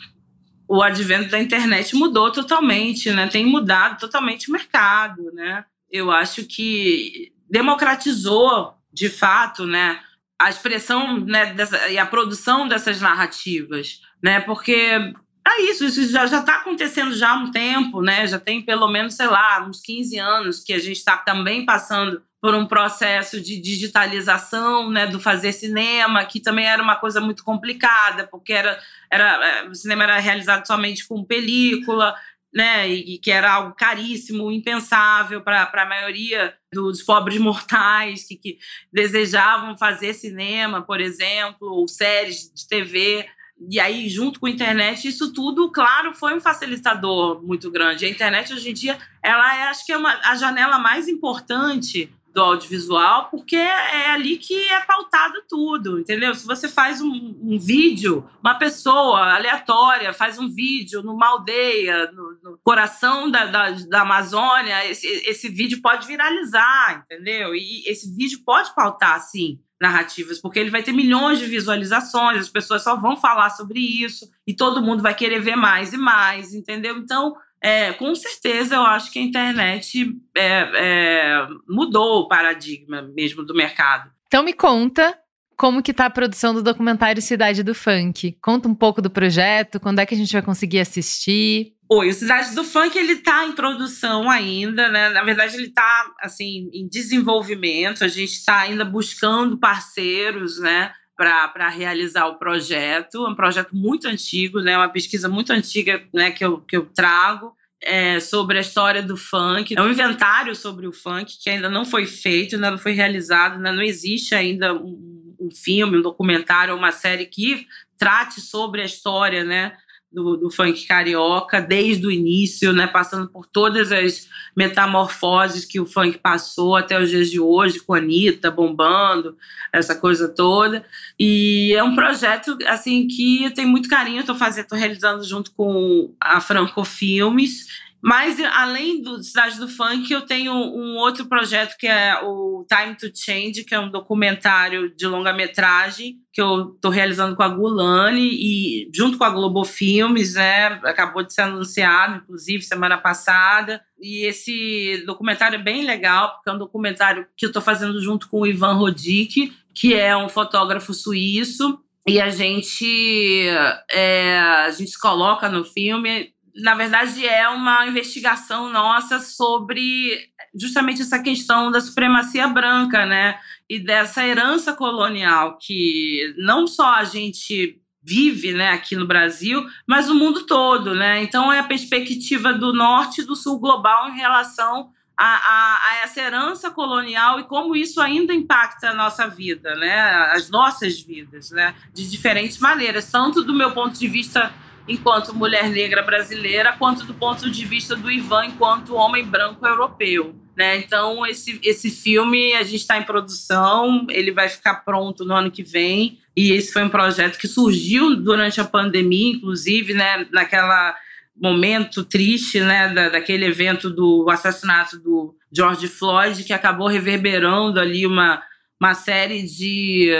o 0.70 0.82
advento 0.82 1.30
da 1.30 1.40
internet 1.40 1.96
mudou 1.96 2.30
totalmente, 2.30 3.10
né? 3.10 3.26
Tem 3.26 3.44
mudado 3.44 3.98
totalmente 3.98 4.48
o 4.48 4.52
mercado, 4.52 5.32
né? 5.32 5.64
Eu 5.90 6.10
acho 6.10 6.44
que 6.44 7.32
democratizou, 7.50 8.74
de 8.92 9.08
fato, 9.08 9.66
né? 9.66 10.00
A 10.38 10.48
expressão 10.48 11.18
né, 11.18 11.52
dessa, 11.54 11.88
e 11.88 11.98
a 11.98 12.06
produção 12.06 12.68
dessas 12.68 13.00
narrativas 13.00 14.00
né? 14.22 14.40
Porque 14.40 15.12
é 15.58 15.62
isso, 15.62 15.84
isso 15.84 16.10
já 16.10 16.24
está 16.24 16.56
acontecendo 16.56 17.14
já 17.14 17.30
há 17.30 17.34
um 17.34 17.50
tempo, 17.50 18.02
né? 18.02 18.26
Já 18.26 18.38
tem 18.38 18.62
pelo 18.62 18.88
menos, 18.88 19.14
sei 19.14 19.26
lá, 19.26 19.64
uns 19.66 19.80
15 19.80 20.18
anos 20.18 20.60
que 20.60 20.72
a 20.72 20.78
gente 20.78 20.96
está 20.96 21.16
também 21.16 21.64
passando 21.64 22.22
por 22.40 22.54
um 22.54 22.66
processo 22.66 23.40
de 23.40 23.60
digitalização, 23.60 24.90
né, 24.90 25.06
do 25.06 25.20
fazer 25.20 25.52
cinema, 25.52 26.24
que 26.24 26.40
também 26.40 26.66
era 26.66 26.82
uma 26.82 26.96
coisa 26.96 27.20
muito 27.20 27.44
complicada, 27.44 28.26
porque 28.26 28.52
era, 28.52 28.80
era 29.10 29.46
é, 29.46 29.68
o 29.68 29.74
cinema 29.74 30.04
era 30.04 30.18
realizado 30.18 30.66
somente 30.66 31.06
com 31.06 31.22
película, 31.22 32.14
né, 32.52 32.88
e, 32.88 33.18
que 33.18 33.30
era 33.30 33.52
algo 33.52 33.74
caríssimo, 33.74 34.50
impensável 34.50 35.42
para 35.42 35.70
a 35.70 35.86
maioria 35.86 36.54
dos 36.72 37.02
pobres 37.02 37.38
mortais 37.38 38.26
que, 38.26 38.36
que 38.36 38.58
desejavam 38.92 39.76
fazer 39.76 40.14
cinema, 40.14 40.82
por 40.82 41.00
exemplo, 41.00 41.68
ou 41.68 41.86
séries 41.86 42.50
de 42.54 42.66
TV 42.66 43.28
e 43.68 43.78
aí, 43.78 44.08
junto 44.08 44.40
com 44.40 44.46
a 44.46 44.50
internet, 44.50 45.06
isso 45.06 45.32
tudo, 45.32 45.70
claro, 45.70 46.14
foi 46.14 46.34
um 46.34 46.40
facilitador 46.40 47.42
muito 47.42 47.70
grande. 47.70 48.06
A 48.06 48.08
internet, 48.08 48.52
hoje 48.52 48.70
em 48.70 48.74
dia, 48.74 48.98
ela 49.22 49.56
é, 49.56 49.62
acho 49.64 49.84
que 49.84 49.92
é 49.92 49.98
uma, 49.98 50.18
a 50.24 50.34
janela 50.34 50.78
mais 50.78 51.08
importante 51.08 52.12
do 52.32 52.40
audiovisual, 52.40 53.28
porque 53.28 53.56
é 53.56 54.10
ali 54.10 54.36
que 54.36 54.54
é 54.54 54.80
pautado 54.80 55.42
tudo, 55.48 55.98
entendeu? 55.98 56.34
Se 56.34 56.46
você 56.46 56.68
faz 56.68 57.00
um, 57.00 57.36
um 57.42 57.58
vídeo, 57.58 58.28
uma 58.40 58.54
pessoa 58.54 59.34
aleatória 59.34 60.12
faz 60.12 60.38
um 60.38 60.48
vídeo 60.48 61.02
numa 61.02 61.26
aldeia, 61.26 62.10
no, 62.12 62.38
no 62.42 62.58
coração 62.62 63.30
da, 63.30 63.46
da, 63.46 63.70
da 63.70 64.02
Amazônia, 64.02 64.88
esse, 64.88 65.06
esse 65.06 65.48
vídeo 65.48 65.82
pode 65.82 66.06
viralizar, 66.06 67.04
entendeu? 67.04 67.54
E 67.54 67.82
esse 67.86 68.14
vídeo 68.14 68.40
pode 68.44 68.72
pautar, 68.74 69.20
sim, 69.20 69.58
narrativas, 69.80 70.38
porque 70.38 70.58
ele 70.58 70.70
vai 70.70 70.82
ter 70.82 70.92
milhões 70.92 71.38
de 71.38 71.46
visualizações, 71.46 72.40
as 72.40 72.48
pessoas 72.48 72.82
só 72.82 72.96
vão 72.96 73.16
falar 73.16 73.50
sobre 73.50 73.80
isso 73.80 74.28
e 74.46 74.54
todo 74.54 74.82
mundo 74.82 75.02
vai 75.02 75.14
querer 75.14 75.40
ver 75.40 75.56
mais 75.56 75.92
e 75.92 75.96
mais, 75.96 76.52
entendeu? 76.52 76.98
Então, 76.98 77.34
é, 77.62 77.92
com 77.92 78.14
certeza, 78.14 78.74
eu 78.74 78.82
acho 78.82 79.10
que 79.10 79.18
a 79.18 79.22
internet 79.22 80.16
é, 80.36 80.70
é, 80.74 81.46
mudou 81.68 82.20
o 82.20 82.28
paradigma 82.28 83.02
mesmo 83.02 83.42
do 83.44 83.54
mercado. 83.54 84.10
Então, 84.26 84.42
me 84.42 84.52
conta 84.52 85.18
como 85.60 85.82
que 85.82 85.92
tá 85.92 86.06
a 86.06 86.10
produção 86.10 86.54
do 86.54 86.62
documentário 86.62 87.20
Cidade 87.20 87.62
do 87.62 87.74
Funk. 87.74 88.34
Conta 88.40 88.66
um 88.66 88.74
pouco 88.74 89.02
do 89.02 89.10
projeto, 89.10 89.78
quando 89.78 89.98
é 89.98 90.06
que 90.06 90.14
a 90.14 90.16
gente 90.16 90.32
vai 90.32 90.40
conseguir 90.40 90.80
assistir? 90.80 91.74
Oi, 91.86 92.08
o 92.08 92.14
Cidade 92.14 92.54
do 92.54 92.64
Funk 92.64 92.98
ele 92.98 93.12
está 93.12 93.44
em 93.44 93.52
produção 93.52 94.30
ainda, 94.30 94.88
né? 94.88 95.10
Na 95.10 95.22
verdade, 95.22 95.56
ele 95.56 95.66
está 95.66 96.06
assim 96.22 96.70
em 96.72 96.88
desenvolvimento. 96.88 98.02
A 98.02 98.08
gente 98.08 98.32
está 98.32 98.60
ainda 98.60 98.86
buscando 98.86 99.58
parceiros, 99.58 100.58
né? 100.58 100.92
Para 101.14 101.68
realizar 101.68 102.26
o 102.28 102.38
projeto. 102.38 103.26
É 103.26 103.28
um 103.28 103.34
projeto 103.34 103.76
muito 103.76 104.08
antigo, 104.08 104.62
né? 104.62 104.78
Uma 104.78 104.88
pesquisa 104.88 105.28
muito 105.28 105.52
antiga 105.52 106.02
né? 106.14 106.30
que, 106.30 106.42
eu, 106.42 106.62
que 106.62 106.74
eu 106.74 106.86
trago. 106.86 107.52
É, 107.82 108.20
sobre 108.20 108.58
a 108.58 108.60
história 108.60 109.02
do 109.02 109.16
funk. 109.16 109.74
É 109.74 109.80
um 109.80 109.88
inventário 109.88 110.54
sobre 110.54 110.86
o 110.86 110.92
funk 110.92 111.38
que 111.42 111.48
ainda 111.48 111.70
não 111.70 111.86
foi 111.86 112.04
feito, 112.04 112.54
ainda 112.54 112.70
não 112.70 112.76
foi 112.76 112.92
realizado, 112.92 113.54
ainda 113.54 113.72
não 113.72 113.82
existe 113.82 114.34
ainda 114.34 114.74
um, 114.74 115.09
um 115.40 115.50
filme, 115.50 115.98
um 115.98 116.02
documentário 116.02 116.76
uma 116.76 116.92
série 116.92 117.26
que 117.26 117.66
trate 117.98 118.40
sobre 118.40 118.82
a 118.82 118.84
história 118.84 119.44
né, 119.44 119.76
do, 120.12 120.36
do, 120.36 120.50
funk 120.50 120.86
carioca 120.86 121.60
desde 121.60 122.06
o 122.06 122.10
início, 122.10 122.72
né, 122.72 122.86
passando 122.86 123.28
por 123.28 123.46
todas 123.46 123.92
as 123.92 124.28
metamorfoses 124.56 125.64
que 125.64 125.78
o 125.78 125.86
funk 125.86 126.18
passou 126.18 126.76
até 126.76 127.00
os 127.00 127.08
dias 127.08 127.30
de 127.30 127.38
hoje, 127.38 127.80
com 127.80 127.94
a 127.94 127.98
Anitta 127.98 128.50
bombando, 128.50 129.36
essa 129.72 129.94
coisa 129.94 130.28
toda. 130.28 130.84
E 131.18 131.72
é 131.74 131.82
um 131.82 131.94
projeto 131.94 132.58
assim 132.66 133.06
que 133.06 133.44
eu 133.44 133.54
tenho 133.54 133.68
muito 133.68 133.88
carinho, 133.88 134.20
estou 134.20 134.34
fazendo, 134.34 134.66
tô 134.66 134.74
realizando 134.74 135.24
junto 135.24 135.52
com 135.52 136.12
a 136.20 136.40
Franco 136.40 136.84
Filmes 136.84 137.66
mas, 138.02 138.40
além 138.40 139.02
do 139.02 139.22
Cidade 139.22 139.58
do 139.58 139.68
Funk, 139.68 140.10
eu 140.10 140.22
tenho 140.22 140.52
um 140.52 140.96
outro 140.96 141.26
projeto 141.26 141.76
que 141.78 141.86
é 141.86 142.18
o 142.22 142.64
Time 142.66 142.96
to 142.96 143.10
Change, 143.14 143.64
que 143.64 143.74
é 143.74 143.80
um 143.80 143.90
documentário 143.90 144.94
de 144.94 145.06
longa-metragem 145.06 146.16
que 146.32 146.40
eu 146.40 146.74
estou 146.74 146.90
realizando 146.90 147.36
com 147.36 147.42
a 147.42 147.48
Gulani 147.48 148.30
e 148.30 148.90
junto 148.94 149.18
com 149.18 149.24
a 149.24 149.30
Globo 149.30 149.64
Filmes, 149.64 150.34
né? 150.34 150.80
Acabou 150.84 151.22
de 151.22 151.34
ser 151.34 151.42
anunciado, 151.42 152.22
inclusive, 152.22 152.62
semana 152.62 152.96
passada. 152.96 153.82
E 154.00 154.24
esse 154.24 155.02
documentário 155.06 155.56
é 155.56 155.62
bem 155.62 155.84
legal, 155.84 156.34
porque 156.34 156.48
é 156.48 156.52
um 156.52 156.58
documentário 156.58 157.26
que 157.36 157.44
eu 157.44 157.50
estou 157.50 157.60
fazendo 157.60 158.00
junto 158.00 158.28
com 158.28 158.40
o 158.40 158.46
Ivan 158.46 158.74
Rodic, 158.74 159.52
que 159.74 159.94
é 159.94 160.16
um 160.16 160.28
fotógrafo 160.28 160.94
suíço. 160.94 161.78
E 162.06 162.18
a 162.18 162.30
gente, 162.30 163.46
é, 163.90 164.38
a 164.38 164.70
gente 164.70 164.98
coloca 164.98 165.48
no 165.48 165.64
filme 165.64 166.32
na 166.62 166.74
verdade, 166.74 167.26
é 167.26 167.48
uma 167.48 167.86
investigação 167.86 168.70
nossa 168.70 169.20
sobre 169.20 170.28
justamente 170.54 171.02
essa 171.02 171.18
questão 171.18 171.70
da 171.70 171.80
supremacia 171.80 172.48
branca, 172.48 173.06
né? 173.06 173.38
E 173.68 173.78
dessa 173.78 174.26
herança 174.26 174.72
colonial 174.72 175.58
que 175.58 176.34
não 176.38 176.66
só 176.66 176.94
a 176.94 177.04
gente 177.04 177.80
vive 178.02 178.52
né, 178.52 178.70
aqui 178.70 178.96
no 178.96 179.06
Brasil, 179.06 179.64
mas 179.86 180.08
o 180.08 180.14
mundo 180.14 180.46
todo. 180.46 180.94
Né? 180.94 181.22
Então, 181.22 181.52
é 181.52 181.58
a 181.58 181.64
perspectiva 181.64 182.52
do 182.52 182.72
norte 182.72 183.20
e 183.20 183.24
do 183.24 183.36
sul 183.36 183.58
global 183.58 184.08
em 184.08 184.16
relação 184.16 184.90
a, 185.16 185.26
a, 185.26 185.90
a, 185.90 185.96
essa 186.04 186.20
herança 186.20 186.70
colonial 186.70 187.38
e 187.38 187.44
como 187.44 187.76
isso 187.76 188.00
ainda 188.00 188.32
impacta 188.32 188.88
a 188.88 188.94
nossa 188.94 189.28
vida, 189.28 189.74
né? 189.76 190.00
as 190.32 190.48
nossas 190.48 190.98
vidas, 190.98 191.50
né? 191.50 191.74
de 191.92 192.08
diferentes 192.08 192.58
maneiras, 192.58 193.10
tanto 193.10 193.42
do 193.42 193.52
meu 193.52 193.72
ponto 193.72 193.98
de 193.98 194.08
vista 194.08 194.50
enquanto 194.88 195.34
mulher 195.34 195.68
negra 195.68 196.02
brasileira, 196.02 196.74
quanto 196.78 197.04
do 197.04 197.14
ponto 197.14 197.50
de 197.50 197.64
vista 197.64 197.94
do 197.94 198.10
Ivan 198.10 198.46
enquanto 198.46 198.94
homem 198.94 199.24
branco 199.24 199.66
europeu. 199.66 200.34
Né? 200.56 200.76
Então, 200.78 201.26
esse, 201.26 201.58
esse 201.62 201.90
filme 201.90 202.54
a 202.54 202.62
gente 202.62 202.80
está 202.80 202.98
em 202.98 203.02
produção, 203.02 204.06
ele 204.10 204.30
vai 204.30 204.48
ficar 204.48 204.84
pronto 204.84 205.24
no 205.24 205.34
ano 205.34 205.50
que 205.50 205.62
vem. 205.62 206.18
E 206.36 206.52
esse 206.52 206.72
foi 206.72 206.82
um 206.82 206.88
projeto 206.88 207.38
que 207.38 207.48
surgiu 207.48 208.16
durante 208.16 208.60
a 208.60 208.64
pandemia, 208.64 209.36
inclusive, 209.36 209.94
né, 209.94 210.26
naquela 210.30 210.94
momento 211.40 212.04
triste, 212.04 212.60
né, 212.60 212.92
da, 212.92 213.08
daquele 213.08 213.46
evento 213.46 213.88
do 213.88 214.28
assassinato 214.28 214.98
do 214.98 215.34
George 215.50 215.88
Floyd, 215.88 216.44
que 216.44 216.52
acabou 216.52 216.86
reverberando 216.86 217.80
ali 217.80 218.06
uma, 218.06 218.42
uma 218.78 218.94
série 218.94 219.42
de, 219.42 220.10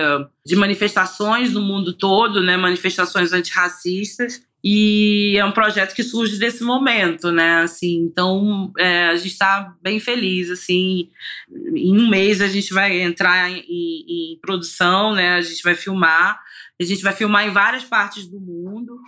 de 0.44 0.56
manifestações 0.56 1.52
no 1.52 1.60
mundo 1.60 1.92
todo, 1.92 2.42
né, 2.42 2.56
manifestações 2.56 3.32
antirracistas. 3.32 4.42
E 4.62 5.36
é 5.38 5.44
um 5.44 5.52
projeto 5.52 5.94
que 5.94 6.02
surge 6.02 6.38
desse 6.38 6.62
momento, 6.62 7.32
né? 7.32 7.62
Assim, 7.62 7.96
então 8.02 8.70
é, 8.78 9.08
a 9.08 9.16
gente 9.16 9.32
está 9.32 9.74
bem 9.80 9.98
feliz, 9.98 10.50
assim. 10.50 11.08
Em 11.74 11.98
um 11.98 12.08
mês 12.08 12.42
a 12.42 12.48
gente 12.48 12.72
vai 12.74 13.00
entrar 13.00 13.50
em, 13.50 13.60
em, 13.60 14.34
em, 14.34 14.40
produção, 14.40 15.14
né? 15.14 15.34
A 15.34 15.40
gente 15.40 15.62
vai 15.62 15.74
filmar. 15.74 16.38
A 16.78 16.84
gente 16.84 17.02
vai 17.02 17.14
filmar 17.14 17.46
em 17.46 17.50
várias 17.50 17.84
partes 17.84 18.26
do 18.26 18.38
mundo. 18.38 18.98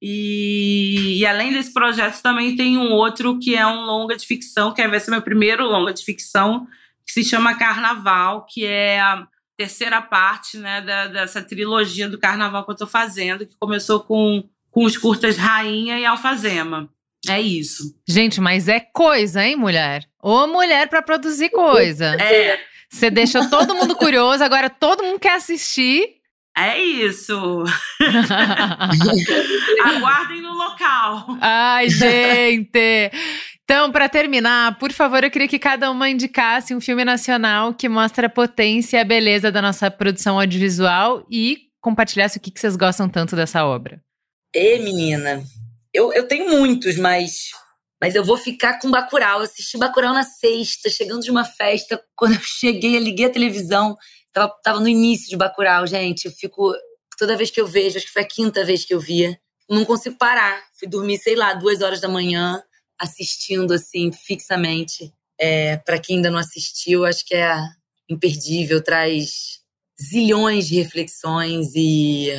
E, 0.00 1.18
e 1.18 1.26
além 1.26 1.52
desse 1.52 1.72
projeto 1.72 2.22
também 2.22 2.54
tem 2.54 2.78
um 2.78 2.92
outro 2.92 3.38
que 3.40 3.56
é 3.56 3.66
um 3.66 3.86
longa 3.86 4.16
de 4.16 4.26
ficção, 4.26 4.72
que 4.72 4.86
vai 4.86 5.00
ser 5.00 5.10
meu 5.10 5.22
primeiro 5.22 5.64
longa 5.64 5.92
de 5.92 6.04
ficção, 6.04 6.68
que 7.06 7.12
se 7.12 7.24
chama 7.24 7.56
Carnaval, 7.56 8.46
que 8.46 8.64
é 8.64 9.00
a 9.00 9.26
terceira 9.56 10.02
parte, 10.02 10.58
né, 10.58 10.80
da, 10.82 11.06
dessa 11.06 11.42
trilogia 11.42 12.08
do 12.08 12.18
Carnaval 12.18 12.64
que 12.64 12.70
eu 12.70 12.74
estou 12.74 12.88
fazendo, 12.88 13.46
que 13.46 13.56
começou 13.58 14.00
com 14.00 14.48
com 14.74 14.84
os 14.84 14.98
curtas 14.98 15.36
Rainha 15.36 16.00
e 16.00 16.04
Alfazema. 16.04 16.90
É 17.28 17.40
isso. 17.40 17.94
Gente, 18.06 18.40
mas 18.40 18.66
é 18.68 18.80
coisa, 18.80 19.46
hein, 19.46 19.54
mulher? 19.54 20.04
Ô 20.20 20.48
mulher 20.48 20.88
para 20.88 21.00
produzir 21.00 21.48
coisa. 21.50 22.16
É. 22.20 22.58
Você 22.90 23.08
deixou 23.08 23.48
todo 23.48 23.74
mundo 23.74 23.94
curioso, 23.94 24.42
agora 24.42 24.68
todo 24.68 25.04
mundo 25.04 25.20
quer 25.20 25.36
assistir. 25.36 26.16
É 26.56 26.78
isso. 26.78 27.64
Aguardem 29.82 30.42
no 30.42 30.52
local. 30.52 31.26
Ai, 31.40 31.88
gente. 31.88 33.10
Então, 33.62 33.90
para 33.90 34.08
terminar, 34.08 34.78
por 34.78 34.92
favor, 34.92 35.24
eu 35.24 35.30
queria 35.30 35.48
que 35.48 35.58
cada 35.58 35.90
uma 35.90 36.08
indicasse 36.10 36.74
um 36.74 36.80
filme 36.80 37.04
nacional 37.04 37.72
que 37.72 37.88
mostra 37.88 38.26
a 38.26 38.30
potência 38.30 38.98
e 38.98 39.00
a 39.00 39.04
beleza 39.04 39.50
da 39.50 39.62
nossa 39.62 39.90
produção 39.90 40.38
audiovisual 40.38 41.24
e 41.30 41.68
compartilhasse 41.80 42.38
o 42.38 42.40
que 42.40 42.52
vocês 42.54 42.76
gostam 42.76 43.08
tanto 43.08 43.34
dessa 43.34 43.64
obra. 43.64 44.00
Ê, 44.54 44.78
menina, 44.78 45.42
eu, 45.92 46.12
eu 46.12 46.28
tenho 46.28 46.48
muitos, 46.48 46.96
mas 46.96 47.50
mas 48.00 48.14
eu 48.14 48.22
vou 48.22 48.36
ficar 48.36 48.78
com 48.78 48.90
Bacurau. 48.90 49.38
Eu 49.38 49.44
assisti 49.44 49.78
Bacurau 49.78 50.12
na 50.12 50.24
sexta, 50.24 50.90
chegando 50.90 51.22
de 51.22 51.30
uma 51.30 51.42
festa. 51.42 51.98
Quando 52.14 52.34
eu 52.34 52.40
cheguei, 52.42 52.96
eu 52.96 53.00
liguei 53.00 53.24
a 53.24 53.30
televisão. 53.30 53.96
Tava, 54.30 54.52
tava 54.62 54.80
no 54.80 54.88
início 54.88 55.28
de 55.30 55.36
Bacurau, 55.38 55.86
gente. 55.86 56.26
Eu 56.26 56.32
fico. 56.32 56.74
Toda 57.18 57.34
vez 57.34 57.50
que 57.50 57.58
eu 57.60 57.66
vejo, 57.66 57.96
acho 57.96 58.06
que 58.06 58.12
foi 58.12 58.22
a 58.22 58.28
quinta 58.28 58.62
vez 58.62 58.84
que 58.84 58.92
eu 58.92 59.00
via, 59.00 59.38
não 59.70 59.86
consigo 59.86 60.18
parar. 60.18 60.62
Fui 60.78 60.86
dormir, 60.86 61.16
sei 61.16 61.34
lá, 61.34 61.54
duas 61.54 61.80
horas 61.80 62.00
da 62.00 62.08
manhã, 62.08 62.62
assistindo, 62.98 63.72
assim, 63.72 64.12
fixamente. 64.12 65.10
É, 65.40 65.78
para 65.78 65.98
quem 65.98 66.16
ainda 66.16 66.30
não 66.30 66.38
assistiu, 66.38 67.06
acho 67.06 67.24
que 67.24 67.34
é 67.34 67.56
imperdível. 68.06 68.82
Traz 68.82 69.60
zilhões 69.98 70.68
de 70.68 70.74
reflexões 70.74 71.72
e 71.74 72.32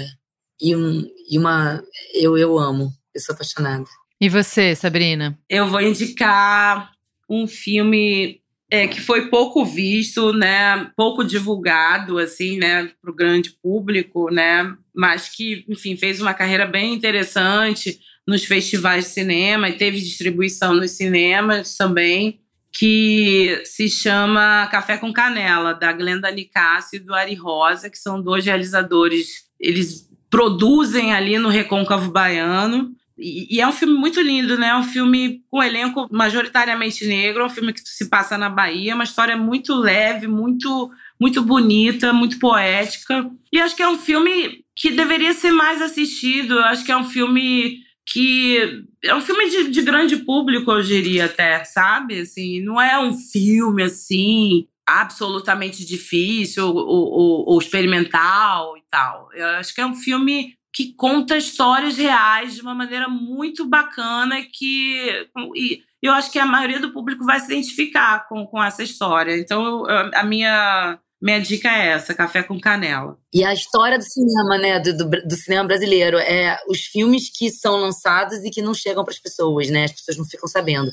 e, 0.61 0.75
um, 0.75 1.07
e 1.29 1.37
uma. 1.37 1.83
Eu, 2.13 2.37
eu 2.37 2.57
amo, 2.57 2.91
eu 3.13 3.21
sou 3.21 3.33
apaixonada. 3.33 3.85
E 4.19 4.29
você, 4.29 4.75
Sabrina? 4.75 5.37
Eu 5.49 5.67
vou 5.67 5.81
indicar 5.81 6.91
um 7.29 7.47
filme 7.47 8.41
é, 8.71 8.87
que 8.87 9.01
foi 9.01 9.29
pouco 9.29 9.63
visto, 9.65 10.33
né, 10.33 10.91
pouco 10.95 11.23
divulgado, 11.23 12.17
assim, 12.17 12.57
né, 12.57 12.91
para 13.01 13.11
o 13.11 13.15
grande 13.15 13.51
público, 13.61 14.29
né, 14.31 14.75
mas 14.93 15.29
que, 15.29 15.65
enfim, 15.67 15.95
fez 15.95 16.21
uma 16.21 16.33
carreira 16.33 16.65
bem 16.65 16.93
interessante 16.93 17.99
nos 18.27 18.43
festivais 18.43 19.05
de 19.05 19.11
cinema 19.11 19.69
e 19.69 19.77
teve 19.77 19.99
distribuição 19.99 20.73
nos 20.73 20.91
cinemas 20.91 21.75
também, 21.77 22.39
que 22.71 23.61
se 23.63 23.87
chama 23.87 24.67
Café 24.67 24.97
com 24.97 25.13
Canela, 25.13 25.73
da 25.73 25.93
Glenda 25.93 26.29
Nicassi 26.31 26.97
e 26.97 26.99
do 26.99 27.13
Ari 27.13 27.35
Rosa, 27.35 27.89
que 27.89 27.97
são 27.97 28.21
dois 28.21 28.45
realizadores, 28.45 29.45
eles 29.59 30.09
produzem 30.35 31.13
ali 31.13 31.39
no 31.39 31.47
Recôncavo 31.47 32.11
Baiano. 32.11 32.91
E, 33.17 33.55
e, 33.55 33.61
é 33.61 33.67
um 33.67 33.71
filme 33.71 33.93
muito 33.93 34.19
lindo, 34.19 34.57
né? 34.57 34.67
É 34.67 34.75
um 34.75 34.83
filme 34.83 35.41
com 35.49 35.63
elenco 35.63 36.09
majoritariamente 36.11 37.07
negro, 37.07 37.41
é 37.41 37.45
um 37.45 37.49
filme 37.49 37.71
que 37.71 37.79
se 37.79 38.09
passa 38.09 38.37
na 38.37 38.49
Bahia, 38.49 38.95
uma 38.95 39.05
história 39.05 39.37
muito 39.37 39.73
leve, 39.73 40.27
muito 40.27 40.91
muito 41.17 41.41
bonita, 41.41 42.11
muito 42.11 42.37
poética. 42.37 43.31
E 43.49 43.61
acho 43.61 43.73
que 43.73 43.81
é 43.81 43.87
um 43.87 43.97
filme 43.97 44.65
que 44.75 44.91
deveria 44.91 45.31
ser 45.31 45.51
mais 45.51 45.81
assistido. 45.81 46.59
Acho 46.59 46.83
que 46.83 46.91
é 46.91 46.97
um 46.97 47.05
filme 47.05 47.77
que 48.05 48.83
é 49.01 49.15
um 49.15 49.21
filme 49.21 49.49
de, 49.49 49.69
de 49.69 49.81
grande 49.83 50.17
público, 50.17 50.69
eu 50.69 50.81
diria 50.81 51.25
até, 51.25 51.63
sabe? 51.63 52.19
Assim, 52.19 52.59
não 52.59 52.81
é 52.81 52.99
um 52.99 53.13
filme 53.13 53.83
assim 53.83 54.67
absolutamente 54.87 55.85
difícil 55.85 56.67
ou, 56.67 57.47
ou, 57.47 57.59
experimental 57.59 58.77
e 58.77 58.83
tal. 58.89 59.29
Eu 59.33 59.47
acho 59.47 59.73
que 59.73 59.81
é 59.81 59.85
um 59.85 59.95
filme 59.95 60.53
que 60.73 60.93
conta 60.93 61.37
histórias 61.37 61.97
reais 61.97 62.55
de 62.55 62.61
uma 62.61 62.75
maneira 62.75 63.07
muito 63.07 63.65
bacana 63.65 64.45
que 64.53 65.27
e 65.55 65.81
eu 66.01 66.11
acho 66.11 66.31
que 66.31 66.37
a 66.37 66.45
maioria 66.45 66.79
do 66.79 66.91
público 66.91 67.25
vai 67.25 67.39
se 67.39 67.45
identificar 67.45 68.27
com, 68.27 68.45
com 68.45 68.61
essa 68.61 68.83
história. 68.83 69.37
Então 69.37 69.85
a 70.13 70.23
minha 70.23 70.99
minha 71.21 71.39
dica 71.39 71.69
é 71.69 71.87
essa, 71.87 72.13
Café 72.13 72.43
com 72.43 72.59
Canela. 72.59 73.17
E 73.33 73.43
a 73.43 73.53
história 73.53 73.97
do 73.97 74.03
cinema, 74.03 74.57
né, 74.59 74.79
do, 74.79 74.95
do, 74.95 75.09
do 75.09 75.35
cinema 75.35 75.63
brasileiro, 75.63 76.19
é 76.19 76.59
os 76.67 76.81
filmes 76.81 77.31
que 77.35 77.49
são 77.49 77.77
lançados 77.77 78.43
e 78.43 78.51
que 78.51 78.61
não 78.61 78.73
chegam 78.73 79.03
para 79.03 79.13
as 79.13 79.19
pessoas, 79.19 79.69
né? 79.69 79.85
As 79.85 79.93
pessoas 79.93 80.17
não 80.17 80.25
ficam 80.25 80.47
sabendo. 80.47 80.91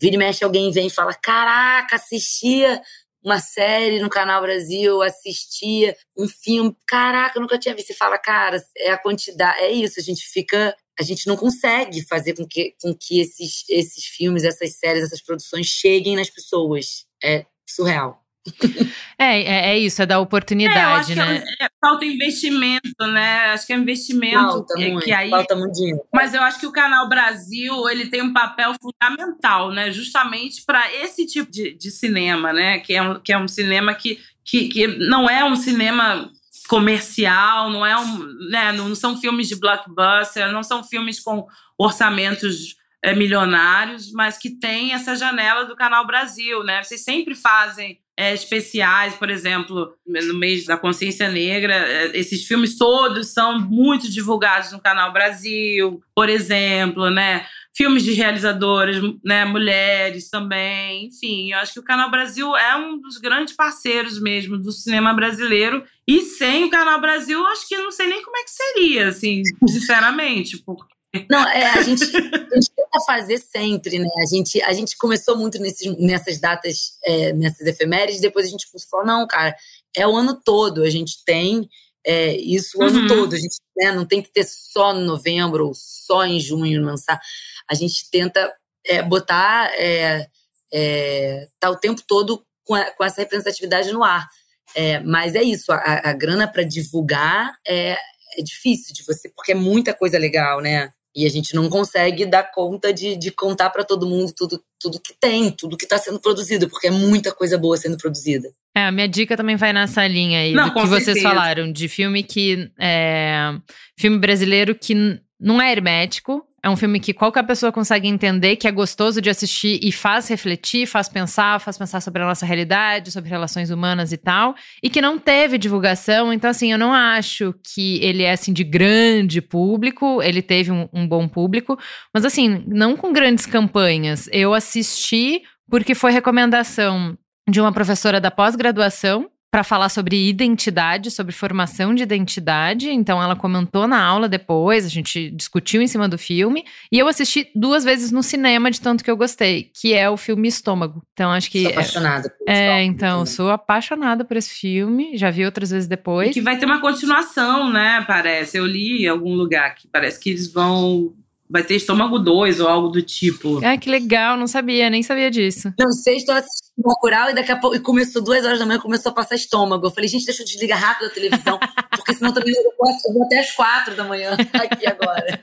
Vira 0.00 0.16
e 0.16 0.18
mexe, 0.18 0.44
alguém 0.44 0.70
vem 0.72 0.88
e 0.88 0.90
fala: 0.90 1.14
Caraca, 1.14 1.96
assistia 1.96 2.82
uma 3.22 3.38
série 3.38 4.00
no 4.00 4.10
Canal 4.10 4.42
Brasil, 4.42 5.00
assistia 5.02 5.96
um 6.16 6.26
filme. 6.28 6.76
Caraca, 6.86 7.38
eu 7.38 7.42
nunca 7.42 7.58
tinha 7.58 7.74
visto. 7.74 7.88
Você 7.88 7.94
fala, 7.94 8.18
cara, 8.18 8.62
é 8.78 8.90
a 8.90 8.98
quantidade. 8.98 9.60
É 9.60 9.70
isso, 9.70 10.00
a 10.00 10.02
gente 10.02 10.26
fica. 10.26 10.74
A 10.98 11.02
gente 11.02 11.26
não 11.26 11.36
consegue 11.36 12.02
fazer 12.06 12.34
com 12.34 12.46
que, 12.46 12.74
com 12.80 12.94
que 12.94 13.20
esses, 13.20 13.64
esses 13.68 14.04
filmes, 14.04 14.44
essas 14.44 14.76
séries, 14.76 15.04
essas 15.04 15.22
produções 15.22 15.66
cheguem 15.66 16.16
nas 16.16 16.28
pessoas. 16.28 17.06
É 17.22 17.46
surreal. 17.66 18.22
É, 19.22 19.40
é, 19.40 19.72
é, 19.72 19.78
isso, 19.78 20.02
é 20.02 20.06
dar 20.06 20.18
oportunidade, 20.18 21.12
é, 21.12 21.14
né? 21.14 21.44
É, 21.60 21.66
é, 21.66 21.68
falta 21.80 22.04
investimento, 22.04 23.06
né? 23.06 23.52
Acho 23.52 23.66
que 23.66 23.72
é 23.72 23.76
investimento 23.76 24.50
falta 24.50 24.74
que, 24.74 24.90
muito, 24.90 25.04
que 25.04 25.12
aí. 25.12 25.30
Falta 25.30 25.54
muito 25.54 25.74
dinheiro. 25.74 26.00
Mas 26.12 26.34
eu 26.34 26.42
acho 26.42 26.58
que 26.58 26.66
o 26.66 26.72
Canal 26.72 27.08
Brasil 27.08 27.88
ele 27.88 28.06
tem 28.06 28.20
um 28.20 28.32
papel 28.32 28.74
fundamental, 28.80 29.70
né? 29.70 29.92
Justamente 29.92 30.64
para 30.66 30.92
esse 30.92 31.24
tipo 31.24 31.48
de, 31.50 31.72
de 31.72 31.90
cinema, 31.92 32.52
né? 32.52 32.80
Que 32.80 32.94
é 32.94 33.02
um, 33.02 33.20
que 33.20 33.32
é 33.32 33.38
um 33.38 33.46
cinema 33.46 33.94
que, 33.94 34.18
que, 34.44 34.68
que 34.68 34.86
não 34.88 35.30
é 35.30 35.44
um 35.44 35.54
cinema 35.54 36.28
comercial, 36.68 37.70
não 37.70 37.86
é 37.86 37.96
um, 37.96 38.26
né, 38.48 38.72
não 38.72 38.94
são 38.94 39.16
filmes 39.16 39.46
de 39.46 39.56
blockbuster, 39.56 40.50
não 40.50 40.62
são 40.62 40.82
filmes 40.82 41.20
com 41.20 41.46
orçamentos 41.76 42.76
é, 43.02 43.14
milionários, 43.14 44.10
mas 44.12 44.38
que 44.38 44.50
tem 44.58 44.94
essa 44.94 45.14
janela 45.14 45.64
do 45.64 45.76
Canal 45.76 46.06
Brasil, 46.06 46.64
né? 46.64 46.82
Vocês 46.82 47.04
sempre 47.04 47.34
fazem 47.34 47.98
é, 48.16 48.34
especiais, 48.34 49.14
por 49.14 49.30
exemplo, 49.30 49.94
no 50.06 50.34
mês 50.34 50.66
da 50.66 50.76
consciência 50.76 51.28
negra, 51.30 51.74
é, 51.74 52.16
esses 52.16 52.46
filmes 52.46 52.76
todos 52.76 53.32
são 53.32 53.58
muito 53.58 54.10
divulgados 54.10 54.72
no 54.72 54.80
Canal 54.80 55.12
Brasil, 55.12 56.02
por 56.14 56.28
exemplo, 56.28 57.10
né? 57.10 57.46
Filmes 57.74 58.02
de 58.02 58.12
realizadoras, 58.12 58.96
né, 59.24 59.46
mulheres 59.46 60.28
também, 60.28 61.06
enfim, 61.06 61.52
eu 61.52 61.58
acho 61.58 61.72
que 61.72 61.80
o 61.80 61.84
Canal 61.84 62.10
Brasil 62.10 62.54
é 62.54 62.76
um 62.76 63.00
dos 63.00 63.16
grandes 63.16 63.56
parceiros 63.56 64.20
mesmo 64.20 64.58
do 64.58 64.70
cinema 64.70 65.14
brasileiro, 65.14 65.82
e 66.06 66.20
sem 66.20 66.64
o 66.64 66.70
Canal 66.70 67.00
Brasil, 67.00 67.42
acho 67.46 67.66
que 67.66 67.78
não 67.78 67.90
sei 67.90 68.08
nem 68.08 68.22
como 68.22 68.36
é 68.36 68.44
que 68.44 68.50
seria, 68.50 69.08
assim, 69.08 69.42
sinceramente, 69.66 70.58
porque 70.58 70.92
Não, 71.28 71.46
é, 71.48 71.66
a 71.66 71.82
gente, 71.82 72.04
a 72.04 72.54
gente 72.54 72.70
tenta 72.74 73.00
fazer 73.06 73.38
sempre, 73.38 73.98
né? 73.98 74.08
A 74.22 74.26
gente, 74.26 74.62
a 74.62 74.72
gente 74.72 74.96
começou 74.96 75.36
muito 75.36 75.58
nesses, 75.58 75.96
nessas 75.98 76.38
datas, 76.38 76.98
é, 77.04 77.32
nessas 77.34 77.66
efemérides, 77.66 78.20
depois 78.20 78.46
a 78.46 78.48
gente 78.48 78.66
falou, 78.90 79.06
não, 79.06 79.26
cara, 79.26 79.54
é 79.94 80.06
o 80.06 80.16
ano 80.16 80.40
todo, 80.42 80.82
a 80.82 80.90
gente 80.90 81.22
tem 81.24 81.68
é, 82.04 82.34
isso 82.36 82.78
o 82.78 82.80
uhum. 82.80 82.88
ano 82.88 83.08
todo, 83.08 83.34
a 83.34 83.38
gente 83.38 83.56
né, 83.76 83.92
não 83.92 84.06
tem 84.06 84.22
que 84.22 84.32
ter 84.32 84.44
só 84.44 84.94
no 84.94 85.00
novembro 85.00 85.68
ou 85.68 85.74
só 85.74 86.24
em 86.24 86.40
junho 86.40 86.82
lançar. 86.82 87.20
A 87.68 87.74
gente 87.74 88.10
tenta 88.10 88.50
é, 88.84 89.02
botar, 89.02 89.70
é, 89.74 90.26
é 90.72 91.48
tá 91.60 91.70
o 91.70 91.76
tempo 91.76 92.02
todo 92.06 92.44
com, 92.64 92.74
a, 92.74 92.90
com 92.92 93.04
essa 93.04 93.20
representatividade 93.20 93.92
no 93.92 94.02
ar. 94.02 94.26
É, 94.74 94.98
mas 95.00 95.34
é 95.34 95.42
isso, 95.42 95.70
a, 95.70 96.10
a 96.10 96.12
grana 96.14 96.48
para 96.48 96.62
divulgar 96.62 97.52
é, 97.66 97.98
é 98.38 98.42
difícil 98.42 98.94
de 98.94 99.04
você, 99.04 99.28
porque 99.28 99.52
é 99.52 99.54
muita 99.54 99.92
coisa 99.92 100.18
legal, 100.18 100.60
né? 100.60 100.90
E 101.14 101.26
a 101.26 101.28
gente 101.28 101.54
não 101.54 101.68
consegue 101.68 102.24
dar 102.24 102.44
conta 102.44 102.92
de, 102.92 103.16
de 103.16 103.30
contar 103.30 103.68
para 103.70 103.84
todo 103.84 104.06
mundo 104.06 104.32
tudo, 104.34 104.62
tudo 104.80 104.98
que 104.98 105.12
tem, 105.20 105.50
tudo 105.50 105.76
que 105.76 105.84
está 105.84 105.98
sendo 105.98 106.18
produzido, 106.18 106.68
porque 106.68 106.86
é 106.86 106.90
muita 106.90 107.32
coisa 107.32 107.58
boa 107.58 107.76
sendo 107.76 107.98
produzida. 107.98 108.50
É, 108.74 108.86
a 108.86 108.92
minha 108.92 109.06
dica 109.06 109.36
também 109.36 109.56
vai 109.56 109.72
nessa 109.72 110.06
linha 110.06 110.40
aí 110.40 110.52
não, 110.54 110.68
do 110.68 110.74
que 110.74 110.80
certeza. 110.80 111.04
vocês 111.04 111.22
falaram, 111.22 111.70
de 111.70 111.88
filme 111.88 112.22
que. 112.22 112.70
É, 112.80 113.54
filme 113.98 114.18
brasileiro 114.18 114.74
que 114.74 115.20
não 115.38 115.60
é 115.60 115.70
hermético, 115.70 116.46
é 116.64 116.70
um 116.70 116.76
filme 116.76 117.00
que 117.00 117.12
qualquer 117.12 117.42
pessoa 117.42 117.72
consegue 117.72 118.06
entender, 118.06 118.54
que 118.54 118.68
é 118.68 118.70
gostoso 118.70 119.20
de 119.20 119.28
assistir 119.28 119.80
e 119.82 119.90
faz 119.90 120.28
refletir, 120.28 120.86
faz 120.86 121.08
pensar, 121.08 121.60
faz 121.60 121.76
pensar 121.76 122.00
sobre 122.00 122.22
a 122.22 122.26
nossa 122.26 122.46
realidade, 122.46 123.10
sobre 123.10 123.28
relações 123.28 123.70
humanas 123.70 124.12
e 124.12 124.16
tal, 124.16 124.54
e 124.80 124.88
que 124.88 125.00
não 125.00 125.18
teve 125.18 125.58
divulgação. 125.58 126.32
Então, 126.32 126.48
assim, 126.48 126.70
eu 126.70 126.78
não 126.78 126.92
acho 126.94 127.52
que 127.64 127.98
ele 128.00 128.22
é 128.22 128.30
assim 128.30 128.52
de 128.52 128.62
grande 128.62 129.42
público, 129.42 130.22
ele 130.22 130.40
teve 130.40 130.70
um, 130.70 130.88
um 130.92 131.06
bom 131.06 131.26
público, 131.26 131.76
mas 132.14 132.24
assim, 132.24 132.62
não 132.68 132.96
com 132.96 133.12
grandes 133.12 133.44
campanhas. 133.44 134.28
Eu 134.30 134.54
assisti 134.54 135.42
porque 135.68 135.96
foi 135.96 136.12
recomendação 136.12 137.18
de 137.50 137.60
uma 137.60 137.72
professora 137.72 138.20
da 138.20 138.30
pós-graduação 138.30 139.31
para 139.52 139.62
falar 139.62 139.90
sobre 139.90 140.30
identidade, 140.30 141.10
sobre 141.10 141.30
formação 141.30 141.94
de 141.94 142.02
identidade. 142.02 142.90
Então 142.90 143.22
ela 143.22 143.36
comentou 143.36 143.86
na 143.86 144.02
aula 144.02 144.26
depois, 144.26 144.86
a 144.86 144.88
gente 144.88 145.30
discutiu 145.30 145.82
em 145.82 145.86
cima 145.86 146.08
do 146.08 146.16
filme, 146.16 146.64
e 146.90 146.98
eu 146.98 147.06
assisti 147.06 147.50
duas 147.54 147.84
vezes 147.84 148.10
no 148.10 148.22
cinema 148.22 148.70
de 148.70 148.80
tanto 148.80 149.04
que 149.04 149.10
eu 149.10 149.16
gostei, 149.16 149.70
que 149.74 149.92
é 149.92 150.08
o 150.08 150.16
filme 150.16 150.48
Estômago. 150.48 151.02
Então 151.12 151.30
acho 151.30 151.50
que 151.50 151.64
sou 151.64 151.70
apaixonada. 151.72 152.30
Por 152.30 152.48
é, 152.48 152.80
é 152.80 152.82
então 152.82 153.26
sou 153.26 153.50
apaixonada 153.50 154.24
por 154.24 154.38
esse 154.38 154.54
filme, 154.54 155.18
já 155.18 155.30
vi 155.30 155.44
outras 155.44 155.70
vezes 155.70 155.86
depois. 155.86 156.30
E 156.30 156.32
que 156.32 156.40
vai 156.40 156.58
ter 156.58 156.64
uma 156.64 156.80
continuação, 156.80 157.70
né? 157.70 158.02
Parece. 158.06 158.56
Eu 158.56 158.64
li 158.64 159.04
em 159.04 159.08
algum 159.08 159.34
lugar 159.34 159.74
que 159.74 159.86
parece 159.86 160.18
que 160.18 160.30
eles 160.30 160.50
vão 160.50 161.12
vai 161.50 161.62
ter 161.62 161.74
estômago 161.74 162.18
2 162.18 162.60
ou 162.60 162.68
algo 162.68 162.88
do 162.88 163.02
tipo. 163.02 163.60
Ah, 163.62 163.76
que 163.76 163.90
legal, 163.90 164.38
não 164.38 164.46
sabia, 164.46 164.88
nem 164.88 165.02
sabia 165.02 165.30
disso. 165.30 165.74
Não 165.78 165.92
sei, 165.92 166.16
estou 166.16 166.34
assistindo 166.34 166.61
Bacurau 166.76 167.30
e 167.30 167.34
daqui 167.34 167.52
a 167.52 167.56
pouco 167.56 167.76
e 167.76 167.80
começou 167.80 168.22
duas 168.22 168.44
horas 168.44 168.58
da 168.58 168.66
manhã, 168.66 168.80
começou 168.80 169.12
a 169.12 169.14
passar 169.14 169.34
estômago. 169.34 169.86
Eu 169.86 169.90
falei, 169.90 170.08
gente, 170.08 170.24
deixa 170.24 170.42
eu 170.42 170.46
desligar 170.46 170.80
rápido 170.80 171.06
a 171.06 171.10
televisão, 171.10 171.58
porque 171.90 172.14
senão 172.14 172.32
também 172.32 172.54
eu 172.54 173.12
vou 173.12 173.24
até 173.24 173.40
as 173.40 173.52
quatro 173.52 173.94
da 173.94 174.04
manhã 174.04 174.32
aqui 174.54 174.86
agora. 174.86 175.42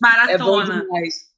Maratona. 0.00 0.32
É 0.32 0.38
bom 0.38 0.64
demais. 0.64 1.33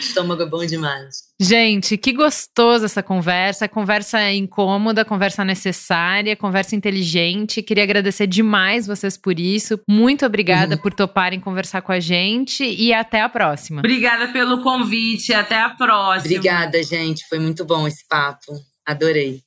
Estômago 0.00 0.42
é 0.42 0.46
bom 0.46 0.64
demais. 0.64 1.28
Gente, 1.40 1.96
que 1.96 2.12
gostoso 2.12 2.84
essa 2.84 3.02
conversa. 3.02 3.68
Conversa 3.68 4.32
incômoda, 4.32 5.04
conversa 5.04 5.44
necessária, 5.44 6.34
conversa 6.36 6.74
inteligente. 6.74 7.62
Queria 7.62 7.84
agradecer 7.84 8.26
demais 8.26 8.86
vocês 8.86 9.16
por 9.16 9.38
isso. 9.38 9.78
Muito 9.88 10.26
obrigada 10.26 10.74
uhum. 10.74 10.80
por 10.80 10.92
toparem 10.92 11.38
conversar 11.38 11.82
com 11.82 11.92
a 11.92 12.00
gente 12.00 12.64
e 12.64 12.92
até 12.92 13.20
a 13.20 13.28
próxima. 13.28 13.80
Obrigada 13.80 14.28
pelo 14.28 14.62
convite. 14.62 15.32
Até 15.32 15.60
a 15.60 15.70
próxima. 15.70 16.24
Obrigada, 16.24 16.82
gente. 16.82 17.26
Foi 17.28 17.38
muito 17.38 17.64
bom 17.64 17.86
esse 17.86 18.06
papo. 18.08 18.52
Adorei. 18.84 19.42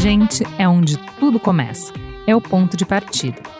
Gente 0.00 0.44
é 0.58 0.68
onde 0.68 0.98
tudo 1.18 1.38
começa. 1.38 1.92
É 2.26 2.34
o 2.34 2.40
ponto 2.40 2.76
de 2.76 2.84
partida 2.84 3.59